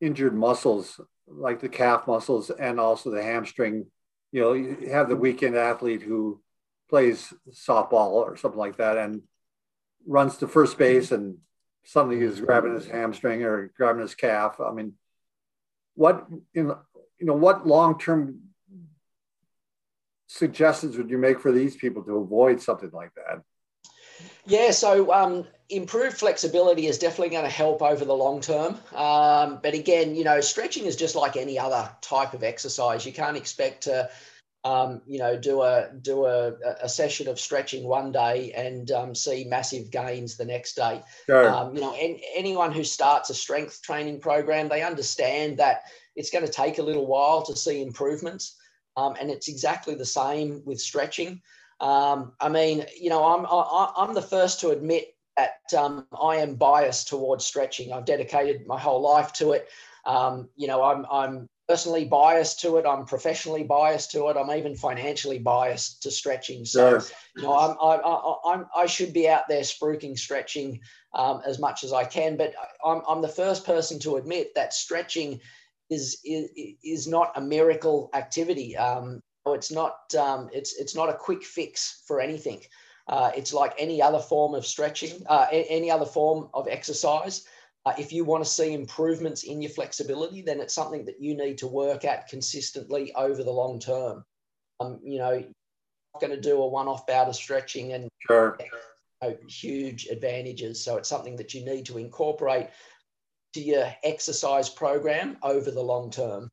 injured 0.00 0.34
muscles, 0.34 1.00
like 1.26 1.60
the 1.60 1.68
calf 1.68 2.06
muscles 2.06 2.50
and 2.50 2.78
also 2.78 3.10
the 3.10 3.22
hamstring. 3.22 3.86
You 4.32 4.40
know, 4.40 4.52
you 4.52 4.88
have 4.90 5.08
the 5.08 5.16
weekend 5.16 5.56
athlete 5.56 6.02
who 6.02 6.40
plays 6.88 7.32
softball 7.50 8.12
or 8.12 8.36
something 8.36 8.58
like 8.58 8.76
that 8.76 8.96
and 8.96 9.22
runs 10.06 10.36
to 10.38 10.48
first 10.48 10.76
base 10.78 11.12
and 11.12 11.38
suddenly 11.84 12.20
he's 12.20 12.40
grabbing 12.40 12.74
his 12.74 12.86
hamstring 12.86 13.42
or 13.42 13.70
grabbing 13.76 14.02
his 14.02 14.14
calf. 14.14 14.60
I 14.60 14.72
mean, 14.72 14.94
what 15.94 16.26
know, 16.54 16.78
you 17.18 17.26
know, 17.26 17.34
what 17.34 17.66
long-term 17.66 18.40
suggestions 20.26 20.96
would 20.96 21.10
you 21.10 21.18
make 21.18 21.40
for 21.40 21.52
these 21.52 21.76
people 21.76 22.02
to 22.02 22.16
avoid 22.16 22.60
something 22.60 22.90
like 22.92 23.12
that? 23.14 23.42
Yeah, 24.46 24.70
so 24.72 25.12
um, 25.12 25.46
improved 25.70 26.18
flexibility 26.18 26.86
is 26.86 26.98
definitely 26.98 27.30
going 27.30 27.44
to 27.44 27.50
help 27.50 27.82
over 27.82 28.04
the 28.04 28.14
long 28.14 28.40
term. 28.40 28.78
Um, 28.94 29.60
but 29.62 29.74
again, 29.74 30.14
you 30.14 30.24
know, 30.24 30.40
stretching 30.40 30.84
is 30.84 30.96
just 30.96 31.14
like 31.14 31.36
any 31.36 31.58
other 31.58 31.90
type 32.00 32.34
of 32.34 32.42
exercise. 32.42 33.06
You 33.06 33.12
can't 33.12 33.36
expect 33.36 33.84
to, 33.84 34.10
um, 34.64 35.00
you 35.06 35.18
know, 35.18 35.36
do 35.36 35.62
a 35.62 35.88
do 36.00 36.26
a, 36.26 36.52
a 36.82 36.88
session 36.88 37.28
of 37.28 37.40
stretching 37.40 37.84
one 37.84 38.12
day 38.12 38.52
and 38.52 38.90
um, 38.90 39.14
see 39.14 39.44
massive 39.44 39.90
gains 39.90 40.36
the 40.36 40.44
next 40.44 40.74
day. 40.74 41.02
Sure. 41.26 41.48
Um, 41.48 41.74
you 41.74 41.80
know, 41.80 41.94
and 41.94 42.18
anyone 42.34 42.72
who 42.72 42.84
starts 42.84 43.30
a 43.30 43.34
strength 43.34 43.82
training 43.82 44.20
program, 44.20 44.68
they 44.68 44.82
understand 44.82 45.58
that 45.58 45.84
it's 46.16 46.30
going 46.30 46.46
to 46.46 46.52
take 46.52 46.78
a 46.78 46.82
little 46.82 47.06
while 47.06 47.42
to 47.42 47.56
see 47.56 47.82
improvements. 47.82 48.56
Um, 48.96 49.16
and 49.20 49.30
it's 49.30 49.48
exactly 49.48 49.96
the 49.96 50.04
same 50.04 50.62
with 50.64 50.80
stretching. 50.80 51.42
Um, 51.80 52.32
I 52.40 52.48
mean, 52.48 52.84
you 52.98 53.10
know, 53.10 53.24
I'm 53.24 53.44
I, 53.46 53.92
I'm 53.96 54.14
the 54.14 54.22
first 54.22 54.60
to 54.60 54.70
admit 54.70 55.13
that 55.36 55.60
um, 55.76 56.06
I 56.20 56.36
am 56.36 56.54
biased 56.54 57.08
towards 57.08 57.44
stretching. 57.44 57.92
I've 57.92 58.04
dedicated 58.04 58.66
my 58.66 58.78
whole 58.78 59.00
life 59.00 59.32
to 59.34 59.52
it. 59.52 59.68
Um, 60.06 60.48
you 60.56 60.66
know, 60.66 60.82
I'm 60.82 61.06
I'm 61.10 61.48
personally 61.68 62.04
biased 62.04 62.60
to 62.60 62.76
it. 62.76 62.86
I'm 62.86 63.06
professionally 63.06 63.62
biased 63.62 64.10
to 64.12 64.28
it. 64.28 64.36
I'm 64.36 64.50
even 64.50 64.76
financially 64.76 65.38
biased 65.38 66.02
to 66.02 66.10
stretching. 66.10 66.64
So, 66.64 67.00
you 67.36 67.42
know, 67.42 67.56
I'm, 67.56 67.76
I, 67.80 67.96
I, 67.96 68.52
I'm, 68.52 68.66
I 68.76 68.86
should 68.86 69.12
be 69.12 69.28
out 69.28 69.48
there 69.48 69.62
spruiking 69.62 70.18
stretching 70.18 70.80
um, 71.14 71.40
as 71.46 71.58
much 71.58 71.82
as 71.82 71.92
I 71.92 72.04
can. 72.04 72.36
But 72.36 72.52
I'm, 72.84 73.00
I'm 73.08 73.22
the 73.22 73.28
first 73.28 73.64
person 73.64 73.98
to 74.00 74.16
admit 74.16 74.54
that 74.54 74.74
stretching 74.74 75.40
is, 75.88 76.18
is, 76.24 76.50
is 76.84 77.06
not 77.06 77.32
a 77.36 77.40
miracle 77.40 78.10
activity. 78.12 78.76
Um, 78.76 79.22
it's 79.46 79.70
not 79.70 79.96
um, 80.18 80.48
it's 80.54 80.74
it's 80.80 80.94
not 80.94 81.10
a 81.10 81.14
quick 81.14 81.44
fix 81.44 82.02
for 82.06 82.18
anything. 82.18 82.62
Uh, 83.06 83.30
it's 83.36 83.52
like 83.52 83.74
any 83.78 84.00
other 84.00 84.18
form 84.18 84.54
of 84.54 84.64
stretching, 84.64 85.22
uh, 85.28 85.46
any 85.50 85.90
other 85.90 86.06
form 86.06 86.48
of 86.54 86.68
exercise. 86.68 87.46
Uh, 87.86 87.92
if 87.98 88.12
you 88.12 88.24
want 88.24 88.42
to 88.42 88.48
see 88.50 88.72
improvements 88.72 89.42
in 89.42 89.60
your 89.60 89.70
flexibility, 89.70 90.40
then 90.40 90.58
it's 90.58 90.74
something 90.74 91.04
that 91.04 91.20
you 91.20 91.36
need 91.36 91.58
to 91.58 91.66
work 91.66 92.04
at 92.04 92.28
consistently 92.28 93.12
over 93.14 93.44
the 93.44 93.50
long 93.50 93.78
term. 93.78 94.24
Um, 94.80 95.00
you 95.02 95.18
know, 95.18 95.32
you're 95.32 95.52
not 96.14 96.20
going 96.20 96.32
to 96.32 96.40
do 96.40 96.62
a 96.62 96.66
one-off 96.66 97.06
bout 97.06 97.28
of 97.28 97.36
stretching 97.36 97.92
and 97.92 98.08
sure. 98.26 98.56
you 98.58 98.66
know, 99.28 99.36
huge 99.48 100.06
advantages. 100.06 100.82
So 100.82 100.96
it's 100.96 101.08
something 101.08 101.36
that 101.36 101.52
you 101.52 101.62
need 101.62 101.84
to 101.86 101.98
incorporate 101.98 102.68
to 103.52 103.60
your 103.60 103.94
exercise 104.02 104.70
program 104.70 105.36
over 105.42 105.70
the 105.70 105.82
long 105.82 106.10
term. 106.10 106.48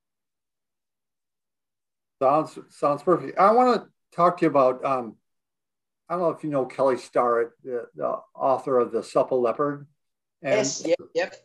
Sounds 2.21 2.59
sounds 2.69 3.03
perfect. 3.03 3.39
I 3.39 3.51
want 3.51 3.81
to 3.81 3.89
talk 4.15 4.37
to 4.37 4.45
you 4.45 4.49
about. 4.49 4.83
Um, 4.83 5.15
I 6.11 6.15
don't 6.15 6.23
know 6.23 6.29
if 6.31 6.43
you 6.43 6.49
know 6.49 6.65
Kelly 6.65 6.97
Starrett, 6.97 7.51
the, 7.63 7.87
the 7.95 8.17
author 8.35 8.77
of 8.79 8.91
the 8.91 9.01
Supple 9.01 9.41
Leopard. 9.41 9.87
And 10.41 10.57
yes. 10.57 10.83
Yep. 10.85 10.99
Yep. 11.15 11.35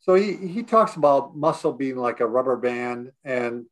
So 0.00 0.14
he 0.14 0.34
he 0.34 0.62
talks 0.62 0.96
about 0.96 1.34
muscle 1.34 1.72
being 1.72 1.96
like 1.96 2.20
a 2.20 2.26
rubber 2.26 2.58
band, 2.58 3.12
and 3.24 3.64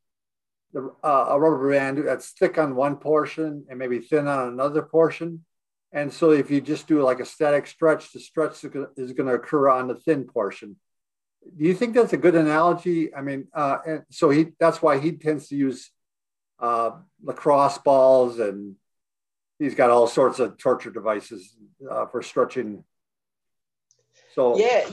the, 0.72 0.90
uh, 1.04 1.26
a 1.28 1.38
rubber 1.38 1.70
band 1.70 1.98
that's 1.98 2.30
thick 2.30 2.56
on 2.56 2.74
one 2.74 2.96
portion 2.96 3.66
and 3.68 3.78
maybe 3.78 3.98
thin 3.98 4.26
on 4.26 4.48
another 4.48 4.80
portion. 4.80 5.44
And 5.92 6.10
so 6.10 6.30
if 6.30 6.50
you 6.50 6.62
just 6.62 6.88
do 6.88 7.02
like 7.02 7.20
a 7.20 7.26
static 7.26 7.66
stretch, 7.66 8.12
the 8.14 8.20
stretch 8.20 8.64
is 8.64 9.12
going 9.12 9.28
to 9.28 9.34
occur 9.34 9.68
on 9.68 9.86
the 9.86 9.96
thin 9.96 10.24
portion. 10.24 10.76
Do 11.44 11.62
you 11.62 11.74
think 11.74 11.94
that's 11.94 12.14
a 12.14 12.16
good 12.16 12.36
analogy? 12.36 13.14
I 13.14 13.20
mean, 13.20 13.48
uh, 13.52 13.78
and 13.86 14.02
so 14.10 14.30
he 14.30 14.46
that's 14.58 14.80
why 14.80 14.98
he 14.98 15.12
tends 15.12 15.48
to 15.48 15.56
use 15.56 15.90
uh, 16.58 16.92
lacrosse 17.22 17.76
balls 17.76 18.38
and 18.38 18.76
he's 19.59 19.74
got 19.74 19.90
all 19.90 20.07
sorts 20.07 20.38
of 20.38 20.59
torture 20.59 20.90
devices 20.90 21.57
uh, 21.90 22.07
for 22.07 22.22
stretching. 22.22 22.84
So 24.34 24.59
yeah, 24.59 24.86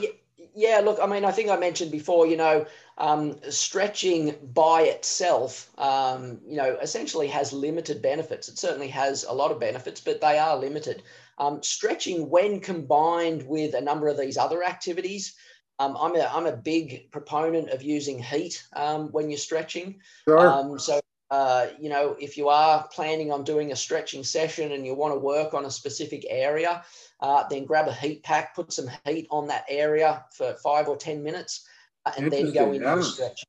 yeah. 0.54 0.80
Look, 0.82 0.98
I 1.02 1.06
mean, 1.06 1.24
I 1.24 1.30
think 1.30 1.50
I 1.50 1.56
mentioned 1.56 1.90
before. 1.90 2.26
You 2.26 2.36
know, 2.36 2.66
um, 2.98 3.36
stretching 3.50 4.34
by 4.52 4.82
itself, 4.82 5.70
um, 5.78 6.40
you 6.46 6.56
know, 6.56 6.76
essentially 6.80 7.28
has 7.28 7.52
limited 7.52 8.00
benefits. 8.00 8.48
It 8.48 8.58
certainly 8.58 8.88
has 8.88 9.24
a 9.24 9.32
lot 9.32 9.50
of 9.50 9.60
benefits, 9.60 10.00
but 10.00 10.20
they 10.20 10.38
are 10.38 10.56
limited. 10.56 11.02
Um, 11.38 11.62
stretching, 11.62 12.30
when 12.30 12.60
combined 12.60 13.46
with 13.46 13.74
a 13.74 13.80
number 13.80 14.06
of 14.08 14.16
these 14.16 14.38
other 14.38 14.62
activities, 14.62 15.34
um, 15.80 15.96
I'm, 16.00 16.14
a, 16.14 16.30
I'm 16.32 16.46
a 16.46 16.56
big 16.56 17.10
proponent 17.10 17.70
of 17.70 17.82
using 17.82 18.22
heat 18.22 18.62
um, 18.74 19.08
when 19.08 19.28
you're 19.28 19.38
stretching. 19.38 20.00
Sure. 20.28 20.48
Um, 20.48 20.78
so, 20.78 21.00
uh, 21.34 21.66
you 21.80 21.88
know, 21.88 22.14
if 22.20 22.36
you 22.36 22.48
are 22.48 22.86
planning 22.92 23.32
on 23.32 23.42
doing 23.42 23.72
a 23.72 23.76
stretching 23.76 24.22
session 24.22 24.70
and 24.70 24.86
you 24.86 24.94
want 24.94 25.12
to 25.12 25.18
work 25.18 25.52
on 25.52 25.64
a 25.64 25.70
specific 25.70 26.24
area, 26.30 26.84
uh, 27.18 27.42
then 27.48 27.64
grab 27.64 27.88
a 27.88 27.92
heat 27.92 28.22
pack, 28.22 28.54
put 28.54 28.72
some 28.72 28.88
heat 29.04 29.26
on 29.32 29.48
that 29.48 29.64
area 29.68 30.24
for 30.32 30.54
five 30.62 30.86
or 30.86 30.96
10 30.96 31.24
minutes, 31.24 31.66
uh, 32.06 32.12
and 32.16 32.30
then 32.30 32.52
go 32.52 32.70
into 32.70 32.86
yeah. 32.86 33.00
stretch. 33.00 33.44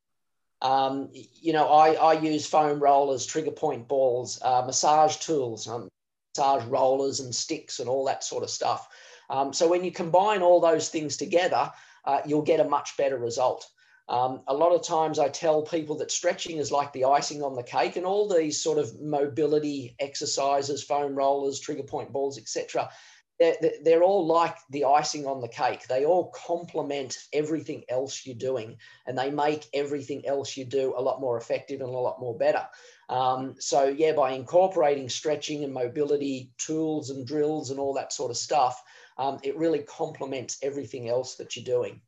Um, 0.64 1.10
you 1.14 1.54
know, 1.54 1.68
I, 1.68 1.94
I 1.94 2.14
use 2.14 2.48
foam 2.48 2.80
rollers, 2.80 3.24
trigger 3.24 3.52
point 3.52 3.88
balls, 3.88 4.40
uh, 4.42 4.64
massage 4.66 5.18
tools, 5.18 5.68
um, 5.68 5.88
massage 6.36 6.66
rollers 6.66 7.20
and 7.20 7.36
sticks 7.36 7.80
and 7.80 7.88
all 7.88 8.06
that 8.06 8.24
sort 8.24 8.44
of 8.44 8.50
stuff. 8.50 8.88
Um, 9.30 9.54
so 9.54 9.68
when 9.68 9.84
you 9.84 9.92
combine 9.92 10.42
all 10.42 10.60
those 10.60 10.90
things 10.90 11.18
together, 11.18 11.72
uh, 12.04 12.22
you'll 12.26 12.42
get 12.42 12.60
a 12.60 12.68
much 12.68 12.98
better 12.98 13.20
result. 13.20 13.70
Um, 14.08 14.42
a 14.48 14.54
lot 14.54 14.72
of 14.72 14.86
times 14.86 15.18
I 15.18 15.30
tell 15.30 15.64
people 15.64 15.98
that 15.98 16.12
stretching 16.12 16.58
is 16.58 16.72
like 16.72 16.94
the 16.94 17.06
icing 17.06 17.42
on 17.42 17.56
the 17.56 17.64
cake, 17.64 17.96
and 17.96 18.06
all 18.06 18.30
these 18.30 18.62
sort 18.62 18.78
of 18.78 19.02
mobility 19.02 19.96
exercises, 20.00 20.84
foam 20.84 21.16
rollers, 21.16 21.60
trigger 21.60 21.84
point 21.84 22.12
balls, 22.12 22.38
etc. 22.38 22.90
They're, 23.40 23.56
they're 23.84 24.04
all 24.04 24.26
like 24.26 24.56
the 24.70 24.86
icing 24.86 25.26
on 25.26 25.42
the 25.42 25.50
cake. 25.50 25.88
They 25.88 26.06
all 26.06 26.32
complement 26.32 27.18
everything 27.34 27.84
else 27.90 28.26
you're 28.26 28.36
doing, 28.36 28.78
and 29.08 29.18
they 29.18 29.32
make 29.32 29.68
everything 29.74 30.26
else 30.26 30.56
you 30.56 30.66
do 30.66 30.94
a 30.96 31.02
lot 31.02 31.20
more 31.20 31.38
effective 31.38 31.82
and 31.82 31.90
a 31.90 32.00
lot 32.00 32.20
more 32.20 32.38
better. 32.38 32.66
Um, 33.10 33.56
so, 33.60 33.86
yeah, 33.86 34.14
by 34.14 34.32
incorporating 34.32 35.10
stretching 35.10 35.64
and 35.64 35.74
mobility 35.74 36.52
tools 36.58 37.10
and 37.10 37.26
drills 37.26 37.72
and 37.72 37.80
all 37.80 37.96
that 37.96 38.14
sort 38.14 38.32
of 38.32 38.38
stuff, 38.38 38.82
um, 39.18 39.40
it 39.44 39.58
really 39.58 39.80
complements 39.80 40.60
everything 40.62 41.10
else 41.10 41.36
that 41.36 41.56
you're 41.56 41.66
doing. 41.66 42.02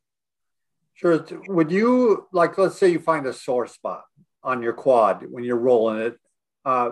Sure. 0.98 1.24
Would 1.46 1.70
you 1.70 2.26
like, 2.32 2.58
let's 2.58 2.76
say 2.76 2.88
you 2.88 2.98
find 2.98 3.24
a 3.26 3.32
sore 3.32 3.68
spot 3.68 4.02
on 4.42 4.62
your 4.62 4.72
quad 4.72 5.24
when 5.30 5.44
you're 5.44 5.56
rolling 5.56 6.00
it, 6.00 6.18
uh, 6.64 6.90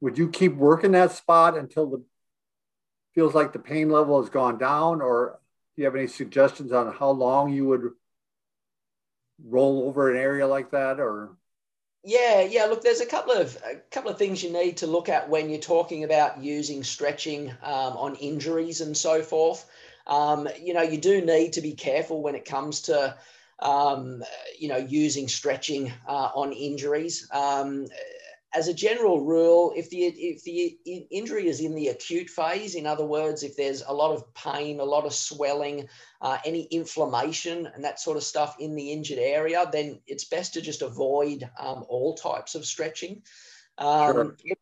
would 0.00 0.16
you 0.16 0.28
keep 0.28 0.54
working 0.54 0.92
that 0.92 1.10
spot 1.10 1.58
until 1.58 1.90
the 1.90 2.04
feels 3.16 3.34
like 3.34 3.52
the 3.52 3.58
pain 3.58 3.90
level 3.90 4.22
has 4.22 4.30
gone 4.30 4.58
down, 4.58 5.02
or 5.02 5.40
do 5.74 5.82
you 5.82 5.86
have 5.86 5.96
any 5.96 6.06
suggestions 6.06 6.70
on 6.70 6.94
how 6.94 7.10
long 7.10 7.52
you 7.52 7.66
would 7.66 7.90
roll 9.44 9.88
over 9.88 10.08
an 10.08 10.16
area 10.16 10.46
like 10.46 10.70
that, 10.70 11.00
or? 11.00 11.36
Yeah, 12.04 12.42
yeah. 12.42 12.66
Look, 12.66 12.82
there's 12.82 13.00
a 13.00 13.06
couple 13.06 13.32
of 13.32 13.60
a 13.64 13.74
couple 13.90 14.12
of 14.12 14.18
things 14.18 14.40
you 14.40 14.52
need 14.52 14.76
to 14.76 14.86
look 14.86 15.08
at 15.08 15.28
when 15.28 15.50
you're 15.50 15.58
talking 15.58 16.04
about 16.04 16.40
using 16.40 16.84
stretching 16.84 17.50
um, 17.64 17.96
on 17.96 18.14
injuries 18.14 18.82
and 18.82 18.96
so 18.96 19.20
forth. 19.20 19.68
Um, 20.06 20.48
you 20.62 20.74
know, 20.74 20.82
you 20.82 20.98
do 20.98 21.20
need 21.20 21.54
to 21.54 21.60
be 21.60 21.72
careful 21.72 22.22
when 22.22 22.36
it 22.36 22.44
comes 22.44 22.82
to 22.82 23.16
um, 23.60 24.22
you 24.58 24.68
know 24.68 24.76
using 24.76 25.28
stretching 25.28 25.92
uh, 26.06 26.30
on 26.34 26.52
injuries. 26.52 27.28
Um, 27.32 27.86
as 28.54 28.68
a 28.68 28.74
general 28.74 29.24
rule, 29.24 29.72
if 29.76 29.90
the 29.90 30.04
if 30.06 30.42
the 30.42 30.78
injury 31.10 31.48
is 31.48 31.60
in 31.60 31.74
the 31.74 31.88
acute 31.88 32.30
phase, 32.30 32.74
in 32.74 32.86
other 32.86 33.04
words, 33.04 33.42
if 33.42 33.56
there's 33.56 33.82
a 33.86 33.92
lot 33.92 34.14
of 34.14 34.32
pain, 34.34 34.80
a 34.80 34.84
lot 34.84 35.04
of 35.04 35.12
swelling, 35.12 35.88
uh, 36.22 36.38
any 36.44 36.62
inflammation, 36.70 37.66
and 37.66 37.84
that 37.84 38.00
sort 38.00 38.16
of 38.16 38.22
stuff 38.22 38.56
in 38.58 38.74
the 38.74 38.90
injured 38.90 39.18
area, 39.18 39.68
then 39.70 40.00
it's 40.06 40.24
best 40.24 40.54
to 40.54 40.62
just 40.62 40.82
avoid 40.82 41.48
um, 41.58 41.84
all 41.88 42.14
types 42.14 42.54
of 42.54 42.64
stretching. 42.64 43.22
Um, 43.76 44.14
sure. 44.14 44.56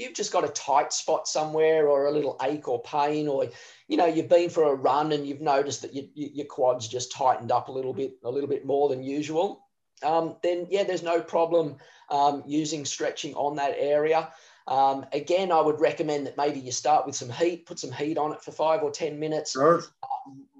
You've 0.00 0.14
just 0.14 0.32
got 0.32 0.44
a 0.44 0.48
tight 0.48 0.92
spot 0.92 1.28
somewhere, 1.28 1.88
or 1.88 2.06
a 2.06 2.10
little 2.10 2.36
ache 2.42 2.68
or 2.68 2.82
pain, 2.82 3.28
or 3.28 3.48
you 3.88 3.96
know 3.96 4.06
you've 4.06 4.28
been 4.28 4.50
for 4.50 4.64
a 4.64 4.74
run 4.74 5.12
and 5.12 5.26
you've 5.26 5.40
noticed 5.40 5.82
that 5.82 5.94
you, 5.94 6.08
you, 6.14 6.30
your 6.34 6.46
quads 6.46 6.88
just 6.88 7.12
tightened 7.12 7.52
up 7.52 7.68
a 7.68 7.72
little 7.72 7.92
bit, 7.92 8.14
a 8.24 8.30
little 8.30 8.48
bit 8.48 8.64
more 8.64 8.88
than 8.88 9.02
usual 9.02 9.64
um, 10.02 10.36
then 10.42 10.66
yeah, 10.70 10.84
there's 10.84 11.02
no 11.02 11.20
problem 11.20 11.76
um, 12.10 12.42
using 12.46 12.84
stretching 12.84 13.34
on 13.34 13.56
that 13.56 13.74
area. 13.76 14.32
Um, 14.70 15.04
again, 15.12 15.52
I 15.52 15.60
would 15.60 15.80
recommend 15.80 16.26
that 16.26 16.36
maybe 16.36 16.60
you 16.60 16.72
start 16.72 17.04
with 17.04 17.16
some 17.16 17.28
heat, 17.28 17.66
put 17.66 17.78
some 17.78 17.92
heat 17.92 18.16
on 18.16 18.32
it 18.32 18.42
for 18.42 18.52
five 18.52 18.82
or 18.82 18.90
10 18.90 19.18
minutes, 19.18 19.52
sure. 19.52 19.82
uh, 20.02 20.06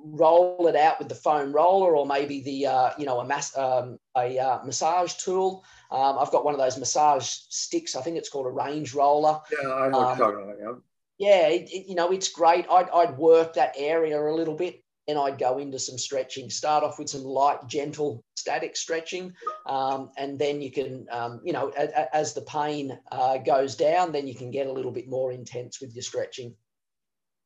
roll 0.04 0.66
it 0.66 0.76
out 0.76 0.98
with 0.98 1.08
the 1.08 1.14
foam 1.14 1.52
roller 1.52 1.96
or 1.96 2.04
maybe 2.04 2.42
the, 2.42 2.66
uh, 2.66 2.90
you 2.98 3.06
know, 3.06 3.20
a, 3.20 3.24
mass, 3.24 3.56
um, 3.56 3.98
a 4.16 4.38
uh, 4.38 4.62
massage 4.64 5.14
tool. 5.14 5.64
Um, 5.90 6.18
I've 6.18 6.32
got 6.32 6.44
one 6.44 6.54
of 6.54 6.60
those 6.60 6.76
massage 6.76 7.24
sticks. 7.24 7.96
I 7.96 8.02
think 8.02 8.16
it's 8.16 8.28
called 8.28 8.46
a 8.46 8.50
range 8.50 8.92
roller. 8.92 9.40
Yeah, 9.50 9.72
I 9.72 9.88
know 9.88 9.98
what 9.98 10.18
you're 10.18 10.32
talking 10.32 10.44
about. 10.44 10.56
Yeah 10.60 10.74
yeah, 11.20 11.48
it, 11.48 11.70
it, 11.70 11.86
you 11.86 11.94
know, 11.94 12.10
it's 12.10 12.30
great. 12.30 12.64
I'd, 12.70 12.88
I'd 12.88 13.18
work 13.18 13.52
that 13.52 13.74
area 13.76 14.18
a 14.18 14.32
little 14.34 14.54
bit 14.54 14.82
and 15.06 15.18
I'd 15.18 15.38
go 15.38 15.58
into 15.58 15.78
some 15.78 15.98
stretching. 15.98 16.48
Start 16.48 16.82
off 16.82 16.98
with 16.98 17.10
some 17.10 17.24
light, 17.24 17.58
gentle, 17.68 18.24
static 18.40 18.76
stretching, 18.76 19.32
um, 19.66 20.10
and 20.16 20.38
then 20.38 20.60
you 20.60 20.70
can, 20.70 21.06
um, 21.10 21.40
you 21.44 21.52
know, 21.52 21.72
a, 21.78 21.84
a, 21.84 22.16
as 22.16 22.34
the 22.34 22.42
pain 22.42 22.98
uh, 23.12 23.38
goes 23.38 23.76
down, 23.76 24.12
then 24.12 24.26
you 24.26 24.34
can 24.34 24.50
get 24.50 24.66
a 24.66 24.72
little 24.72 24.92
bit 24.92 25.08
more 25.08 25.32
intense 25.32 25.80
with 25.80 25.94
your 25.94 26.02
stretching. 26.02 26.54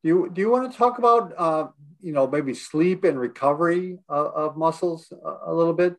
Do 0.03 0.09
you 0.09 0.31
do 0.33 0.41
you 0.41 0.51
want 0.51 0.71
to 0.71 0.77
talk 0.77 0.99
about, 0.99 1.33
uh, 1.37 1.69
you 2.01 2.13
know, 2.13 2.27
maybe 2.27 2.55
sleep 2.55 3.05
and 3.05 3.19
recovery 3.19 3.99
uh, 4.09 4.31
of 4.45 4.57
muscles 4.57 5.13
a, 5.13 5.51
a 5.51 5.55
little 5.55 5.73
bit? 5.73 5.97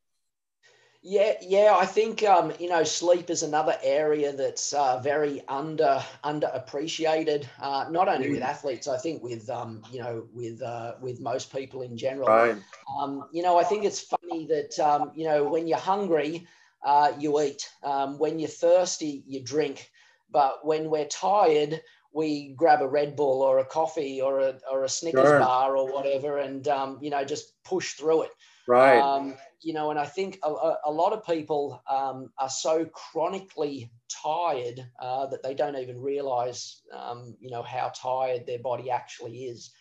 Yeah, 1.08 1.34
yeah, 1.40 1.78
I 1.80 1.86
think 1.86 2.24
um, 2.24 2.52
you 2.60 2.68
know 2.68 2.84
sleep 2.84 3.30
is 3.30 3.44
another 3.44 3.78
area 3.84 4.34
that's 4.34 4.74
uh, 4.74 5.00
very 5.02 5.44
under 5.48 6.04
underappreciated. 6.24 7.46
Uh, 7.62 7.86
not 7.92 8.08
only 8.08 8.32
with 8.32 8.42
mm. 8.42 8.50
athletes, 8.50 8.88
I 8.88 8.98
think 8.98 9.22
with 9.22 9.48
um, 9.48 9.84
you 9.92 10.00
know 10.00 10.26
with 10.34 10.64
uh, 10.64 10.96
with 11.00 11.22
most 11.22 11.54
people 11.54 11.84
in 11.84 11.96
general. 11.96 12.28
Right. 12.28 12.58
Um, 13.00 13.28
you 13.32 13.44
know, 13.44 13.60
I 13.60 13.64
think 13.64 13.86
it's 13.86 14.12
funny 14.36 14.48
that 14.48 14.80
um, 14.80 15.12
you 15.16 15.26
know 15.26 15.46
when 15.46 15.68
you're 15.68 15.78
hungry, 15.78 16.48
uh, 16.84 17.14
you 17.20 17.42
eat. 17.42 17.68
Um, 17.84 18.18
when 18.18 18.40
you're 18.40 18.50
thirsty, 18.50 19.24
you 19.28 19.44
drink. 19.44 19.90
But 20.32 20.66
when 20.66 20.90
we're 20.90 21.06
tired, 21.06 21.82
we 22.12 22.54
grab 22.58 22.82
a 22.82 22.88
Red 22.88 23.16
Bull 23.16 23.42
or 23.42 23.60
a 23.60 23.66
coffee 23.66 24.22
or 24.22 24.40
a 24.40 24.60
or 24.72 24.84
a 24.84 24.90
Snickers 24.90 25.28
sure. 25.28 25.40
bar 25.40 25.78
or 25.78 25.92
whatever, 25.92 26.38
and 26.38 26.68
um, 26.68 27.00
you 27.02 27.10
know 27.10 27.24
just 27.24 27.52
push 27.64 27.94
through 27.94 28.24
it. 28.24 28.32
Right. 28.68 29.00
Um, 29.00 29.36
you 29.62 29.74
know, 29.74 29.92
and 29.92 30.00
I 30.00 30.06
think 30.06 30.40
a, 30.44 30.76
a 30.86 30.92
lot 30.92 31.14
of 31.14 31.26
people 31.26 31.82
um, 31.90 32.32
are 32.40 32.50
so 32.50 32.86
chronically 32.86 33.92
tired 34.10 34.88
uh, 35.00 35.28
that 35.28 35.44
they 35.44 35.54
don't 35.54 35.78
even 35.78 36.02
realize, 36.02 36.82
um, 36.92 37.36
you 37.40 37.52
know, 37.52 37.62
how 37.62 37.92
tired 37.96 38.48
their 38.48 38.60
body 38.60 38.90
actually 38.90 39.46
is. 39.46 39.72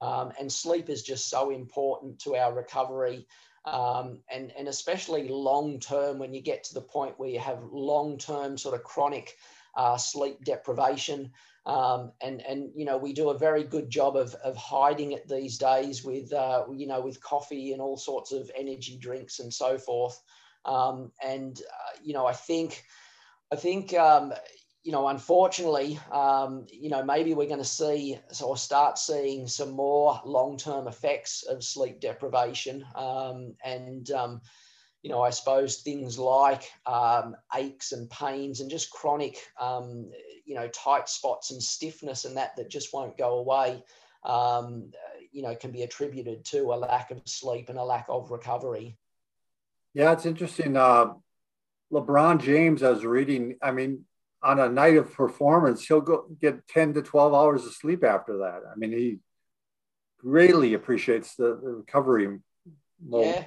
Um, 0.00 0.32
and 0.40 0.50
sleep 0.50 0.88
is 0.88 1.02
just 1.02 1.28
so 1.28 1.50
important 1.50 2.18
to 2.20 2.34
our 2.36 2.54
recovery. 2.54 3.26
Um, 3.64 4.20
and, 4.32 4.52
and 4.58 4.68
especially 4.68 5.28
long 5.28 5.80
term, 5.80 6.18
when 6.18 6.32
you 6.32 6.40
get 6.40 6.64
to 6.64 6.74
the 6.74 6.80
point 6.80 7.18
where 7.18 7.28
you 7.28 7.40
have 7.40 7.62
long 7.70 8.18
term 8.18 8.56
sort 8.56 8.74
of 8.74 8.84
chronic 8.84 9.36
uh, 9.76 9.96
sleep 9.96 10.44
deprivation. 10.44 11.32
Um, 11.66 12.12
and 12.22 12.40
and 12.40 12.70
you 12.74 12.86
know 12.86 12.96
we 12.96 13.12
do 13.12 13.28
a 13.28 13.38
very 13.38 13.64
good 13.64 13.90
job 13.90 14.16
of, 14.16 14.34
of 14.36 14.56
hiding 14.56 15.12
it 15.12 15.28
these 15.28 15.58
days 15.58 16.02
with 16.02 16.32
uh, 16.32 16.64
you 16.74 16.86
know 16.86 17.02
with 17.02 17.22
coffee 17.22 17.72
and 17.72 17.82
all 17.82 17.98
sorts 17.98 18.32
of 18.32 18.50
energy 18.56 18.96
drinks 18.96 19.40
and 19.40 19.52
so 19.52 19.76
forth. 19.76 20.20
Um, 20.64 21.12
and 21.22 21.60
uh, 21.60 21.98
you 22.02 22.14
know 22.14 22.26
I 22.26 22.32
think 22.32 22.82
I 23.52 23.56
think 23.56 23.92
um, 23.94 24.32
you 24.82 24.92
know 24.92 25.08
unfortunately 25.08 25.98
um, 26.10 26.66
you 26.72 26.88
know 26.88 27.04
maybe 27.04 27.34
we're 27.34 27.46
going 27.46 27.58
to 27.58 27.64
see 27.64 28.18
or 28.42 28.56
start 28.56 28.98
seeing 28.98 29.46
some 29.46 29.70
more 29.70 30.20
long 30.24 30.56
term 30.56 30.88
effects 30.88 31.42
of 31.42 31.62
sleep 31.62 32.00
deprivation 32.00 32.84
um, 32.94 33.54
and 33.64 34.10
um, 34.10 34.40
you 35.02 35.10
know, 35.10 35.22
I 35.22 35.30
suppose 35.30 35.78
things 35.78 36.18
like 36.18 36.70
um, 36.86 37.34
aches 37.54 37.92
and 37.92 38.10
pains 38.10 38.60
and 38.60 38.70
just 38.70 38.90
chronic, 38.90 39.38
um, 39.58 40.10
you 40.44 40.54
know, 40.54 40.68
tight 40.68 41.08
spots 41.08 41.50
and 41.52 41.62
stiffness 41.62 42.24
and 42.24 42.36
that 42.36 42.54
that 42.56 42.68
just 42.68 42.92
won't 42.92 43.16
go 43.16 43.38
away, 43.38 43.82
um, 44.24 44.90
you 45.32 45.42
know, 45.42 45.54
can 45.54 45.70
be 45.70 45.82
attributed 45.82 46.44
to 46.46 46.72
a 46.72 46.76
lack 46.76 47.10
of 47.10 47.20
sleep 47.24 47.70
and 47.70 47.78
a 47.78 47.84
lack 47.84 48.06
of 48.08 48.30
recovery. 48.30 48.98
Yeah, 49.94 50.12
it's 50.12 50.26
interesting. 50.26 50.76
Uh, 50.76 51.14
LeBron 51.90 52.40
James, 52.40 52.82
I 52.82 52.90
was 52.90 53.04
reading, 53.04 53.56
I 53.62 53.70
mean, 53.72 54.04
on 54.42 54.60
a 54.60 54.68
night 54.68 54.96
of 54.96 55.12
performance, 55.12 55.86
he'll 55.86 56.00
go 56.00 56.26
get 56.40 56.66
10 56.68 56.94
to 56.94 57.02
12 57.02 57.34
hours 57.34 57.66
of 57.66 57.72
sleep 57.72 58.04
after 58.04 58.38
that. 58.38 58.62
I 58.70 58.76
mean, 58.76 58.92
he 58.92 59.18
greatly 60.18 60.74
appreciates 60.74 61.34
the, 61.34 61.58
the 61.62 61.70
recovery 61.70 62.38
mode. 63.04 63.26
Yeah. 63.26 63.44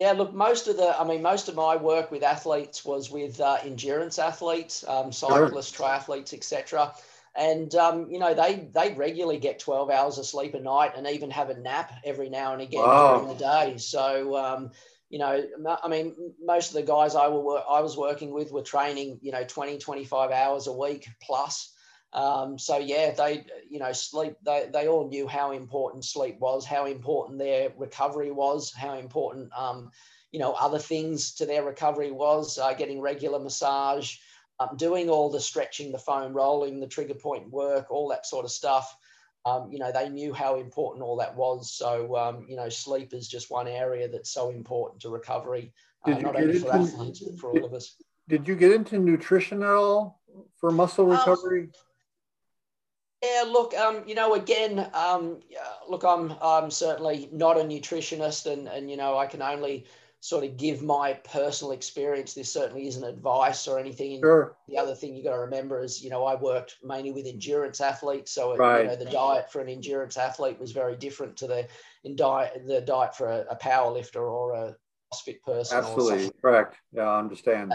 Yeah, 0.00 0.12
look, 0.12 0.32
most 0.32 0.68
of 0.68 0.76
the, 0.76 0.96
I 0.96 1.04
mean, 1.04 1.22
most 1.22 1.48
of 1.48 1.56
my 1.56 1.74
work 1.74 2.12
with 2.12 2.22
athletes 2.22 2.84
was 2.84 3.10
with 3.10 3.40
uh, 3.40 3.58
endurance 3.64 4.20
athletes, 4.20 4.84
um, 4.86 5.10
cyclists, 5.10 5.76
triathletes, 5.76 6.32
etc. 6.32 6.94
and 7.34 7.74
um, 7.74 8.08
you 8.10 8.18
know 8.18 8.32
they 8.34 8.68
they 8.72 8.94
regularly 8.94 9.38
get 9.38 9.58
12 9.58 9.90
hours 9.90 10.18
of 10.18 10.26
sleep 10.26 10.54
a 10.54 10.60
night 10.60 10.92
and 10.96 11.06
even 11.06 11.30
have 11.30 11.50
a 11.50 11.58
nap 11.58 11.92
every 12.04 12.28
now 12.28 12.52
and 12.52 12.62
again 12.62 12.80
wow. 12.80 13.18
during 13.18 13.28
the 13.28 13.44
day 13.44 13.76
so 13.78 14.36
um, 14.36 14.70
you 15.10 15.18
know 15.18 15.42
i 15.82 15.88
mean 15.88 16.14
most 16.42 16.68
of 16.68 16.74
the 16.74 16.82
guys 16.82 17.14
i 17.14 17.28
were 17.28 17.62
i 17.68 17.80
was 17.80 17.96
working 17.96 18.32
with 18.32 18.52
were 18.52 18.62
training 18.62 19.18
you 19.22 19.32
know 19.32 19.44
20 19.44 19.78
25 19.78 20.30
hours 20.30 20.66
a 20.66 20.72
week 20.72 21.08
plus 21.22 21.72
um, 22.14 22.58
so 22.58 22.78
yeah 22.78 23.10
they 23.10 23.44
you 23.68 23.78
know 23.78 23.92
sleep 23.92 24.34
they, 24.44 24.68
they 24.72 24.88
all 24.88 25.08
knew 25.08 25.26
how 25.26 25.52
important 25.52 26.04
sleep 26.04 26.38
was 26.38 26.64
how 26.64 26.86
important 26.86 27.38
their 27.38 27.70
recovery 27.76 28.30
was 28.30 28.72
how 28.72 28.94
important 28.94 29.50
um, 29.56 29.90
you 30.32 30.40
know 30.40 30.52
other 30.52 30.78
things 30.78 31.34
to 31.34 31.44
their 31.44 31.64
recovery 31.64 32.10
was 32.10 32.58
uh, 32.58 32.72
getting 32.72 33.00
regular 33.00 33.38
massage 33.38 34.16
um, 34.60 34.70
doing 34.76 35.08
all 35.08 35.30
the 35.30 35.40
stretching, 35.40 35.92
the 35.92 35.98
foam 35.98 36.32
rolling, 36.32 36.80
the 36.80 36.86
trigger 36.86 37.14
point 37.14 37.50
work, 37.50 37.90
all 37.90 38.08
that 38.08 38.26
sort 38.26 38.44
of 38.44 38.50
stuff. 38.50 38.96
Um, 39.44 39.70
you 39.72 39.78
know, 39.78 39.92
they 39.92 40.08
knew 40.08 40.32
how 40.32 40.58
important 40.58 41.04
all 41.04 41.16
that 41.16 41.34
was. 41.34 41.70
So, 41.70 42.16
um, 42.16 42.46
you 42.48 42.56
know, 42.56 42.68
sleep 42.68 43.14
is 43.14 43.28
just 43.28 43.50
one 43.50 43.68
area 43.68 44.08
that's 44.08 44.30
so 44.30 44.50
important 44.50 45.00
to 45.02 45.08
recovery, 45.08 45.72
uh, 46.04 46.10
not 46.10 46.36
only 46.36 46.58
for 46.58 46.74
athletes, 46.74 47.20
but 47.20 47.38
for 47.38 47.50
all 47.50 47.64
of 47.64 47.72
us. 47.72 47.96
Did 48.28 48.46
you 48.46 48.56
get 48.56 48.72
into 48.72 48.98
nutrition 48.98 49.62
at 49.62 49.70
all 49.70 50.20
for 50.56 50.70
muscle 50.70 51.10
um, 51.10 51.12
recovery? 51.12 51.70
Yeah, 53.22 53.44
look, 53.48 53.74
um, 53.74 54.04
you 54.06 54.14
know, 54.14 54.34
again, 54.34 54.90
um, 54.92 55.40
look, 55.88 56.04
I'm 56.04 56.34
I'm 56.40 56.70
certainly 56.70 57.28
not 57.32 57.58
a 57.58 57.64
nutritionist, 57.64 58.50
and 58.50 58.68
and 58.68 58.90
you 58.90 58.96
know, 58.96 59.18
I 59.18 59.26
can 59.26 59.42
only 59.42 59.86
sort 60.20 60.44
of 60.44 60.56
give 60.56 60.82
my 60.82 61.12
personal 61.12 61.72
experience. 61.72 62.34
This 62.34 62.52
certainly 62.52 62.88
isn't 62.88 63.04
advice 63.04 63.68
or 63.68 63.78
anything. 63.78 64.20
Sure. 64.20 64.56
The 64.68 64.76
other 64.76 64.94
thing 64.94 65.14
you 65.14 65.22
got 65.22 65.32
to 65.32 65.38
remember 65.38 65.80
is, 65.80 66.02
you 66.02 66.10
know, 66.10 66.24
I 66.24 66.34
worked 66.34 66.76
mainly 66.82 67.12
with 67.12 67.26
endurance 67.26 67.80
athletes, 67.80 68.32
so 68.32 68.56
right. 68.56 68.82
you 68.82 68.88
know 68.88 68.96
the 68.96 69.04
diet 69.04 69.50
for 69.52 69.60
an 69.60 69.68
endurance 69.68 70.16
athlete 70.16 70.58
was 70.58 70.72
very 70.72 70.96
different 70.96 71.36
to 71.38 71.46
the 71.46 71.68
in 72.04 72.16
diet 72.16 72.66
the 72.66 72.80
diet 72.80 73.16
for 73.16 73.28
a, 73.28 73.46
a 73.50 73.56
power 73.56 73.92
lifter 73.92 74.26
or 74.26 74.54
a 74.54 74.76
CrossFit 75.12 75.42
person. 75.42 75.78
Absolutely 75.78 76.30
correct. 76.40 76.76
Yeah, 76.92 77.02
I 77.02 77.18
understand. 77.18 77.74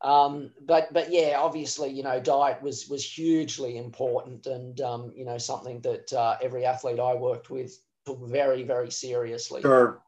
Um, 0.00 0.52
but 0.60 0.92
but 0.92 1.10
yeah, 1.10 1.34
obviously, 1.38 1.90
you 1.90 2.02
know, 2.02 2.20
diet 2.20 2.62
was 2.62 2.88
was 2.88 3.04
hugely 3.04 3.78
important, 3.78 4.46
and 4.46 4.80
um, 4.80 5.12
you 5.14 5.24
know, 5.24 5.38
something 5.38 5.80
that 5.80 6.12
uh, 6.12 6.36
every 6.42 6.64
athlete 6.64 7.00
I 7.00 7.14
worked 7.14 7.50
with 7.50 7.80
took 8.06 8.20
very 8.28 8.62
very 8.62 8.90
seriously. 8.90 9.62
Sure. 9.62 10.00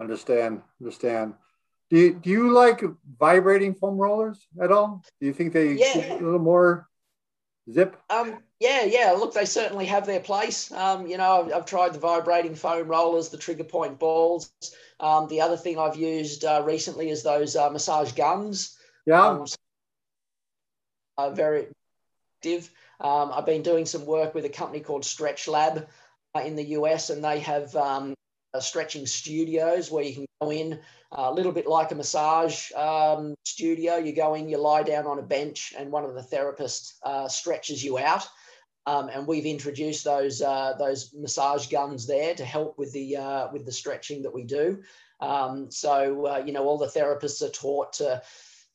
Understand, 0.00 0.62
understand. 0.80 1.34
Do 1.90 1.96
you, 1.96 2.14
do 2.14 2.30
you 2.30 2.52
like 2.52 2.82
vibrating 3.18 3.74
foam 3.74 3.96
rollers 3.96 4.46
at 4.60 4.70
all? 4.70 5.02
Do 5.20 5.26
you 5.26 5.32
think 5.32 5.52
they 5.52 5.72
yeah. 5.72 6.14
a 6.14 6.20
little 6.20 6.38
more 6.38 6.88
zip? 7.72 7.96
Um, 8.10 8.38
yeah, 8.60 8.84
yeah. 8.84 9.12
Look, 9.12 9.32
they 9.32 9.46
certainly 9.46 9.86
have 9.86 10.04
their 10.04 10.20
place. 10.20 10.70
Um, 10.72 11.06
you 11.06 11.16
know, 11.16 11.44
I've, 11.46 11.52
I've, 11.52 11.66
tried 11.66 11.94
the 11.94 11.98
vibrating 11.98 12.54
foam 12.54 12.88
rollers, 12.88 13.30
the 13.30 13.38
trigger 13.38 13.64
point 13.64 13.98
balls. 13.98 14.52
Um, 15.00 15.28
the 15.28 15.40
other 15.40 15.56
thing 15.56 15.78
I've 15.78 15.96
used 15.96 16.44
uh, 16.44 16.62
recently 16.64 17.08
is 17.08 17.22
those 17.22 17.56
uh, 17.56 17.70
massage 17.70 18.12
guns. 18.12 18.76
Yeah. 19.06 19.26
Um, 19.26 19.46
uh, 21.16 21.30
very 21.30 21.68
active. 22.38 22.70
Um, 23.00 23.32
I've 23.32 23.46
been 23.46 23.62
doing 23.62 23.86
some 23.86 24.04
work 24.04 24.34
with 24.34 24.44
a 24.44 24.50
company 24.50 24.80
called 24.80 25.04
Stretch 25.04 25.48
Lab 25.48 25.88
uh, 26.34 26.40
in 26.40 26.56
the 26.56 26.64
US, 26.64 27.10
and 27.10 27.24
they 27.24 27.40
have 27.40 27.74
um, 27.76 28.14
stretching 28.60 29.06
studios 29.06 29.90
where 29.90 30.04
you 30.04 30.14
can 30.14 30.26
go 30.40 30.50
in 30.50 30.80
uh, 31.12 31.28
a 31.30 31.32
little 31.32 31.52
bit 31.52 31.66
like 31.66 31.90
a 31.90 31.94
massage 31.94 32.70
um, 32.72 33.34
studio. 33.44 33.96
You 33.96 34.14
go 34.14 34.34
in, 34.34 34.48
you 34.48 34.58
lie 34.58 34.82
down 34.82 35.06
on 35.06 35.18
a 35.18 35.22
bench, 35.22 35.74
and 35.78 35.90
one 35.90 36.04
of 36.04 36.14
the 36.14 36.20
therapists 36.20 36.94
uh, 37.02 37.28
stretches 37.28 37.82
you 37.82 37.98
out. 37.98 38.28
Um, 38.86 39.08
and 39.08 39.26
we've 39.26 39.44
introduced 39.44 40.04
those 40.04 40.40
uh, 40.40 40.74
those 40.78 41.12
massage 41.14 41.68
guns 41.68 42.06
there 42.06 42.34
to 42.34 42.44
help 42.44 42.78
with 42.78 42.92
the 42.92 43.16
uh, 43.16 43.48
with 43.52 43.66
the 43.66 43.72
stretching 43.72 44.22
that 44.22 44.34
we 44.34 44.44
do. 44.44 44.82
Um, 45.20 45.70
so 45.70 46.26
uh, 46.26 46.42
you 46.44 46.52
know, 46.52 46.64
all 46.64 46.78
the 46.78 46.86
therapists 46.86 47.42
are 47.42 47.50
taught 47.50 47.92
to 47.94 48.22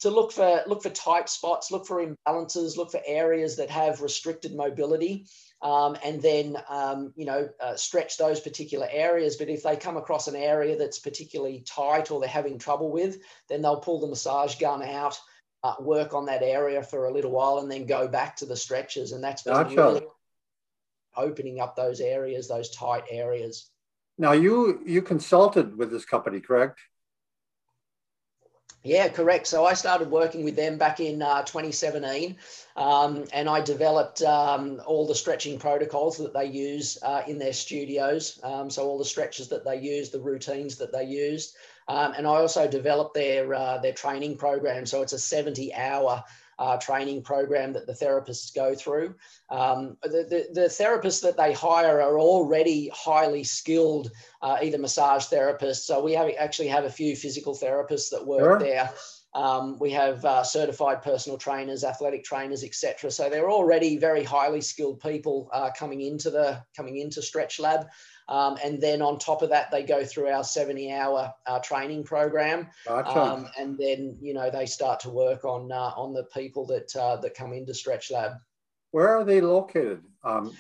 to 0.02 0.10
look 0.10 0.32
for 0.32 0.64
look 0.68 0.84
for 0.84 0.90
tight 0.90 1.30
spots, 1.30 1.72
look 1.72 1.88
for 1.88 2.06
imbalances, 2.06 2.78
look 2.78 2.92
for 2.92 3.02
areas 3.08 3.56
that 3.56 3.70
have 3.70 4.02
restricted 4.02 4.54
mobility, 4.54 5.26
um, 5.64 5.98
and 6.04 6.22
then 6.22 6.58
um, 6.70 7.14
you 7.16 7.26
know 7.26 7.50
uh, 7.60 7.76
stretch 7.76 8.18
those 8.18 8.40
particular 8.40 8.88
areas. 8.92 9.38
But 9.38 9.50
if 9.50 9.64
they 9.64 9.78
come 9.78 9.98
across 9.98 10.28
an 10.28 10.36
area 10.36 10.78
that's 10.78 11.00
particularly 11.00 11.64
tight 11.66 12.12
or 12.12 12.20
they're 12.20 12.30
having 12.30 12.60
trouble 12.60 12.92
with, 12.92 13.18
then 13.50 13.62
they'll 13.62 13.80
pull 13.80 14.02
the 14.02 14.08
massage 14.08 14.60
gun 14.60 14.84
out, 14.84 15.18
uh, 15.64 15.76
work 15.80 16.14
on 16.14 16.26
that 16.26 16.44
area 16.44 16.84
for 16.84 17.06
a 17.06 17.14
little 17.14 17.32
while, 17.32 17.60
and 17.60 17.72
then 17.72 17.86
go 17.86 18.08
back 18.08 18.36
to 18.36 18.46
the 18.46 18.56
stretches. 18.56 19.14
And 19.14 19.24
that's 19.24 19.44
gotcha. 19.44 19.76
really 19.76 20.02
opening 21.16 21.60
up 21.60 21.76
those 21.76 22.02
areas, 22.02 22.48
those 22.48 22.70
tight 22.72 23.04
areas. 23.10 23.70
Now 24.18 24.34
you 24.34 24.82
you 24.86 25.02
consulted 25.02 25.78
with 25.78 25.92
this 25.92 26.06
company, 26.06 26.42
correct? 26.42 26.82
Yeah, 28.84 29.08
correct. 29.08 29.48
So 29.48 29.66
I 29.66 29.76
started 29.76 30.12
working 30.12 30.44
with 30.44 30.58
them 30.58 30.78
back 30.78 31.00
in 31.00 31.22
uh, 31.22 31.44
2017, 31.44 32.36
um, 32.76 33.24
and 33.32 33.48
I 33.48 33.62
developed 33.62 34.22
um, 34.24 34.82
all 34.86 35.08
the 35.08 35.16
stretching 35.16 35.58
protocols 35.58 36.18
that 36.18 36.34
they 36.34 36.48
use 36.48 36.98
uh, 37.02 37.24
in 37.26 37.40
their 37.40 37.54
studios. 37.54 38.42
Um, 38.44 38.70
so 38.70 38.86
all 38.86 38.98
the 38.98 39.06
stretches 39.06 39.48
that 39.50 39.64
they 39.64 39.80
use, 39.80 40.10
the 40.10 40.20
routines 40.20 40.76
that 40.80 40.92
they 40.92 41.06
used, 41.06 41.56
um, 41.88 42.14
and 42.18 42.28
I 42.28 42.32
also 42.32 42.68
developed 42.68 43.14
their 43.14 43.54
uh, 43.54 43.78
their 43.78 43.94
training 43.94 44.36
program. 44.38 44.86
So 44.86 45.02
it's 45.02 45.14
a 45.14 45.20
70 45.20 45.74
hour 45.74 46.22
uh, 46.60 46.78
training 46.78 47.24
program 47.24 47.74
that 47.74 47.88
the 47.88 47.94
therapists 47.94 48.54
go 48.54 48.76
through. 48.76 49.16
Um, 49.50 49.98
the, 50.04 50.26
the, 50.30 50.62
the, 50.62 50.68
therapists 50.68 51.22
that 51.22 51.38
they 51.38 51.54
hire 51.54 52.02
are 52.02 52.20
already 52.20 52.90
highly 52.94 53.44
skilled, 53.44 54.12
uh, 54.42 54.58
either 54.62 54.78
massage 54.78 55.26
therapists. 55.26 55.86
So 55.86 56.04
we 56.04 56.14
have 56.14 56.30
actually 56.38 56.68
have 56.70 56.86
a 56.86 56.90
few 56.90 57.16
physical 57.16 57.54
therapists 57.54 58.10
that 58.12 58.26
work 58.26 58.60
sure. 58.62 58.68
there. 58.68 58.94
Um, 59.36 59.80
we 59.80 59.90
have 59.92 60.24
uh, 60.26 60.44
certified 60.44 61.02
personal 61.02 61.38
trainers, 61.38 61.84
athletic 61.84 62.24
trainers, 62.24 62.64
etc. 62.64 63.10
So 63.10 63.30
they're 63.30 63.50
already 63.50 63.98
very 63.98 64.24
highly 64.24 64.62
skilled 64.62 65.00
people 65.00 65.50
uh, 65.52 65.72
coming 65.78 66.02
into 66.02 66.30
the 66.30 66.64
coming 66.76 66.98
into 66.98 67.22
Stretch 67.22 67.60
Lab. 67.60 67.88
Um, 68.30 68.58
and 68.64 68.82
then 68.82 69.02
on 69.02 69.20
top 69.20 69.42
of 69.42 69.50
that, 69.50 69.72
they 69.72 69.84
go 69.84 70.06
through 70.06 70.28
our 70.28 70.44
70 70.44 70.92
hour 70.92 71.34
uh, 71.46 71.60
training 71.60 72.04
program. 72.04 72.68
Gotcha. 72.88 73.20
Um, 73.20 73.48
and 73.58 73.78
then, 73.78 74.18
you 74.22 74.34
know, 74.34 74.50
they 74.50 74.66
start 74.66 75.00
to 75.02 75.10
work 75.10 75.46
on, 75.46 75.72
uh, 75.72 75.92
on 75.96 76.14
the 76.14 76.24
people 76.26 76.66
that, 76.68 76.96
uh, 76.96 77.18
that 77.18 77.36
come 77.36 77.54
into 77.54 77.74
Stretch 77.74 78.12
Lab. 78.12 78.34
Where 78.92 79.18
are 79.18 79.24
they 79.24 79.42
located? 79.42 80.04
Um, 80.24 80.56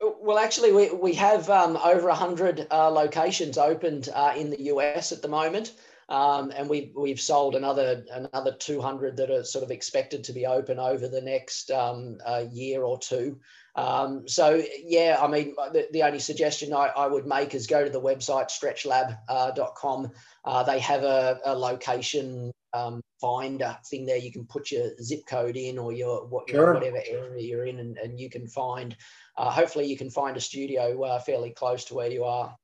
well, 0.00 0.38
actually, 0.38 0.72
we, 0.72 0.90
we 0.90 1.14
have 1.14 1.50
um, 1.50 1.76
over 1.78 2.08
100 2.08 2.66
uh, 2.70 2.90
locations 2.90 3.58
opened 3.58 4.08
uh, 4.14 4.34
in 4.36 4.50
the 4.50 4.62
US 4.62 5.12
at 5.12 5.22
the 5.22 5.28
moment. 5.28 5.72
Um, 6.08 6.52
and 6.54 6.68
we've 6.68 6.92
we've 6.94 7.20
sold 7.20 7.56
another 7.56 8.04
another 8.12 8.52
200 8.52 9.16
that 9.16 9.30
are 9.30 9.42
sort 9.42 9.64
of 9.64 9.72
expected 9.72 10.22
to 10.24 10.32
be 10.32 10.46
open 10.46 10.78
over 10.78 11.08
the 11.08 11.20
next 11.20 11.70
um, 11.72 12.18
uh, 12.24 12.44
year 12.52 12.84
or 12.84 12.96
two. 12.98 13.40
Um, 13.76 14.26
so 14.26 14.62
yeah, 14.82 15.18
I 15.20 15.28
mean, 15.28 15.54
the, 15.72 15.86
the 15.92 16.02
only 16.02 16.18
suggestion 16.18 16.72
I, 16.72 16.90
I, 16.96 17.06
would 17.06 17.26
make 17.26 17.54
is 17.54 17.66
go 17.66 17.84
to 17.84 17.90
the 17.90 18.00
website 18.00 18.48
stretchlab.com. 18.50 20.10
Uh, 20.46 20.62
they 20.62 20.78
have 20.78 21.02
a, 21.02 21.38
a 21.44 21.54
location 21.54 22.50
um, 22.72 23.02
finder 23.20 23.76
thing 23.90 24.06
there. 24.06 24.16
You 24.16 24.32
can 24.32 24.46
put 24.46 24.70
your 24.70 24.96
zip 25.02 25.26
code 25.28 25.58
in 25.58 25.76
or 25.76 25.92
your 25.92 26.26
what, 26.26 26.48
sure. 26.48 26.72
whatever 26.72 27.02
area 27.06 27.42
you're 27.42 27.66
in, 27.66 27.80
and, 27.80 27.98
and 27.98 28.18
you 28.18 28.30
can 28.30 28.46
find. 28.46 28.96
Uh, 29.36 29.50
hopefully, 29.50 29.84
you 29.84 29.98
can 29.98 30.10
find 30.10 30.38
a 30.38 30.40
studio 30.40 31.02
uh, 31.02 31.18
fairly 31.20 31.50
close 31.50 31.84
to 31.86 31.94
where 31.94 32.10
you 32.10 32.24
are. 32.24 32.56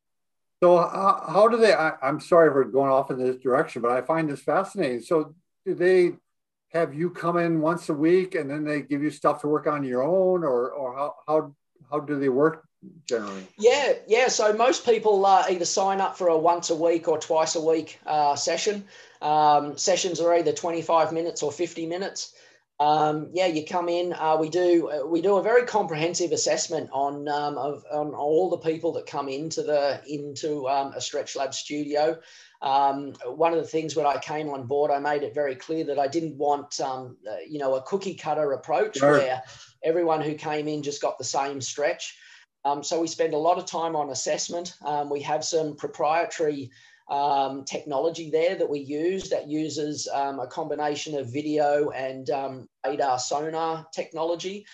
So 0.63 0.79
how, 0.79 1.25
how 1.29 1.49
do 1.49 1.59
they? 1.59 1.75
I, 1.75 1.93
I'm 2.03 2.21
sorry 2.21 2.51
for 2.51 2.65
going 2.65 2.91
off 2.91 3.11
in 3.11 3.19
this 3.19 3.37
direction, 3.37 3.83
but 3.83 3.91
I 3.91 4.01
find 4.01 4.31
this 4.31 4.41
fascinating. 4.41 5.03
So 5.03 5.35
do 5.67 5.75
they 5.75 6.13
have 6.73 6.95
you 6.95 7.11
come 7.11 7.37
in 7.37 7.61
once 7.61 7.89
a 7.89 7.95
week 7.95 8.35
and 8.35 8.51
then 8.51 8.65
they 8.65 8.83
give 8.83 9.03
you 9.03 9.11
stuff 9.11 9.41
to 9.43 9.49
work 9.49 9.67
on 9.67 9.85
your 9.85 10.03
own 10.03 10.43
or, 10.43 10.71
or 10.71 10.97
how, 10.97 11.15
how, 11.27 11.55
how 11.91 12.01
do 12.01 12.19
they 12.19 12.31
work 12.31 12.67
generally? 13.07 13.47
Yeah, 13.59 13.93
yeah. 14.09 14.29
So 14.29 14.53
most 14.55 14.87
people 14.87 15.25
uh, 15.27 15.45
either 15.51 15.67
sign 15.67 16.01
up 16.01 16.17
for 16.17 16.29
a 16.29 16.39
once 16.39 16.71
a 16.71 16.75
week 16.75 17.09
or 17.09 17.19
twice 17.19 17.55
a 17.57 17.61
week 17.61 17.99
uh, 18.07 18.35
session. 18.37 18.85
Um, 19.21 19.77
sessions 19.77 20.21
are 20.21 20.35
either 20.35 20.53
25 20.53 21.13
minutes 21.13 21.43
or 21.43 21.53
50 21.53 21.87
minutes. 21.87 22.35
Um, 22.81 23.31
yeah, 23.33 23.47
you 23.47 23.65
come 23.65 23.89
in. 23.89 24.13
Uh, 24.13 24.37
we 24.41 24.49
do 24.49 24.91
uh, 24.91 25.07
we 25.07 25.21
do 25.21 25.37
a 25.37 25.43
very 25.43 25.65
comprehensive 25.65 26.33
assessment 26.33 26.91
on 26.93 27.29
um, 27.29 27.57
of 27.57 27.85
on 27.93 28.15
all 28.15 28.51
the 28.51 28.59
people 28.59 28.93
that 28.95 29.07
come 29.07 29.29
into 29.29 29.63
the 29.63 30.01
into 30.07 30.69
um, 30.69 30.93
a 30.95 31.01
Stretch 31.01 31.37
Lab 31.37 31.55
studio. 31.55 32.19
Um, 32.63 33.13
one 33.27 33.53
of 33.53 33.59
the 33.59 33.67
things 33.67 33.97
when 33.97 34.07
I 34.07 34.19
came 34.19 34.49
on 34.49 34.67
board, 34.67 34.91
I 34.91 35.01
made 35.01 35.25
it 35.25 35.35
very 35.35 35.57
clear 35.57 35.85
that 35.85 35.99
I 35.99 36.07
didn't 36.07 36.37
want, 36.37 36.81
um, 36.81 37.17
uh, 37.29 37.39
you 37.49 37.59
know, 37.59 37.75
a 37.75 37.83
cookie 37.83 38.15
cutter 38.15 38.53
approach 38.53 38.99
sure. 38.99 39.19
where 39.19 39.43
everyone 39.83 40.21
who 40.21 40.35
came 40.35 40.69
in 40.69 40.85
just 40.85 41.03
got 41.03 41.19
the 41.19 41.25
same 41.25 41.61
stretch. 41.61 42.17
Um, 42.65 42.85
so 42.85 43.01
we 43.01 43.09
spend 43.09 43.35
a 43.35 43.39
lot 43.39 43.59
of 43.59 43.67
time 43.67 43.97
on 43.97 44.11
assessment. 44.11 44.75
Um, 44.85 45.11
we 45.11 45.21
have 45.23 45.45
some 45.45 45.75
proprietary 45.75 46.71
um, 47.09 47.65
technology 47.65 48.31
there 48.31 48.55
that 48.55 48.69
we 48.69 48.81
use 48.81 49.29
that 49.31 49.49
uses 49.49 50.09
um, 50.13 50.41
a 50.41 50.47
combination 50.47 51.17
of 51.17 51.33
video 51.33 51.91
and 51.91 52.31
radar 52.87 53.19
sonar 53.19 53.87
technology. 53.93 54.65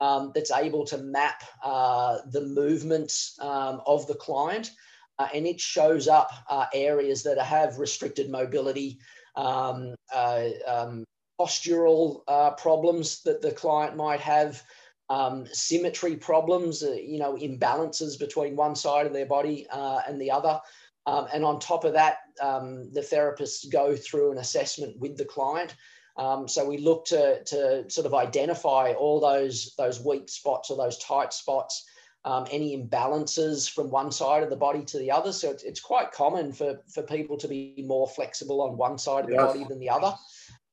um, 0.00 0.32
that's 0.34 0.52
able 0.52 0.84
to 0.86 0.98
map 0.98 1.42
uh, 1.62 2.18
the 2.30 2.42
movements 2.42 3.36
um, 3.40 3.80
of 3.86 4.06
the 4.06 4.14
client. 4.14 4.70
Uh, 5.18 5.28
and 5.34 5.46
it 5.46 5.60
shows 5.60 6.06
up 6.06 6.30
uh, 6.48 6.66
areas 6.72 7.22
that 7.24 7.38
have 7.38 7.78
restricted 7.78 8.30
mobility, 8.30 8.98
um, 9.34 9.94
uh, 10.14 10.48
um, 10.66 11.04
postural 11.40 12.20
uh, 12.28 12.52
problems 12.52 13.22
that 13.22 13.42
the 13.42 13.50
client 13.50 13.96
might 13.96 14.20
have, 14.20 14.62
um, 15.10 15.44
symmetry 15.52 16.14
problems, 16.16 16.82
uh, 16.82 16.92
you 16.92 17.18
know, 17.18 17.34
imbalances 17.34 18.18
between 18.18 18.54
one 18.54 18.76
side 18.76 19.06
of 19.06 19.12
their 19.12 19.26
body 19.26 19.66
and 19.72 20.20
the 20.20 20.30
other. 20.30 20.60
Um, 21.08 21.26
and 21.32 21.42
on 21.44 21.58
top 21.58 21.84
of 21.84 21.94
that, 21.94 22.18
um, 22.40 22.92
the 22.92 23.00
therapists 23.00 23.70
go 23.70 23.96
through 23.96 24.32
an 24.32 24.38
assessment 24.38 24.98
with 24.98 25.16
the 25.16 25.24
client. 25.24 25.74
Um, 26.18 26.46
so 26.48 26.68
we 26.68 26.78
look 26.78 27.06
to, 27.06 27.42
to 27.44 27.88
sort 27.88 28.06
of 28.06 28.12
identify 28.12 28.92
all 28.92 29.18
those, 29.18 29.74
those 29.78 30.04
weak 30.04 30.28
spots 30.28 30.70
or 30.70 30.76
those 30.76 30.98
tight 30.98 31.32
spots, 31.32 31.86
um, 32.24 32.46
any 32.50 32.76
imbalances 32.76 33.70
from 33.70 33.90
one 33.90 34.12
side 34.12 34.42
of 34.42 34.50
the 34.50 34.56
body 34.56 34.84
to 34.84 34.98
the 34.98 35.10
other. 35.10 35.32
So 35.32 35.50
it's, 35.50 35.62
it's 35.62 35.80
quite 35.80 36.12
common 36.12 36.52
for, 36.52 36.82
for 36.92 37.02
people 37.02 37.38
to 37.38 37.48
be 37.48 37.84
more 37.86 38.08
flexible 38.08 38.60
on 38.60 38.76
one 38.76 38.98
side 38.98 39.24
of 39.24 39.30
the 39.30 39.36
yes. 39.36 39.46
body 39.46 39.64
than 39.64 39.78
the 39.78 39.88
other. 39.88 40.12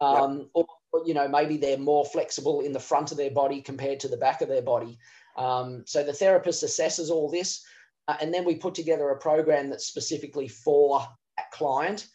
Um, 0.01 0.49
or, 0.53 0.65
you 1.05 1.13
know, 1.13 1.29
maybe 1.29 1.55
they're 1.57 1.77
more 1.77 2.05
flexible 2.05 2.59
in 2.61 2.73
the 2.73 2.79
front 2.79 3.11
of 3.11 3.17
their 3.17 3.31
body 3.31 3.61
compared 3.61 4.01
to 4.01 4.09
the 4.09 4.17
back 4.17 4.41
of 4.41 4.49
their 4.49 4.63
body. 4.63 4.97
Um, 5.37 5.83
so 5.85 6.03
the 6.03 6.13
therapist 6.13 6.63
assesses 6.63 7.09
all 7.09 7.29
this. 7.29 7.63
Uh, 8.07 8.17
and 8.21 8.33
then 8.33 8.45
we 8.45 8.55
put 8.55 8.75
together 8.75 9.09
a 9.09 9.17
program 9.17 9.69
that's 9.69 9.87
specifically 9.87 10.47
for 10.47 11.07
that 11.37 11.51
client. 11.51 12.07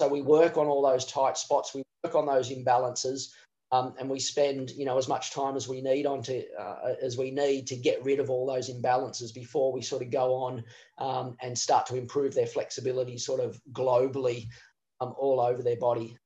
So 0.00 0.08
we 0.08 0.22
work 0.22 0.56
on 0.56 0.66
all 0.66 0.82
those 0.82 1.06
tight 1.06 1.36
spots, 1.36 1.74
we 1.74 1.82
work 2.04 2.14
on 2.14 2.26
those 2.26 2.50
imbalances, 2.50 3.28
um, 3.72 3.94
and 3.98 4.08
we 4.08 4.20
spend 4.20 4.70
you 4.70 4.84
know 4.84 4.98
as 4.98 5.08
much 5.08 5.32
time 5.32 5.56
as 5.56 5.68
we 5.68 5.80
need 5.80 6.06
on 6.06 6.22
to 6.22 6.44
uh, 6.54 6.94
as 7.02 7.18
we 7.18 7.30
need 7.30 7.66
to 7.68 7.76
get 7.76 8.04
rid 8.04 8.20
of 8.20 8.30
all 8.30 8.46
those 8.46 8.70
imbalances 8.70 9.34
before 9.34 9.72
we 9.72 9.82
sort 9.82 10.02
of 10.02 10.10
go 10.10 10.34
on 10.34 10.62
um, 10.98 11.36
and 11.42 11.58
start 11.58 11.86
to 11.86 11.96
improve 11.96 12.34
their 12.34 12.46
flexibility 12.46 13.18
sort 13.18 13.40
of 13.40 13.60
globally 13.72 14.46
um, 15.00 15.14
all 15.18 15.40
over 15.40 15.62
their 15.62 15.76
body. 15.76 16.16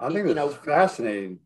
I 0.00 0.12
think 0.12 0.26
know, 0.34 0.48
fascinating. 0.50 1.40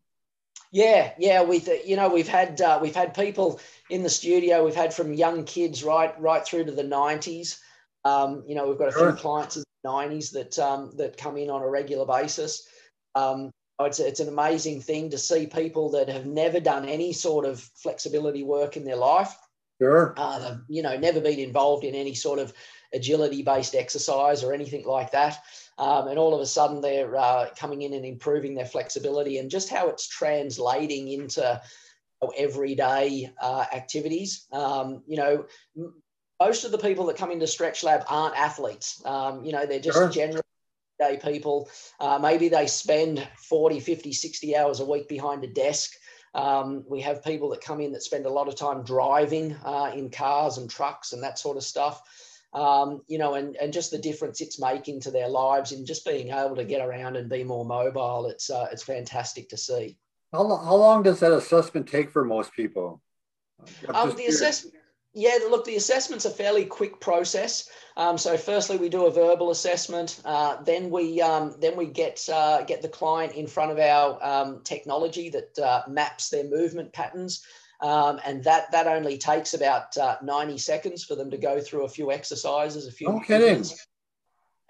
Yeah, 0.71 1.13
yeah. 1.17 1.41
With 1.41 1.69
you 1.85 1.95
know, 1.95 2.09
we've 2.09 2.27
had 2.27 2.61
uh, 2.61 2.79
we've 2.81 2.95
had 2.95 3.13
people 3.15 3.59
in 3.89 4.03
the 4.03 4.09
studio. 4.09 4.63
We've 4.63 4.75
had 4.75 4.93
from 4.93 5.13
young 5.13 5.43
kids 5.43 5.83
right 5.83 6.19
right 6.21 6.45
through 6.45 6.65
to 6.65 6.71
the 6.71 6.83
nineties. 6.83 7.59
Um, 8.05 8.43
you 8.47 8.55
know, 8.55 8.67
we've 8.67 8.77
got 8.77 8.89
a 8.89 8.91
sure. 8.91 9.11
few 9.11 9.19
clients 9.19 9.57
in 9.57 9.63
the 9.83 9.89
nineties 9.89 10.29
that 10.31 10.59
um, 10.59 10.91
that 10.97 11.17
come 11.17 11.37
in 11.37 11.49
on 11.49 11.63
a 11.63 11.69
regular 11.69 12.05
basis. 12.05 12.67
Um, 13.15 13.51
it's, 13.81 13.99
it's 13.99 14.19
an 14.19 14.27
amazing 14.27 14.81
thing 14.81 15.09
to 15.09 15.17
see 15.17 15.47
people 15.47 15.89
that 15.91 16.09
have 16.09 16.25
never 16.25 16.59
done 16.59 16.87
any 16.87 17.13
sort 17.13 17.45
of 17.45 17.59
flexibility 17.59 18.43
work 18.43 18.77
in 18.77 18.83
their 18.83 18.97
life. 18.97 19.35
Sure. 19.81 20.13
Uh, 20.17 20.57
you 20.67 20.83
know, 20.83 20.97
never 20.97 21.21
been 21.21 21.39
involved 21.39 21.85
in 21.85 21.95
any 21.95 22.13
sort 22.13 22.39
of 22.39 22.53
agility 22.93 23.41
based 23.41 23.75
exercise 23.75 24.43
or 24.43 24.53
anything 24.53 24.85
like 24.85 25.11
that. 25.11 25.41
Um, 25.79 26.09
and 26.09 26.19
all 26.19 26.35
of 26.35 26.41
a 26.41 26.45
sudden 26.45 26.81
they're 26.81 27.15
uh, 27.15 27.47
coming 27.57 27.83
in 27.83 27.93
and 27.93 28.05
improving 28.05 28.53
their 28.53 28.65
flexibility 28.65 29.37
and 29.37 29.49
just 29.49 29.69
how 29.69 29.87
it's 29.87 30.07
translating 30.07 31.07
into 31.07 31.61
everyday 32.37 33.31
uh, 33.41 33.65
activities. 33.73 34.45
Um, 34.51 35.03
you 35.07 35.17
know, 35.17 35.45
most 36.39 36.65
of 36.65 36.71
the 36.71 36.77
people 36.77 37.05
that 37.05 37.17
come 37.17 37.31
into 37.31 37.47
Stretch 37.47 37.83
Lab 37.83 38.03
aren't 38.09 38.37
athletes. 38.37 39.01
Um, 39.05 39.43
you 39.43 39.53
know, 39.53 39.65
they're 39.65 39.79
just 39.79 39.97
sure. 39.97 40.09
general 40.09 40.43
day 40.99 41.17
people. 41.23 41.69
Uh, 41.99 42.19
maybe 42.19 42.49
they 42.49 42.67
spend 42.67 43.25
40, 43.37 43.79
50, 43.79 44.11
60 44.11 44.57
hours 44.57 44.81
a 44.81 44.85
week 44.85 45.07
behind 45.07 45.43
a 45.45 45.47
desk. 45.47 45.93
Um, 46.35 46.83
we 46.87 47.01
have 47.01 47.23
people 47.23 47.49
that 47.49 47.61
come 47.61 47.79
in 47.79 47.93
that 47.93 48.03
spend 48.03 48.25
a 48.25 48.29
lot 48.29 48.47
of 48.47 48.55
time 48.55 48.83
driving 48.83 49.55
uh, 49.63 49.91
in 49.95 50.09
cars 50.09 50.57
and 50.57 50.69
trucks 50.69 51.13
and 51.13 51.23
that 51.23 51.39
sort 51.39 51.57
of 51.57 51.63
stuff 51.63 52.01
um, 52.53 53.01
you 53.07 53.17
know, 53.17 53.35
and, 53.35 53.55
and 53.57 53.71
just 53.71 53.91
the 53.91 53.97
difference 53.97 54.41
it's 54.41 54.59
making 54.59 55.01
to 55.01 55.11
their 55.11 55.27
lives 55.27 55.71
in 55.71 55.85
just 55.85 56.05
being 56.05 56.29
able 56.29 56.55
to 56.55 56.65
get 56.65 56.81
around 56.81 57.15
and 57.15 57.29
be 57.29 57.43
more 57.43 57.65
mobile. 57.65 58.27
It's, 58.27 58.49
uh, 58.49 58.67
it's 58.71 58.83
fantastic 58.83 59.49
to 59.49 59.57
see. 59.57 59.97
How, 60.31 60.43
how 60.57 60.75
long 60.75 61.03
does 61.03 61.19
that 61.19 61.31
assessment 61.31 61.87
take 61.87 62.11
for 62.11 62.23
most 62.23 62.53
people? 62.53 63.01
Um, 63.93 64.15
the 64.15 64.25
assessment, 64.25 64.75
yeah, 65.13 65.37
look, 65.49 65.65
the 65.65 65.75
assessment's 65.75 66.25
a 66.25 66.29
fairly 66.29 66.65
quick 66.65 67.01
process. 67.01 67.67
Um, 67.97 68.17
so, 68.17 68.37
firstly, 68.37 68.77
we 68.77 68.89
do 68.89 69.07
a 69.07 69.11
verbal 69.11 69.49
assessment. 69.49 70.21
Uh, 70.23 70.61
then 70.61 70.91
we 70.91 71.19
um, 71.19 71.55
then 71.59 71.75
we 71.75 71.87
get 71.87 72.27
uh, 72.31 72.63
get 72.63 72.81
the 72.81 72.87
client 72.87 73.33
in 73.33 73.47
front 73.47 73.71
of 73.71 73.79
our 73.79 74.23
um, 74.23 74.61
technology 74.63 75.29
that 75.29 75.57
uh, 75.59 75.81
maps 75.89 76.29
their 76.29 76.45
movement 76.45 76.93
patterns. 76.93 77.43
Um, 77.81 78.19
and 78.25 78.43
that 78.43 78.71
that 78.71 78.87
only 78.87 79.17
takes 79.17 79.53
about 79.53 79.95
uh, 79.97 80.17
90 80.21 80.57
seconds 80.57 81.03
for 81.03 81.15
them 81.15 81.31
to 81.31 81.37
go 81.37 81.61
through 81.61 81.85
a 81.85 81.89
few 81.89 82.11
exercises, 82.11 82.87
a 82.87 82.91
few. 82.91 83.07
No 83.07 83.19
kidding. 83.19 83.65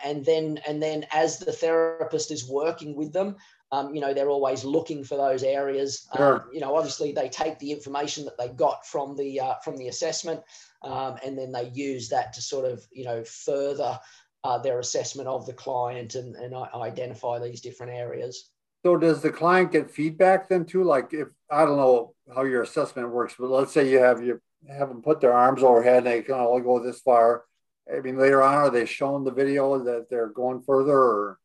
And 0.03 0.23
then 0.23 0.59
and 0.67 0.81
then 0.81 1.05
as 1.11 1.39
the 1.39 1.51
therapist 1.51 2.31
is 2.31 2.47
working 2.47 2.95
with 2.95 3.11
them, 3.11 3.35
um, 3.71 3.93
you 3.93 3.99
know 3.99 4.13
they're 4.13 4.29
always 4.29 4.63
looking 4.63 5.03
for 5.03 5.17
those 5.17 5.43
areas. 5.43 6.07
Sure. 6.15 6.35
Um, 6.35 6.49
you 6.53 6.59
know, 6.59 6.75
obviously 6.75 7.11
they 7.11 7.29
take 7.29 7.57
the 7.59 7.71
information 7.71 8.25
that 8.25 8.37
they 8.37 8.49
got 8.49 8.85
from 8.85 9.15
the 9.15 9.39
uh, 9.39 9.55
from 9.63 9.75
the 9.75 9.87
assessment, 9.87 10.41
um, 10.83 11.17
and 11.25 11.37
then 11.37 11.51
they 11.51 11.69
use 11.73 12.09
that 12.09 12.31
to 12.33 12.41
sort 12.41 12.65
of 12.65 12.85
you 12.91 13.05
know 13.05 13.23
further 13.23 13.99
uh, 14.43 14.57
their 14.59 14.79
assessment 14.79 15.27
of 15.27 15.45
the 15.45 15.53
client 15.53 16.15
and, 16.15 16.35
and 16.35 16.55
identify 16.75 17.39
these 17.39 17.61
different 17.61 17.91
areas. 17.91 18.51
So 18.83 18.95
does 18.97 19.21
the 19.21 19.29
client 19.29 19.71
get 19.71 19.91
feedback 19.91 20.47
then 20.47 20.65
too? 20.65 20.83
Like 20.83 21.13
if 21.13 21.27
I 21.49 21.65
don't 21.65 21.77
know 21.77 22.13
how 22.33 22.43
your 22.43 22.61
assessment 22.61 23.09
works, 23.09 23.35
but 23.37 23.49
let's 23.49 23.73
say 23.73 23.89
you 23.89 23.99
have 23.99 24.23
you 24.23 24.41
have 24.69 24.89
them 24.89 25.01
put 25.01 25.19
their 25.19 25.33
arms 25.33 25.63
overhead 25.63 25.97
and 25.97 26.07
they 26.07 26.21
can 26.21 26.35
only 26.35 26.63
go 26.63 26.79
this 26.79 27.01
far. 27.01 27.43
I 27.93 27.99
mean, 28.01 28.17
later 28.17 28.41
on, 28.41 28.55
are 28.55 28.69
they 28.69 28.85
shown 28.85 29.23
the 29.23 29.31
video 29.31 29.83
that 29.83 30.09
they're 30.09 30.27
going 30.27 30.61
further 30.61 30.97
or? 30.97 31.39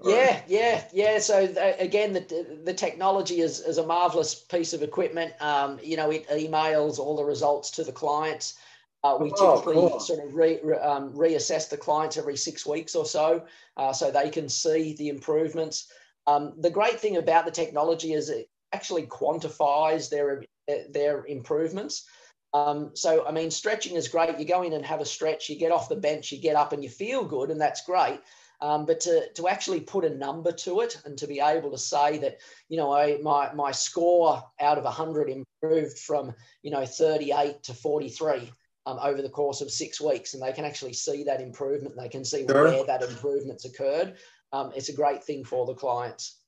or... 0.00 0.10
Yeah, 0.10 0.42
yeah, 0.46 0.84
yeah. 0.92 1.18
So 1.18 1.46
the, 1.46 1.80
again, 1.80 2.12
the 2.12 2.60
the 2.64 2.74
technology 2.74 3.40
is, 3.40 3.60
is 3.60 3.78
a 3.78 3.86
marvelous 3.86 4.34
piece 4.34 4.72
of 4.72 4.82
equipment. 4.82 5.32
Um, 5.40 5.80
you 5.82 5.96
know, 5.96 6.10
it 6.10 6.28
emails 6.28 6.98
all 6.98 7.16
the 7.16 7.24
results 7.24 7.70
to 7.72 7.84
the 7.84 7.92
clients. 7.92 8.58
Uh, 9.02 9.16
we 9.20 9.32
oh, 9.36 9.56
typically 9.56 9.74
cool. 9.74 10.00
sort 10.00 10.24
of 10.24 10.34
re, 10.34 10.60
um, 10.82 11.12
reassess 11.12 11.68
the 11.70 11.76
clients 11.76 12.16
every 12.16 12.36
six 12.36 12.66
weeks 12.66 12.96
or 12.96 13.06
so, 13.06 13.44
uh, 13.76 13.92
so 13.92 14.10
they 14.10 14.28
can 14.28 14.48
see 14.48 14.94
the 14.96 15.08
improvements. 15.08 15.90
Um, 16.28 16.52
the 16.58 16.70
great 16.70 17.00
thing 17.00 17.16
about 17.16 17.46
the 17.46 17.50
technology 17.50 18.12
is 18.12 18.28
it 18.28 18.50
actually 18.74 19.06
quantifies 19.06 20.10
their 20.10 20.44
their 20.90 21.24
improvements. 21.24 22.04
Um, 22.52 22.90
so, 22.94 23.26
I 23.26 23.32
mean, 23.32 23.50
stretching 23.50 23.96
is 23.96 24.08
great. 24.08 24.38
You 24.38 24.44
go 24.44 24.62
in 24.62 24.74
and 24.74 24.84
have 24.84 25.00
a 25.00 25.06
stretch, 25.06 25.48
you 25.48 25.56
get 25.56 25.72
off 25.72 25.88
the 25.88 25.96
bench, 25.96 26.30
you 26.30 26.38
get 26.38 26.56
up 26.56 26.74
and 26.74 26.84
you 26.84 26.90
feel 26.90 27.24
good, 27.24 27.50
and 27.50 27.60
that's 27.60 27.84
great. 27.84 28.20
Um, 28.60 28.84
but 28.84 29.00
to, 29.00 29.32
to 29.34 29.48
actually 29.48 29.80
put 29.80 30.04
a 30.04 30.10
number 30.10 30.52
to 30.52 30.80
it 30.80 31.00
and 31.04 31.16
to 31.18 31.26
be 31.26 31.40
able 31.40 31.70
to 31.70 31.78
say 31.78 32.18
that, 32.18 32.38
you 32.68 32.76
know, 32.76 32.92
I, 32.92 33.18
my, 33.22 33.52
my 33.54 33.70
score 33.70 34.42
out 34.60 34.78
of 34.78 34.84
100 34.84 35.30
improved 35.30 35.98
from, 35.98 36.34
you 36.62 36.70
know, 36.70 36.84
38 36.84 37.62
to 37.64 37.74
43 37.74 38.50
um, 38.86 38.98
over 39.00 39.22
the 39.22 39.28
course 39.28 39.60
of 39.60 39.70
six 39.70 40.00
weeks, 40.00 40.34
and 40.34 40.42
they 40.42 40.52
can 40.52 40.64
actually 40.64 40.94
see 40.94 41.22
that 41.24 41.40
improvement. 41.40 41.94
They 41.96 42.08
can 42.08 42.24
see 42.24 42.46
sure. 42.46 42.64
where 42.64 42.84
that 42.84 43.02
improvement's 43.02 43.64
occurred 43.64 44.16
um, 44.52 44.72
it's 44.74 44.88
a 44.88 44.94
great 44.94 45.24
thing 45.24 45.44
for 45.44 45.66
the 45.66 45.74
clients. 45.74 46.38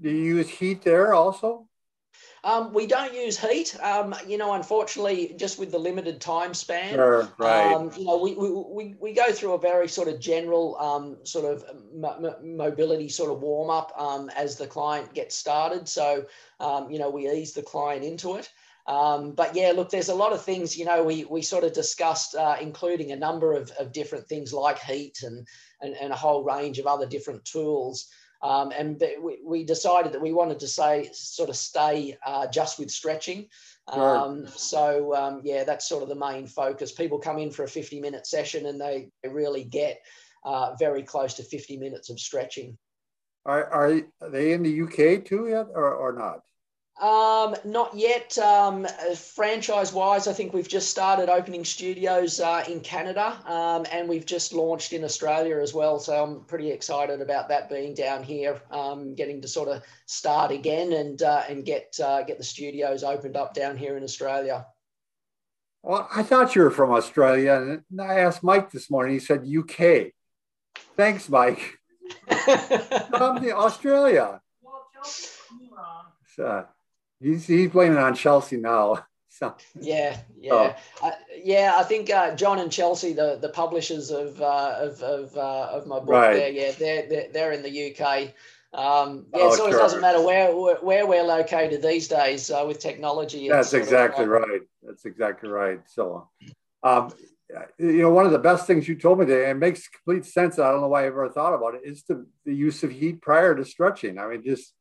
Do 0.00 0.10
you 0.10 0.36
use 0.36 0.48
heat 0.48 0.82
there 0.82 1.14
also? 1.14 1.68
Um, 2.42 2.74
we 2.74 2.86
don't 2.86 3.14
use 3.14 3.38
heat. 3.38 3.76
Um, 3.82 4.14
you 4.26 4.36
know, 4.36 4.52
unfortunately, 4.52 5.34
just 5.38 5.58
with 5.58 5.70
the 5.70 5.78
limited 5.78 6.20
time 6.20 6.52
span, 6.52 6.94
sure, 6.94 7.28
right. 7.38 7.72
Um, 7.72 7.90
you 7.96 8.04
know, 8.04 8.18
we, 8.18 8.34
we, 8.34 8.94
we 9.00 9.12
go 9.14 9.32
through 9.32 9.54
a 9.54 9.58
very 9.58 9.88
sort 9.88 10.08
of 10.08 10.20
general 10.20 10.76
um, 10.78 11.16
sort 11.24 11.46
of 11.46 11.64
mo- 11.94 12.36
mobility 12.42 13.08
sort 13.08 13.32
of 13.32 13.40
warm 13.40 13.70
up 13.70 13.92
um, 13.98 14.30
as 14.36 14.56
the 14.56 14.66
client 14.66 15.14
gets 15.14 15.34
started. 15.34 15.88
So, 15.88 16.26
um, 16.60 16.90
you 16.90 16.98
know, 16.98 17.08
we 17.08 17.30
ease 17.30 17.54
the 17.54 17.62
client 17.62 18.04
into 18.04 18.36
it. 18.36 18.50
Um, 18.86 19.32
but 19.32 19.56
yeah, 19.56 19.72
look, 19.74 19.90
there's 19.90 20.10
a 20.10 20.14
lot 20.14 20.32
of 20.32 20.42
things, 20.42 20.76
you 20.76 20.84
know, 20.84 21.02
we, 21.02 21.24
we 21.24 21.40
sort 21.40 21.64
of 21.64 21.72
discussed, 21.72 22.34
uh, 22.34 22.56
including 22.60 23.12
a 23.12 23.16
number 23.16 23.54
of, 23.54 23.70
of 23.72 23.92
different 23.92 24.26
things 24.28 24.52
like 24.52 24.78
heat 24.78 25.20
and, 25.22 25.46
and, 25.80 25.94
and 25.94 26.12
a 26.12 26.16
whole 26.16 26.44
range 26.44 26.78
of 26.78 26.86
other 26.86 27.06
different 27.06 27.44
tools. 27.44 28.08
Um, 28.42 28.72
and 28.76 29.02
we, 29.22 29.38
we 29.42 29.64
decided 29.64 30.12
that 30.12 30.20
we 30.20 30.34
wanted 30.34 30.60
to 30.60 30.68
say, 30.68 31.08
sort 31.14 31.48
of 31.48 31.56
stay 31.56 32.18
uh, 32.26 32.46
just 32.48 32.78
with 32.78 32.90
stretching. 32.90 33.48
Um, 33.88 34.46
so 34.46 35.14
um, 35.14 35.40
yeah, 35.44 35.64
that's 35.64 35.88
sort 35.88 36.02
of 36.02 36.10
the 36.10 36.14
main 36.14 36.46
focus. 36.46 36.92
People 36.92 37.18
come 37.18 37.38
in 37.38 37.50
for 37.50 37.64
a 37.64 37.68
50 37.68 38.00
minute 38.00 38.26
session 38.26 38.66
and 38.66 38.78
they, 38.78 39.08
they 39.22 39.30
really 39.30 39.64
get 39.64 39.98
uh, 40.44 40.74
very 40.78 41.02
close 41.02 41.34
to 41.34 41.42
50 41.42 41.78
minutes 41.78 42.10
of 42.10 42.20
stretching. 42.20 42.76
Are, 43.46 43.66
are 43.70 44.30
they 44.30 44.52
in 44.52 44.62
the 44.62 44.82
UK 44.82 45.24
too 45.24 45.48
yet 45.48 45.68
or, 45.74 45.94
or 45.94 46.12
not? 46.12 46.42
Um, 47.00 47.56
not 47.64 47.92
yet. 47.94 48.38
Um, 48.38 48.86
franchise 49.16 49.92
wise, 49.92 50.28
I 50.28 50.32
think 50.32 50.52
we've 50.52 50.68
just 50.68 50.90
started 50.90 51.28
opening 51.28 51.64
studios 51.64 52.38
uh, 52.38 52.64
in 52.68 52.80
Canada 52.80 53.36
um, 53.46 53.84
and 53.90 54.08
we've 54.08 54.24
just 54.24 54.52
launched 54.52 54.92
in 54.92 55.02
Australia 55.02 55.58
as 55.58 55.74
well. 55.74 55.98
So 55.98 56.22
I'm 56.22 56.44
pretty 56.44 56.70
excited 56.70 57.20
about 57.20 57.48
that 57.48 57.68
being 57.68 57.94
down 57.94 58.22
here, 58.22 58.62
um, 58.70 59.16
getting 59.16 59.40
to 59.42 59.48
sort 59.48 59.68
of 59.68 59.82
start 60.06 60.52
again 60.52 60.92
and 60.92 61.20
uh, 61.20 61.42
and 61.48 61.64
get 61.64 61.98
uh, 62.02 62.22
get 62.22 62.38
the 62.38 62.44
studios 62.44 63.02
opened 63.02 63.36
up 63.36 63.54
down 63.54 63.76
here 63.76 63.96
in 63.96 64.04
Australia. 64.04 64.64
Well, 65.82 66.08
I 66.14 66.22
thought 66.22 66.54
you 66.54 66.62
were 66.62 66.70
from 66.70 66.92
Australia, 66.92 67.80
and 67.90 68.00
I 68.00 68.20
asked 68.20 68.42
Mike 68.42 68.70
this 68.70 68.90
morning. 68.90 69.14
He 69.14 69.20
said 69.20 69.44
UK. 69.46 70.12
Thanks, 70.96 71.28
Mike. 71.28 71.78
from 72.28 73.42
the 73.42 73.52
Australia. 73.54 74.40
So, 76.36 76.66
he's 77.20 77.46
he's 77.46 77.70
blaming 77.70 77.98
on 77.98 78.14
Chelsea 78.14 78.56
now. 78.56 79.04
So, 79.40 79.52
yeah, 79.80 80.16
yeah, 80.38 80.76
oh. 81.02 81.12
yeah. 81.42 81.74
I 81.76 81.82
think 81.82 82.08
uh, 82.08 82.36
John 82.36 82.60
and 82.60 82.70
Chelsea, 82.70 83.12
the 83.12 83.36
the 83.42 83.48
publishers 83.48 84.12
of 84.12 84.40
uh, 84.40 84.76
of 84.78 85.02
of, 85.02 85.36
uh, 85.36 85.70
of 85.72 85.88
my 85.88 85.98
book, 85.98 86.10
right. 86.10 86.34
there, 86.34 86.50
yeah, 86.50 86.70
they're, 86.78 87.08
they're 87.08 87.32
they're 87.32 87.50
in 87.50 87.64
the 87.64 87.90
UK. 87.90 88.32
Um, 88.74 89.26
yeah, 89.34 89.42
oh, 89.42 89.52
it 89.52 89.56
sort 89.56 89.72
of 89.72 89.78
doesn't 89.80 90.00
matter 90.00 90.20
where 90.20 90.52
where 90.52 91.06
we're 91.06 91.24
located 91.24 91.82
these 91.82 92.06
days 92.06 92.48
uh, 92.48 92.64
with 92.64 92.78
technology. 92.78 93.48
That's 93.48 93.72
exactly 93.72 94.26
right. 94.26 94.62
That's 94.84 95.04
exactly 95.04 95.48
right. 95.48 95.80
So, 95.86 96.28
um, 96.84 97.12
you 97.78 98.02
know, 98.02 98.10
one 98.10 98.26
of 98.26 98.32
the 98.32 98.38
best 98.38 98.68
things 98.68 98.88
you 98.88 98.96
told 98.96 99.20
me 99.20 99.26
today, 99.26 99.50
and 99.50 99.60
makes 99.60 99.88
complete 99.88 100.26
sense. 100.26 100.58
I 100.58 100.70
don't 100.70 100.80
know 100.80 100.88
why 100.88 101.04
I 101.04 101.06
ever 101.06 101.28
thought 101.28 101.54
about 101.54 101.74
it. 101.74 101.82
Is 101.84 102.04
the 102.04 102.26
the 102.44 102.54
use 102.54 102.82
of 102.82 102.90
heat 102.90 103.20
prior 103.20 103.54
to 103.54 103.64
stretching. 103.64 104.18
I 104.18 104.28
mean, 104.28 104.42
just 104.44 104.72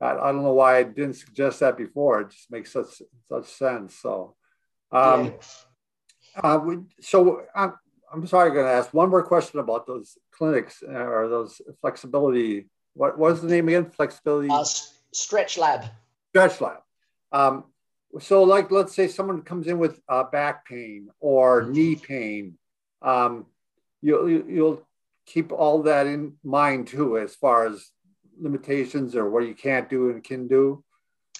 I, 0.00 0.12
I, 0.12 0.32
don't 0.32 0.42
know 0.42 0.52
why 0.52 0.78
I 0.78 0.82
didn't 0.82 1.14
suggest 1.14 1.60
that 1.60 1.76
before. 1.76 2.22
It 2.22 2.30
just 2.30 2.50
makes 2.50 2.72
such 2.72 3.02
such 3.28 3.46
sense. 3.46 3.96
So, 3.96 4.34
um, 4.92 5.26
yeah. 5.26 6.40
uh, 6.42 6.58
we, 6.58 6.78
so 7.00 7.42
I'm, 7.54 7.74
I'm 8.12 8.26
sorry, 8.26 8.48
I'm 8.48 8.54
going 8.54 8.66
to 8.66 8.72
ask 8.72 8.92
one 8.92 9.10
more 9.10 9.22
question 9.22 9.60
about 9.60 9.86
those 9.86 10.18
clinics 10.32 10.82
uh, 10.86 10.92
or 10.92 11.28
those 11.28 11.60
flexibility. 11.80 12.68
What 12.94 13.18
was 13.18 13.42
the 13.42 13.48
name 13.48 13.68
again? 13.68 13.90
Flexibility. 13.90 14.48
Uh, 14.50 14.64
stretch 15.12 15.58
Lab. 15.58 15.84
Stretch 16.30 16.60
Lab. 16.60 16.78
Um, 17.32 17.64
so, 18.20 18.42
like, 18.44 18.70
let's 18.70 18.94
say 18.94 19.08
someone 19.08 19.42
comes 19.42 19.66
in 19.66 19.78
with 19.78 20.00
uh, 20.08 20.24
back 20.24 20.66
pain 20.66 21.08
or 21.20 21.62
mm-hmm. 21.62 21.72
knee 21.72 21.96
pain. 21.96 22.58
Um, 23.02 23.46
you'll 24.00 24.28
you'll 24.28 24.86
keep 25.26 25.52
all 25.52 25.82
that 25.82 26.06
in 26.06 26.34
mind 26.44 26.86
too, 26.86 27.18
as 27.18 27.34
far 27.34 27.66
as 27.66 27.90
limitations 28.40 29.14
or 29.16 29.30
what 29.30 29.46
you 29.46 29.54
can't 29.54 29.88
do 29.88 30.10
and 30.10 30.22
can 30.22 30.46
do? 30.46 30.82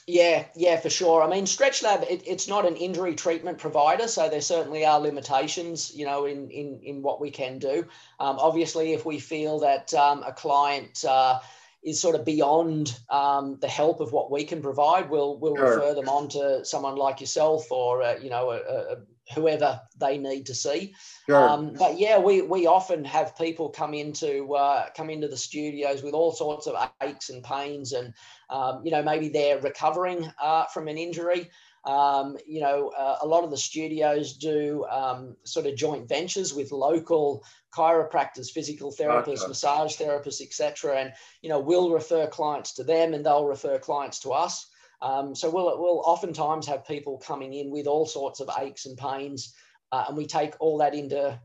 Yeah, 0.08 0.44
yeah, 0.54 0.78
for 0.78 0.88
sure. 0.88 1.22
I 1.22 1.28
mean, 1.28 1.46
Stretch 1.46 1.82
Lab, 1.82 2.04
it, 2.08 2.22
it's 2.24 2.46
not 2.46 2.64
an 2.64 2.76
injury 2.76 3.16
treatment 3.16 3.58
provider, 3.58 4.06
so 4.06 4.28
there 4.28 4.40
certainly 4.40 4.84
are 4.84 5.00
limitations, 5.00 5.92
you 5.96 6.06
know, 6.06 6.26
in 6.26 6.48
in 6.50 6.80
in 6.84 7.02
what 7.02 7.20
we 7.20 7.30
can 7.30 7.58
do. 7.58 7.84
Um, 8.20 8.38
obviously, 8.38 8.92
if 8.92 9.04
we 9.04 9.18
feel 9.18 9.58
that 9.60 9.92
um, 9.94 10.22
a 10.22 10.32
client 10.32 11.04
uh, 11.04 11.40
is 11.82 12.00
sort 12.00 12.14
of 12.14 12.24
beyond 12.24 12.96
um, 13.10 13.58
the 13.60 13.68
help 13.68 14.00
of 14.00 14.12
what 14.12 14.30
we 14.30 14.44
can 14.44 14.62
provide, 14.62 15.10
we'll 15.10 15.38
we'll 15.38 15.56
sure. 15.56 15.74
refer 15.74 15.94
them 15.94 16.08
on 16.08 16.28
to 16.28 16.64
someone 16.64 16.94
like 16.94 17.20
yourself 17.20 17.72
or 17.72 18.04
uh, 18.04 18.16
you 18.16 18.30
know 18.30 18.50
a, 18.50 18.58
a 18.58 18.96
whoever 19.34 19.80
they 19.98 20.18
need 20.18 20.46
to 20.46 20.54
see. 20.54 20.94
Sure. 21.26 21.48
Um, 21.48 21.74
but 21.78 21.98
yeah, 21.98 22.18
we 22.18 22.42
we 22.42 22.66
often 22.66 23.04
have 23.04 23.36
people 23.36 23.68
come 23.70 23.94
into 23.94 24.54
uh, 24.54 24.86
come 24.96 25.10
into 25.10 25.28
the 25.28 25.36
studios 25.36 26.02
with 26.02 26.14
all 26.14 26.32
sorts 26.32 26.66
of 26.66 26.90
aches 27.02 27.30
and 27.30 27.42
pains, 27.42 27.92
and 27.92 28.14
um, 28.50 28.82
you 28.84 28.90
know 28.90 29.02
maybe 29.02 29.28
they're 29.28 29.60
recovering 29.60 30.30
uh, 30.40 30.66
from 30.66 30.88
an 30.88 30.98
injury. 30.98 31.50
Um, 31.84 32.36
you 32.44 32.60
know, 32.60 32.88
uh, 32.98 33.18
a 33.22 33.26
lot 33.26 33.44
of 33.44 33.50
the 33.50 33.56
studios 33.56 34.36
do 34.36 34.84
um, 34.90 35.36
sort 35.44 35.66
of 35.66 35.76
joint 35.76 36.08
ventures 36.08 36.52
with 36.52 36.72
local 36.72 37.44
chiropractors, 37.72 38.50
physical 38.50 38.92
therapists, 38.92 39.42
okay. 39.42 39.48
massage 39.48 39.96
therapists, 39.96 40.42
etc. 40.42 40.98
And 40.98 41.12
you 41.42 41.48
know, 41.48 41.60
we'll 41.60 41.90
refer 41.90 42.26
clients 42.26 42.72
to 42.74 42.84
them, 42.84 43.14
and 43.14 43.24
they'll 43.24 43.46
refer 43.46 43.78
clients 43.78 44.18
to 44.20 44.32
us. 44.32 44.66
Um, 45.02 45.34
so 45.34 45.50
we'll, 45.50 45.78
we'll 45.80 46.02
oftentimes 46.04 46.66
have 46.66 46.86
people 46.86 47.18
coming 47.18 47.52
in 47.52 47.70
with 47.70 47.86
all 47.86 48.06
sorts 48.06 48.40
of 48.40 48.50
aches 48.58 48.86
and 48.86 48.96
pains, 48.96 49.54
uh, 49.92 50.06
and 50.08 50.16
we 50.16 50.26
take 50.26 50.54
all 50.60 50.78
that 50.78 50.94
into 50.94 51.38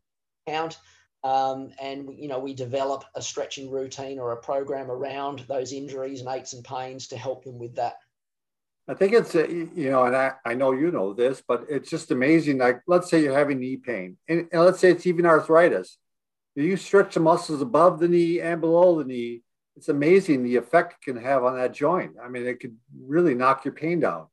account. 0.47 0.78
Um, 1.24 1.70
and 1.80 2.10
you 2.18 2.28
know 2.28 2.39
we 2.39 2.56
develop 2.56 3.04
a 3.14 3.22
stretching 3.22 3.70
routine 3.70 4.18
or 4.18 4.32
a 4.32 4.41
program 4.41 4.89
around 4.89 5.45
those 5.47 5.72
injuries 5.72 6.22
and 6.22 6.30
aches 6.30 6.54
and 6.54 6.64
pains 6.64 7.10
to 7.10 7.18
help 7.18 7.43
them 7.43 7.60
with 7.60 7.76
that. 7.76 7.97
I 8.88 8.95
think 8.95 9.14
it's 9.14 9.36
uh, 9.36 9.47
you 9.47 9.91
know, 9.91 10.06
and 10.06 10.16
I, 10.16 10.34
I 10.43 10.56
know 10.56 10.72
you 10.72 10.91
know 10.91 11.14
this, 11.14 11.43
but 11.47 11.66
it's 11.70 11.89
just 11.89 12.10
amazing. 12.10 12.58
Like 12.58 12.82
let's 12.88 13.10
say 13.10 13.22
you're 13.22 13.38
having 13.38 13.60
knee 13.60 13.78
pain, 13.78 14.18
and, 14.28 14.47
and 14.52 14.62
let's 14.64 14.80
say 14.80 14.89
it's 14.89 15.06
even 15.06 15.26
arthritis. 15.26 15.97
Do 16.56 16.64
you 16.64 16.76
stretch 16.76 17.14
the 17.14 17.20
muscles 17.20 17.62
above 17.62 17.99
the 17.99 18.08
knee 18.08 18.41
and 18.41 18.60
below 18.60 18.97
the 18.97 19.06
knee, 19.06 19.43
it's 19.76 19.89
amazing 19.89 20.43
the 20.43 20.57
effect 20.57 20.93
it 20.93 21.11
can 21.11 21.22
have 21.22 21.43
on 21.43 21.55
that 21.55 21.74
joint. 21.74 22.13
I 22.24 22.28
mean, 22.28 22.45
it 22.45 22.59
could 22.59 22.78
really 22.99 23.34
knock 23.34 23.65
your 23.65 23.74
pain 23.74 23.99
down. 23.99 24.28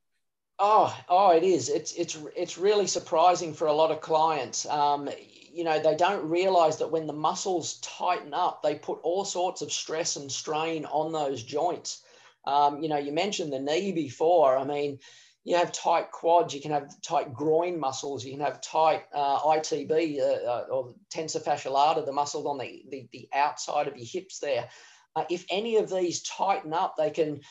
Oh, 0.59 0.95
oh, 1.07 1.31
it 1.31 1.43
is. 1.43 1.69
It's 1.69 1.93
it's 1.93 2.17
it's 2.35 2.57
really 2.57 2.87
surprising 2.87 3.53
for 3.53 3.67
a 3.67 3.73
lot 3.73 3.91
of 3.91 4.01
clients. 4.01 4.65
Um, 4.65 5.09
you 5.51 5.63
know, 5.63 5.79
they 5.79 5.95
don't 5.95 6.29
realize 6.29 6.77
that 6.77 6.91
when 6.91 7.07
the 7.07 7.13
muscles 7.13 7.79
tighten 7.79 8.33
up, 8.33 8.61
they 8.61 8.75
put 8.75 8.99
all 9.01 9.23
sorts 9.23 9.61
of 9.61 9.71
stress 9.71 10.17
and 10.17 10.31
strain 10.31 10.85
on 10.85 11.13
those 11.13 11.43
joints. 11.43 12.03
Um, 12.45 12.81
you 12.81 12.89
know, 12.89 12.97
you 12.97 13.11
mentioned 13.11 13.53
the 13.53 13.59
knee 13.59 13.93
before. 13.93 14.57
I 14.57 14.65
mean, 14.65 14.99
you 15.45 15.55
have 15.55 15.71
tight 15.71 16.11
quads, 16.11 16.53
you 16.53 16.61
can 16.61 16.71
have 16.71 17.01
tight 17.01 17.33
groin 17.33 17.79
muscles, 17.79 18.25
you 18.25 18.31
can 18.31 18.41
have 18.41 18.61
tight 18.61 19.03
uh, 19.13 19.39
ITB 19.39 20.19
uh, 20.19 20.23
uh, 20.23 20.65
or 20.69 20.93
tensor 21.09 21.43
fasciae 21.43 21.71
lata, 21.71 22.01
the 22.01 22.11
muscles 22.11 22.45
on 22.45 22.57
the, 22.57 22.83
the, 22.89 23.07
the 23.13 23.29
outside 23.33 23.87
of 23.87 23.97
your 23.97 24.05
hips 24.05 24.39
there. 24.39 24.69
Uh, 25.19 25.25
if 25.29 25.45
any 25.49 25.75
of 25.75 25.89
these 25.89 26.21
tighten 26.23 26.73
up, 26.73 26.95
they 26.97 27.09
can 27.09 27.41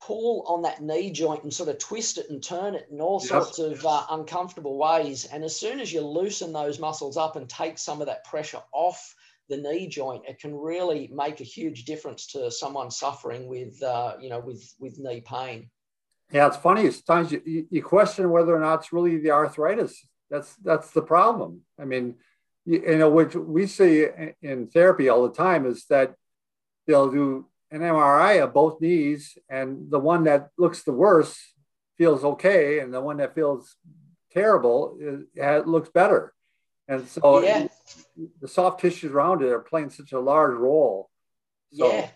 pull 0.00 0.44
on 0.46 0.62
that 0.62 0.82
knee 0.82 1.10
joint 1.10 1.42
and 1.42 1.52
sort 1.52 1.68
of 1.68 1.78
twist 1.78 2.18
it 2.18 2.30
and 2.30 2.42
turn 2.42 2.74
it 2.74 2.86
in 2.90 3.00
all 3.00 3.20
yep. 3.20 3.28
sorts 3.28 3.58
of 3.58 3.84
uh, 3.84 4.04
uncomfortable 4.10 4.78
ways. 4.78 5.24
And 5.24 5.42
as 5.42 5.58
soon 5.58 5.80
as 5.80 5.92
you 5.92 6.02
loosen 6.02 6.52
those 6.52 6.78
muscles 6.78 7.16
up 7.16 7.36
and 7.36 7.48
take 7.48 7.78
some 7.78 8.00
of 8.00 8.06
that 8.06 8.24
pressure 8.24 8.60
off 8.72 9.14
the 9.48 9.56
knee 9.56 9.88
joint, 9.88 10.24
it 10.28 10.38
can 10.38 10.54
really 10.54 11.10
make 11.12 11.40
a 11.40 11.44
huge 11.44 11.84
difference 11.84 12.26
to 12.28 12.50
someone 12.50 12.90
suffering 12.90 13.48
with, 13.48 13.82
uh, 13.82 14.14
you 14.20 14.28
know, 14.28 14.40
with 14.40 14.62
with 14.78 14.98
knee 14.98 15.22
pain. 15.22 15.70
Yeah, 16.30 16.48
it's 16.48 16.58
funny. 16.58 16.90
Sometimes 16.90 17.32
you, 17.32 17.66
you 17.70 17.82
question 17.82 18.30
whether 18.30 18.54
or 18.54 18.60
not 18.60 18.80
it's 18.80 18.92
really 18.92 19.18
the 19.18 19.30
arthritis. 19.30 20.06
That's 20.30 20.54
that's 20.56 20.90
the 20.90 21.02
problem. 21.02 21.62
I 21.80 21.86
mean, 21.86 22.16
you, 22.66 22.82
you 22.86 22.98
know, 22.98 23.08
which 23.08 23.34
we 23.34 23.66
see 23.66 24.06
in 24.42 24.66
therapy 24.66 25.08
all 25.08 25.26
the 25.26 25.34
time 25.34 25.64
is 25.64 25.86
that 25.86 26.14
they'll 26.88 27.10
do 27.10 27.46
an 27.70 27.82
MRI 27.82 28.42
of 28.42 28.52
both 28.52 28.80
knees, 28.80 29.38
and 29.48 29.88
the 29.90 30.00
one 30.00 30.24
that 30.24 30.48
looks 30.58 30.82
the 30.82 30.92
worst 30.92 31.38
feels 31.96 32.24
okay, 32.24 32.80
and 32.80 32.92
the 32.92 33.00
one 33.00 33.18
that 33.18 33.34
feels 33.34 33.76
terrible 34.32 34.96
is, 35.00 35.24
it 35.34 35.68
looks 35.68 35.90
better. 35.90 36.32
And 36.88 37.06
so 37.06 37.42
yeah. 37.42 37.68
the 38.40 38.48
soft 38.48 38.80
tissues 38.80 39.12
around 39.12 39.42
it 39.42 39.50
are 39.50 39.60
playing 39.60 39.90
such 39.90 40.12
a 40.12 40.18
large 40.18 40.56
role. 40.56 41.10
So, 41.72 41.92
yeah. 41.92 42.08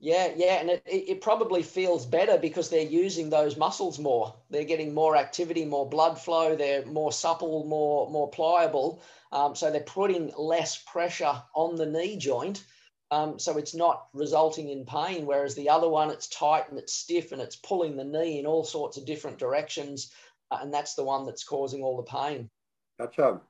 Yeah, 0.00 0.30
yeah, 0.36 0.60
and 0.60 0.70
it, 0.70 0.82
it 0.86 1.20
probably 1.20 1.62
feels 1.64 2.06
better 2.06 2.38
because 2.38 2.70
they're 2.70 2.82
using 2.82 3.30
those 3.30 3.56
muscles 3.56 3.98
more. 3.98 4.32
They're 4.48 4.62
getting 4.62 4.94
more 4.94 5.16
activity, 5.16 5.64
more 5.64 5.88
blood 5.88 6.20
flow. 6.20 6.54
They're 6.54 6.86
more 6.86 7.10
supple, 7.10 7.64
more 7.64 8.08
more 8.08 8.30
pliable. 8.30 9.02
Um, 9.32 9.56
so 9.56 9.72
they're 9.72 9.80
putting 9.80 10.32
less 10.38 10.78
pressure 10.78 11.42
on 11.52 11.74
the 11.74 11.86
knee 11.86 12.16
joint, 12.16 12.64
um, 13.10 13.38
so 13.38 13.56
it's 13.56 13.74
not 13.74 14.06
resulting 14.12 14.68
in 14.68 14.84
pain, 14.84 15.24
whereas 15.24 15.54
the 15.54 15.70
other 15.70 15.88
one, 15.88 16.10
it's 16.10 16.28
tight 16.28 16.68
and 16.68 16.78
it's 16.78 16.92
stiff 16.92 17.32
and 17.32 17.40
it's 17.40 17.56
pulling 17.56 17.96
the 17.96 18.04
knee 18.04 18.38
in 18.38 18.46
all 18.46 18.64
sorts 18.64 18.98
of 18.98 19.06
different 19.06 19.38
directions. 19.38 20.12
Uh, 20.50 20.58
and 20.62 20.72
that's 20.72 20.94
the 20.94 21.04
one 21.04 21.24
that's 21.24 21.44
causing 21.44 21.82
all 21.82 21.96
the 21.96 22.02
pain. 22.02 22.50
Gotcha. 22.98 23.40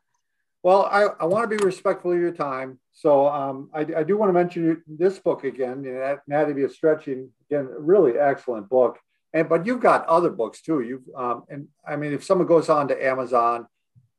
Well, 0.63 0.85
I, 0.85 1.07
I 1.21 1.25
want 1.25 1.49
to 1.49 1.57
be 1.57 1.65
respectful 1.65 2.13
of 2.13 2.19
your 2.19 2.33
time. 2.33 2.79
So 2.93 3.29
um, 3.29 3.71
I, 3.73 3.81
I, 3.81 4.03
do 4.03 4.17
want 4.17 4.29
to 4.29 4.33
mention 4.33 4.83
this 4.89 5.19
book 5.19 5.45
again, 5.45 5.87
Anatomy 6.27 6.63
of 6.63 6.73
Stretching. 6.73 7.31
Again, 7.49 7.69
really 7.79 8.19
excellent 8.19 8.69
book. 8.69 8.99
And 9.33 9.49
but 9.49 9.67
you've 9.67 9.81
got 9.81 10.07
other 10.07 10.31
books 10.31 10.61
too. 10.61 10.81
You've 10.81 11.03
um, 11.17 11.45
and 11.49 11.69
I 11.87 11.97
mean, 11.97 12.13
if 12.13 12.25
someone 12.25 12.47
goes 12.47 12.69
on 12.69 12.89
to 12.89 13.07
Amazon 13.07 13.67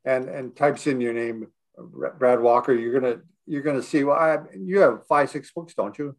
and 0.06 0.30
and 0.30 0.56
types 0.56 0.88
in 0.88 1.02
your 1.02 1.14
name, 1.14 1.48
Brad 1.78 2.40
Walker, 2.40 2.74
you're 2.74 3.00
gonna 3.00 3.22
you're 3.50 3.64
going 3.64 3.76
to 3.76 3.84
see. 3.84 4.04
Well, 4.04 4.16
I, 4.16 4.38
you 4.56 4.80
have 4.80 5.06
five, 5.08 5.30
six 5.30 5.52
books, 5.52 5.74
don't 5.74 5.98
you? 5.98 6.16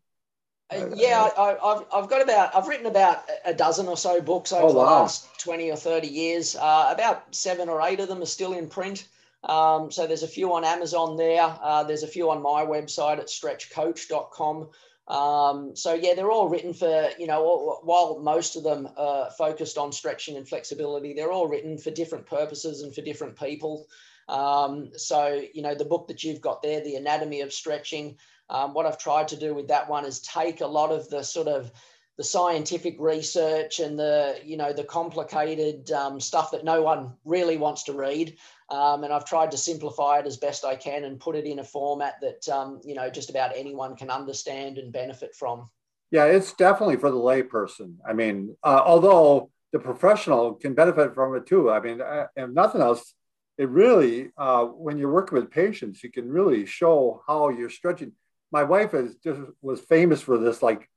Uh, 0.70 0.90
yeah, 0.94 1.28
I, 1.36 1.56
have 1.62 1.86
I've 1.92 2.10
got 2.10 2.22
about 2.22 2.54
I've 2.54 2.68
written 2.68 2.86
about 2.86 3.24
a 3.44 3.54
dozen 3.54 3.88
or 3.88 3.96
so 3.96 4.20
books 4.20 4.52
over 4.52 4.62
oh, 4.62 4.66
wow. 4.66 4.72
the 4.72 4.78
last 4.78 5.40
twenty 5.40 5.70
or 5.70 5.76
thirty 5.76 6.08
years. 6.08 6.56
Uh, 6.56 6.90
about 6.92 7.34
seven 7.34 7.68
or 7.68 7.82
eight 7.82 8.00
of 8.00 8.08
them 8.08 8.22
are 8.22 8.26
still 8.26 8.52
in 8.52 8.68
print. 8.68 9.08
Um, 9.44 9.90
so 9.90 10.06
there's 10.06 10.22
a 10.22 10.28
few 10.28 10.52
on 10.52 10.64
Amazon 10.64 11.16
there. 11.16 11.42
Uh, 11.62 11.82
there's 11.82 12.02
a 12.02 12.08
few 12.08 12.30
on 12.30 12.42
my 12.42 12.64
website 12.64 13.18
at 13.18 13.28
stretchcoach.com. 13.28 14.68
Um, 15.08 15.74
so 15.74 15.94
yeah, 15.94 16.14
they're 16.14 16.30
all 16.30 16.48
written 16.48 16.72
for 16.72 17.10
you 17.18 17.26
know 17.26 17.80
while 17.82 18.20
most 18.20 18.54
of 18.54 18.62
them 18.62 18.88
are 18.96 19.30
focused 19.36 19.76
on 19.76 19.92
stretching 19.92 20.36
and 20.36 20.48
flexibility, 20.48 21.14
they're 21.14 21.32
all 21.32 21.48
written 21.48 21.78
for 21.78 21.90
different 21.90 22.26
purposes 22.26 22.82
and 22.82 22.94
for 22.94 23.02
different 23.02 23.38
people. 23.38 23.86
Um, 24.30 24.90
so 24.96 25.42
you 25.52 25.62
know 25.62 25.74
the 25.74 25.84
book 25.84 26.06
that 26.08 26.22
you've 26.22 26.40
got 26.40 26.62
there, 26.62 26.80
the 26.80 26.96
anatomy 26.96 27.40
of 27.40 27.52
stretching. 27.52 28.16
Um, 28.48 28.74
what 28.74 28.86
I've 28.86 28.98
tried 28.98 29.28
to 29.28 29.36
do 29.36 29.54
with 29.54 29.68
that 29.68 29.88
one 29.88 30.04
is 30.04 30.20
take 30.20 30.60
a 30.60 30.66
lot 30.66 30.90
of 30.90 31.08
the 31.10 31.22
sort 31.22 31.48
of 31.48 31.72
the 32.16 32.24
scientific 32.24 32.96
research 32.98 33.80
and 33.80 33.98
the 33.98 34.38
you 34.44 34.56
know 34.56 34.72
the 34.72 34.84
complicated 34.84 35.90
um, 35.90 36.20
stuff 36.20 36.50
that 36.52 36.64
no 36.64 36.82
one 36.82 37.14
really 37.24 37.56
wants 37.56 37.82
to 37.84 37.92
read. 37.92 38.36
Um, 38.68 39.02
and 39.02 39.12
i've 39.12 39.24
tried 39.24 39.50
to 39.50 39.56
simplify 39.56 40.20
it 40.20 40.26
as 40.26 40.36
best 40.36 40.64
i 40.64 40.76
can 40.76 41.02
and 41.02 41.18
put 41.18 41.34
it 41.34 41.44
in 41.44 41.58
a 41.58 41.64
format 41.64 42.20
that 42.20 42.48
um, 42.48 42.80
you 42.84 42.94
know 42.94 43.10
just 43.10 43.28
about 43.28 43.50
anyone 43.56 43.96
can 43.96 44.10
understand 44.10 44.78
and 44.78 44.92
benefit 44.92 45.34
from. 45.34 45.68
Yeah 46.10 46.26
it's 46.26 46.52
definitely 46.52 46.96
for 46.96 47.10
the 47.10 47.16
layperson. 47.16 47.96
I 48.08 48.12
mean 48.12 48.54
uh, 48.62 48.82
although 48.84 49.50
the 49.72 49.78
professional 49.78 50.54
can 50.54 50.74
benefit 50.74 51.14
from 51.14 51.34
it 51.36 51.46
too. 51.46 51.70
I 51.70 51.80
mean 51.80 52.00
uh, 52.00 52.26
if 52.36 52.50
nothing 52.50 52.82
else 52.82 53.14
it 53.60 53.68
really 53.68 54.30
uh, 54.38 54.64
when 54.64 54.98
you're 54.98 55.12
working 55.12 55.38
with 55.38 55.50
patients 55.50 56.02
you 56.02 56.10
can 56.10 56.28
really 56.28 56.66
show 56.66 57.22
how 57.26 57.48
you're 57.48 57.70
stretching 57.70 58.12
my 58.50 58.64
wife 58.64 58.94
is 58.94 59.16
just 59.16 59.40
was 59.62 59.80
famous 59.80 60.20
for 60.20 60.38
this 60.38 60.62
like 60.62 60.88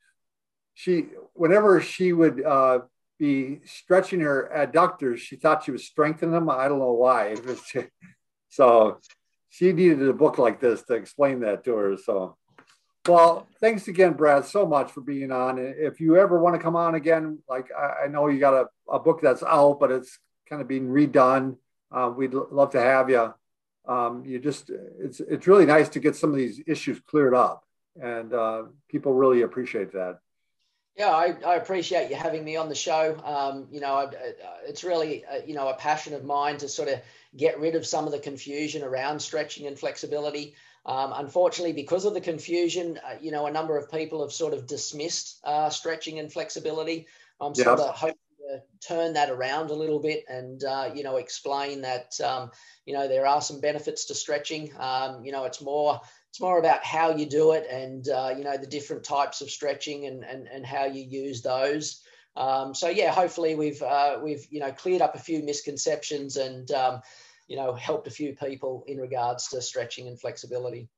she 0.74 1.07
whenever 1.34 1.82
she 1.82 2.14
would 2.14 2.43
uh, 2.43 2.80
be 3.20 3.59
stretching 3.66 4.20
her 4.22 4.51
adductors, 4.55 5.20
she 5.20 5.36
thought 5.36 5.64
she 5.64 5.72
was 5.72 5.86
strengthening 5.86 6.34
them. 6.34 6.49
I 6.49 6.68
don't 6.68 6.80
know 6.80 6.93
why. 6.93 7.36
so 8.49 8.99
she 9.49 9.72
needed 9.72 10.07
a 10.07 10.14
book 10.14 10.38
like 10.38 10.59
this 10.59 10.84
to 10.84 10.93
explain 10.93 11.41
that 11.41 11.64
to 11.66 11.76
her. 11.76 11.97
So, 11.97 12.38
well, 13.07 13.47
thanks 13.59 13.88
again, 13.88 14.14
Brad, 14.14 14.45
so 14.45 14.66
much 14.66 14.91
for 14.91 15.01
being 15.01 15.32
on. 15.32 15.57
If 15.59 15.99
you 15.99 16.18
ever 16.18 16.39
want 16.39 16.55
to 16.55 16.61
come 16.61 16.76
on 16.76 16.95
again, 16.95 17.39
like 17.47 17.70
I, 17.72 18.05
I 18.05 18.07
know 18.07 18.28
you 18.28 18.39
got 18.39 18.53
a, 18.53 18.66
a 18.91 18.99
book 18.99 19.22
that's 19.22 19.43
out, 19.43 19.80
but 19.80 19.91
it's 19.91 20.18
kind 20.49 20.61
of 20.61 20.68
being 20.68 20.88
redone. 20.88 21.57
Uh, 21.94 22.12
we'd 22.16 22.34
love 22.34 22.72
to 22.72 22.82
have 22.82 23.10
you. 23.10 23.34
Um, 23.86 24.24
you 24.26 24.39
just 24.39 24.72
it's 25.00 25.20
it's 25.20 25.48
really 25.48 25.66
nice 25.66 25.89
to 25.89 26.00
get 26.00 26.16
some 26.16 26.30
of 26.30 26.38
these 26.38 26.62
issues 26.66 27.00
cleared 27.02 27.34
up, 27.34 27.66
and 28.02 28.34
uh, 28.34 28.64
people 28.89 29.14
really 29.14 29.41
appreciate 29.41 29.91
that. 29.91 30.20
Yeah, 30.96 31.10
I, 31.10 31.36
I, 31.46 31.56
appreciate 31.56 32.12
you 32.12 32.16
having 32.16 32.44
me 32.44 32.56
on 32.56 32.70
the 32.70 32.76
show. 32.76 33.18
Um, 33.26 33.68
you 33.72 33.82
know, 33.82 33.96
I, 33.96 34.10
it's 34.68 34.84
really, 34.84 35.26
uh, 35.26 35.39
you 35.44 35.56
know, 35.56 35.68
a 35.70 35.74
passion 35.74 36.14
of 36.14 36.24
mine 36.24 36.58
to 36.58 36.70
sort 36.70 36.88
of 36.88 37.02
get 37.36 37.60
rid 37.60 37.74
of 37.74 37.84
some 37.84 38.06
of 38.06 38.12
the 38.12 38.20
confusion 38.20 38.84
around 38.84 39.20
stretching 39.20 39.66
and 39.66 39.78
flexibility. 39.78 40.54
Um, 40.86 41.14
unfortunately, 41.16 41.74
because 41.74 42.06
of 42.06 42.14
the 42.14 42.22
confusion, 42.22 43.00
uh, 43.04 43.16
you 43.20 43.32
know, 43.32 43.48
a 43.48 43.52
number 43.52 43.76
of 43.76 43.89
people 43.89 44.22
have 44.22 44.32
sort 44.32 44.54
of 44.54 44.68
dismissed 44.68 45.39
uh, 45.44 45.72
stretching 45.72 46.20
and 46.20 46.32
flexibility. 46.32 47.08
I'm 47.41 47.56
sort 47.56 47.80
of 47.80 47.96
hoping 47.96 48.14
to 48.14 48.22
turn 48.86 49.14
that 49.14 49.30
around 49.30 49.70
a 49.70 49.76
little 49.76 49.99
bit 49.99 50.26
and, 50.28 50.64
uh, 50.64 50.89
you 50.93 51.04
know, 51.04 51.18
explain 51.18 51.82
that, 51.82 52.20
um, 52.24 52.51
you 52.86 52.93
know, 52.93 53.08
there 53.08 53.26
are 53.26 53.41
some 53.41 53.62
benefits 53.62 54.06
to 54.06 54.16
stretching. 54.16 54.74
Um, 54.80 55.24
you 55.24 55.32
know, 55.32 55.45
it's 55.45 55.62
more 55.62 56.01
it's 56.34 56.41
more 56.41 56.58
about 56.58 56.84
how 56.84 57.16
you 57.16 57.28
do 57.28 57.51
it 57.51 57.68
and 57.70 58.10
uh, 58.10 58.34
you 58.36 58.43
know 58.43 58.58
the 58.58 58.66
different 58.66 59.04
types 59.04 59.41
of 59.41 59.51
stretching 59.51 60.08
and 60.08 60.24
and, 60.24 60.47
and 60.47 60.66
how 60.66 60.86
you 60.86 61.04
use 61.04 61.43
those 61.43 62.01
um, 62.36 62.74
so 62.74 62.89
yeah 62.89 63.12
hopefully 63.12 63.54
we've 63.54 63.84
uh, 63.84 64.18
we've 64.20 64.47
you 64.49 64.60
know 64.60 64.72
cleared 64.72 65.04
up 65.04 65.14
a 65.14 65.20
few 65.20 65.43
misconceptions 65.43 66.38
and 66.38 66.72
um, 66.72 67.01
you 67.47 67.56
know 67.56 67.76
helped 67.76 68.08
a 68.08 68.12
few 68.12 68.34
people 68.36 68.84
in 68.88 68.97
regards 68.97 69.49
to 69.49 69.62
stretching 69.62 70.08
and 70.08 70.20
flexibility 70.20 70.89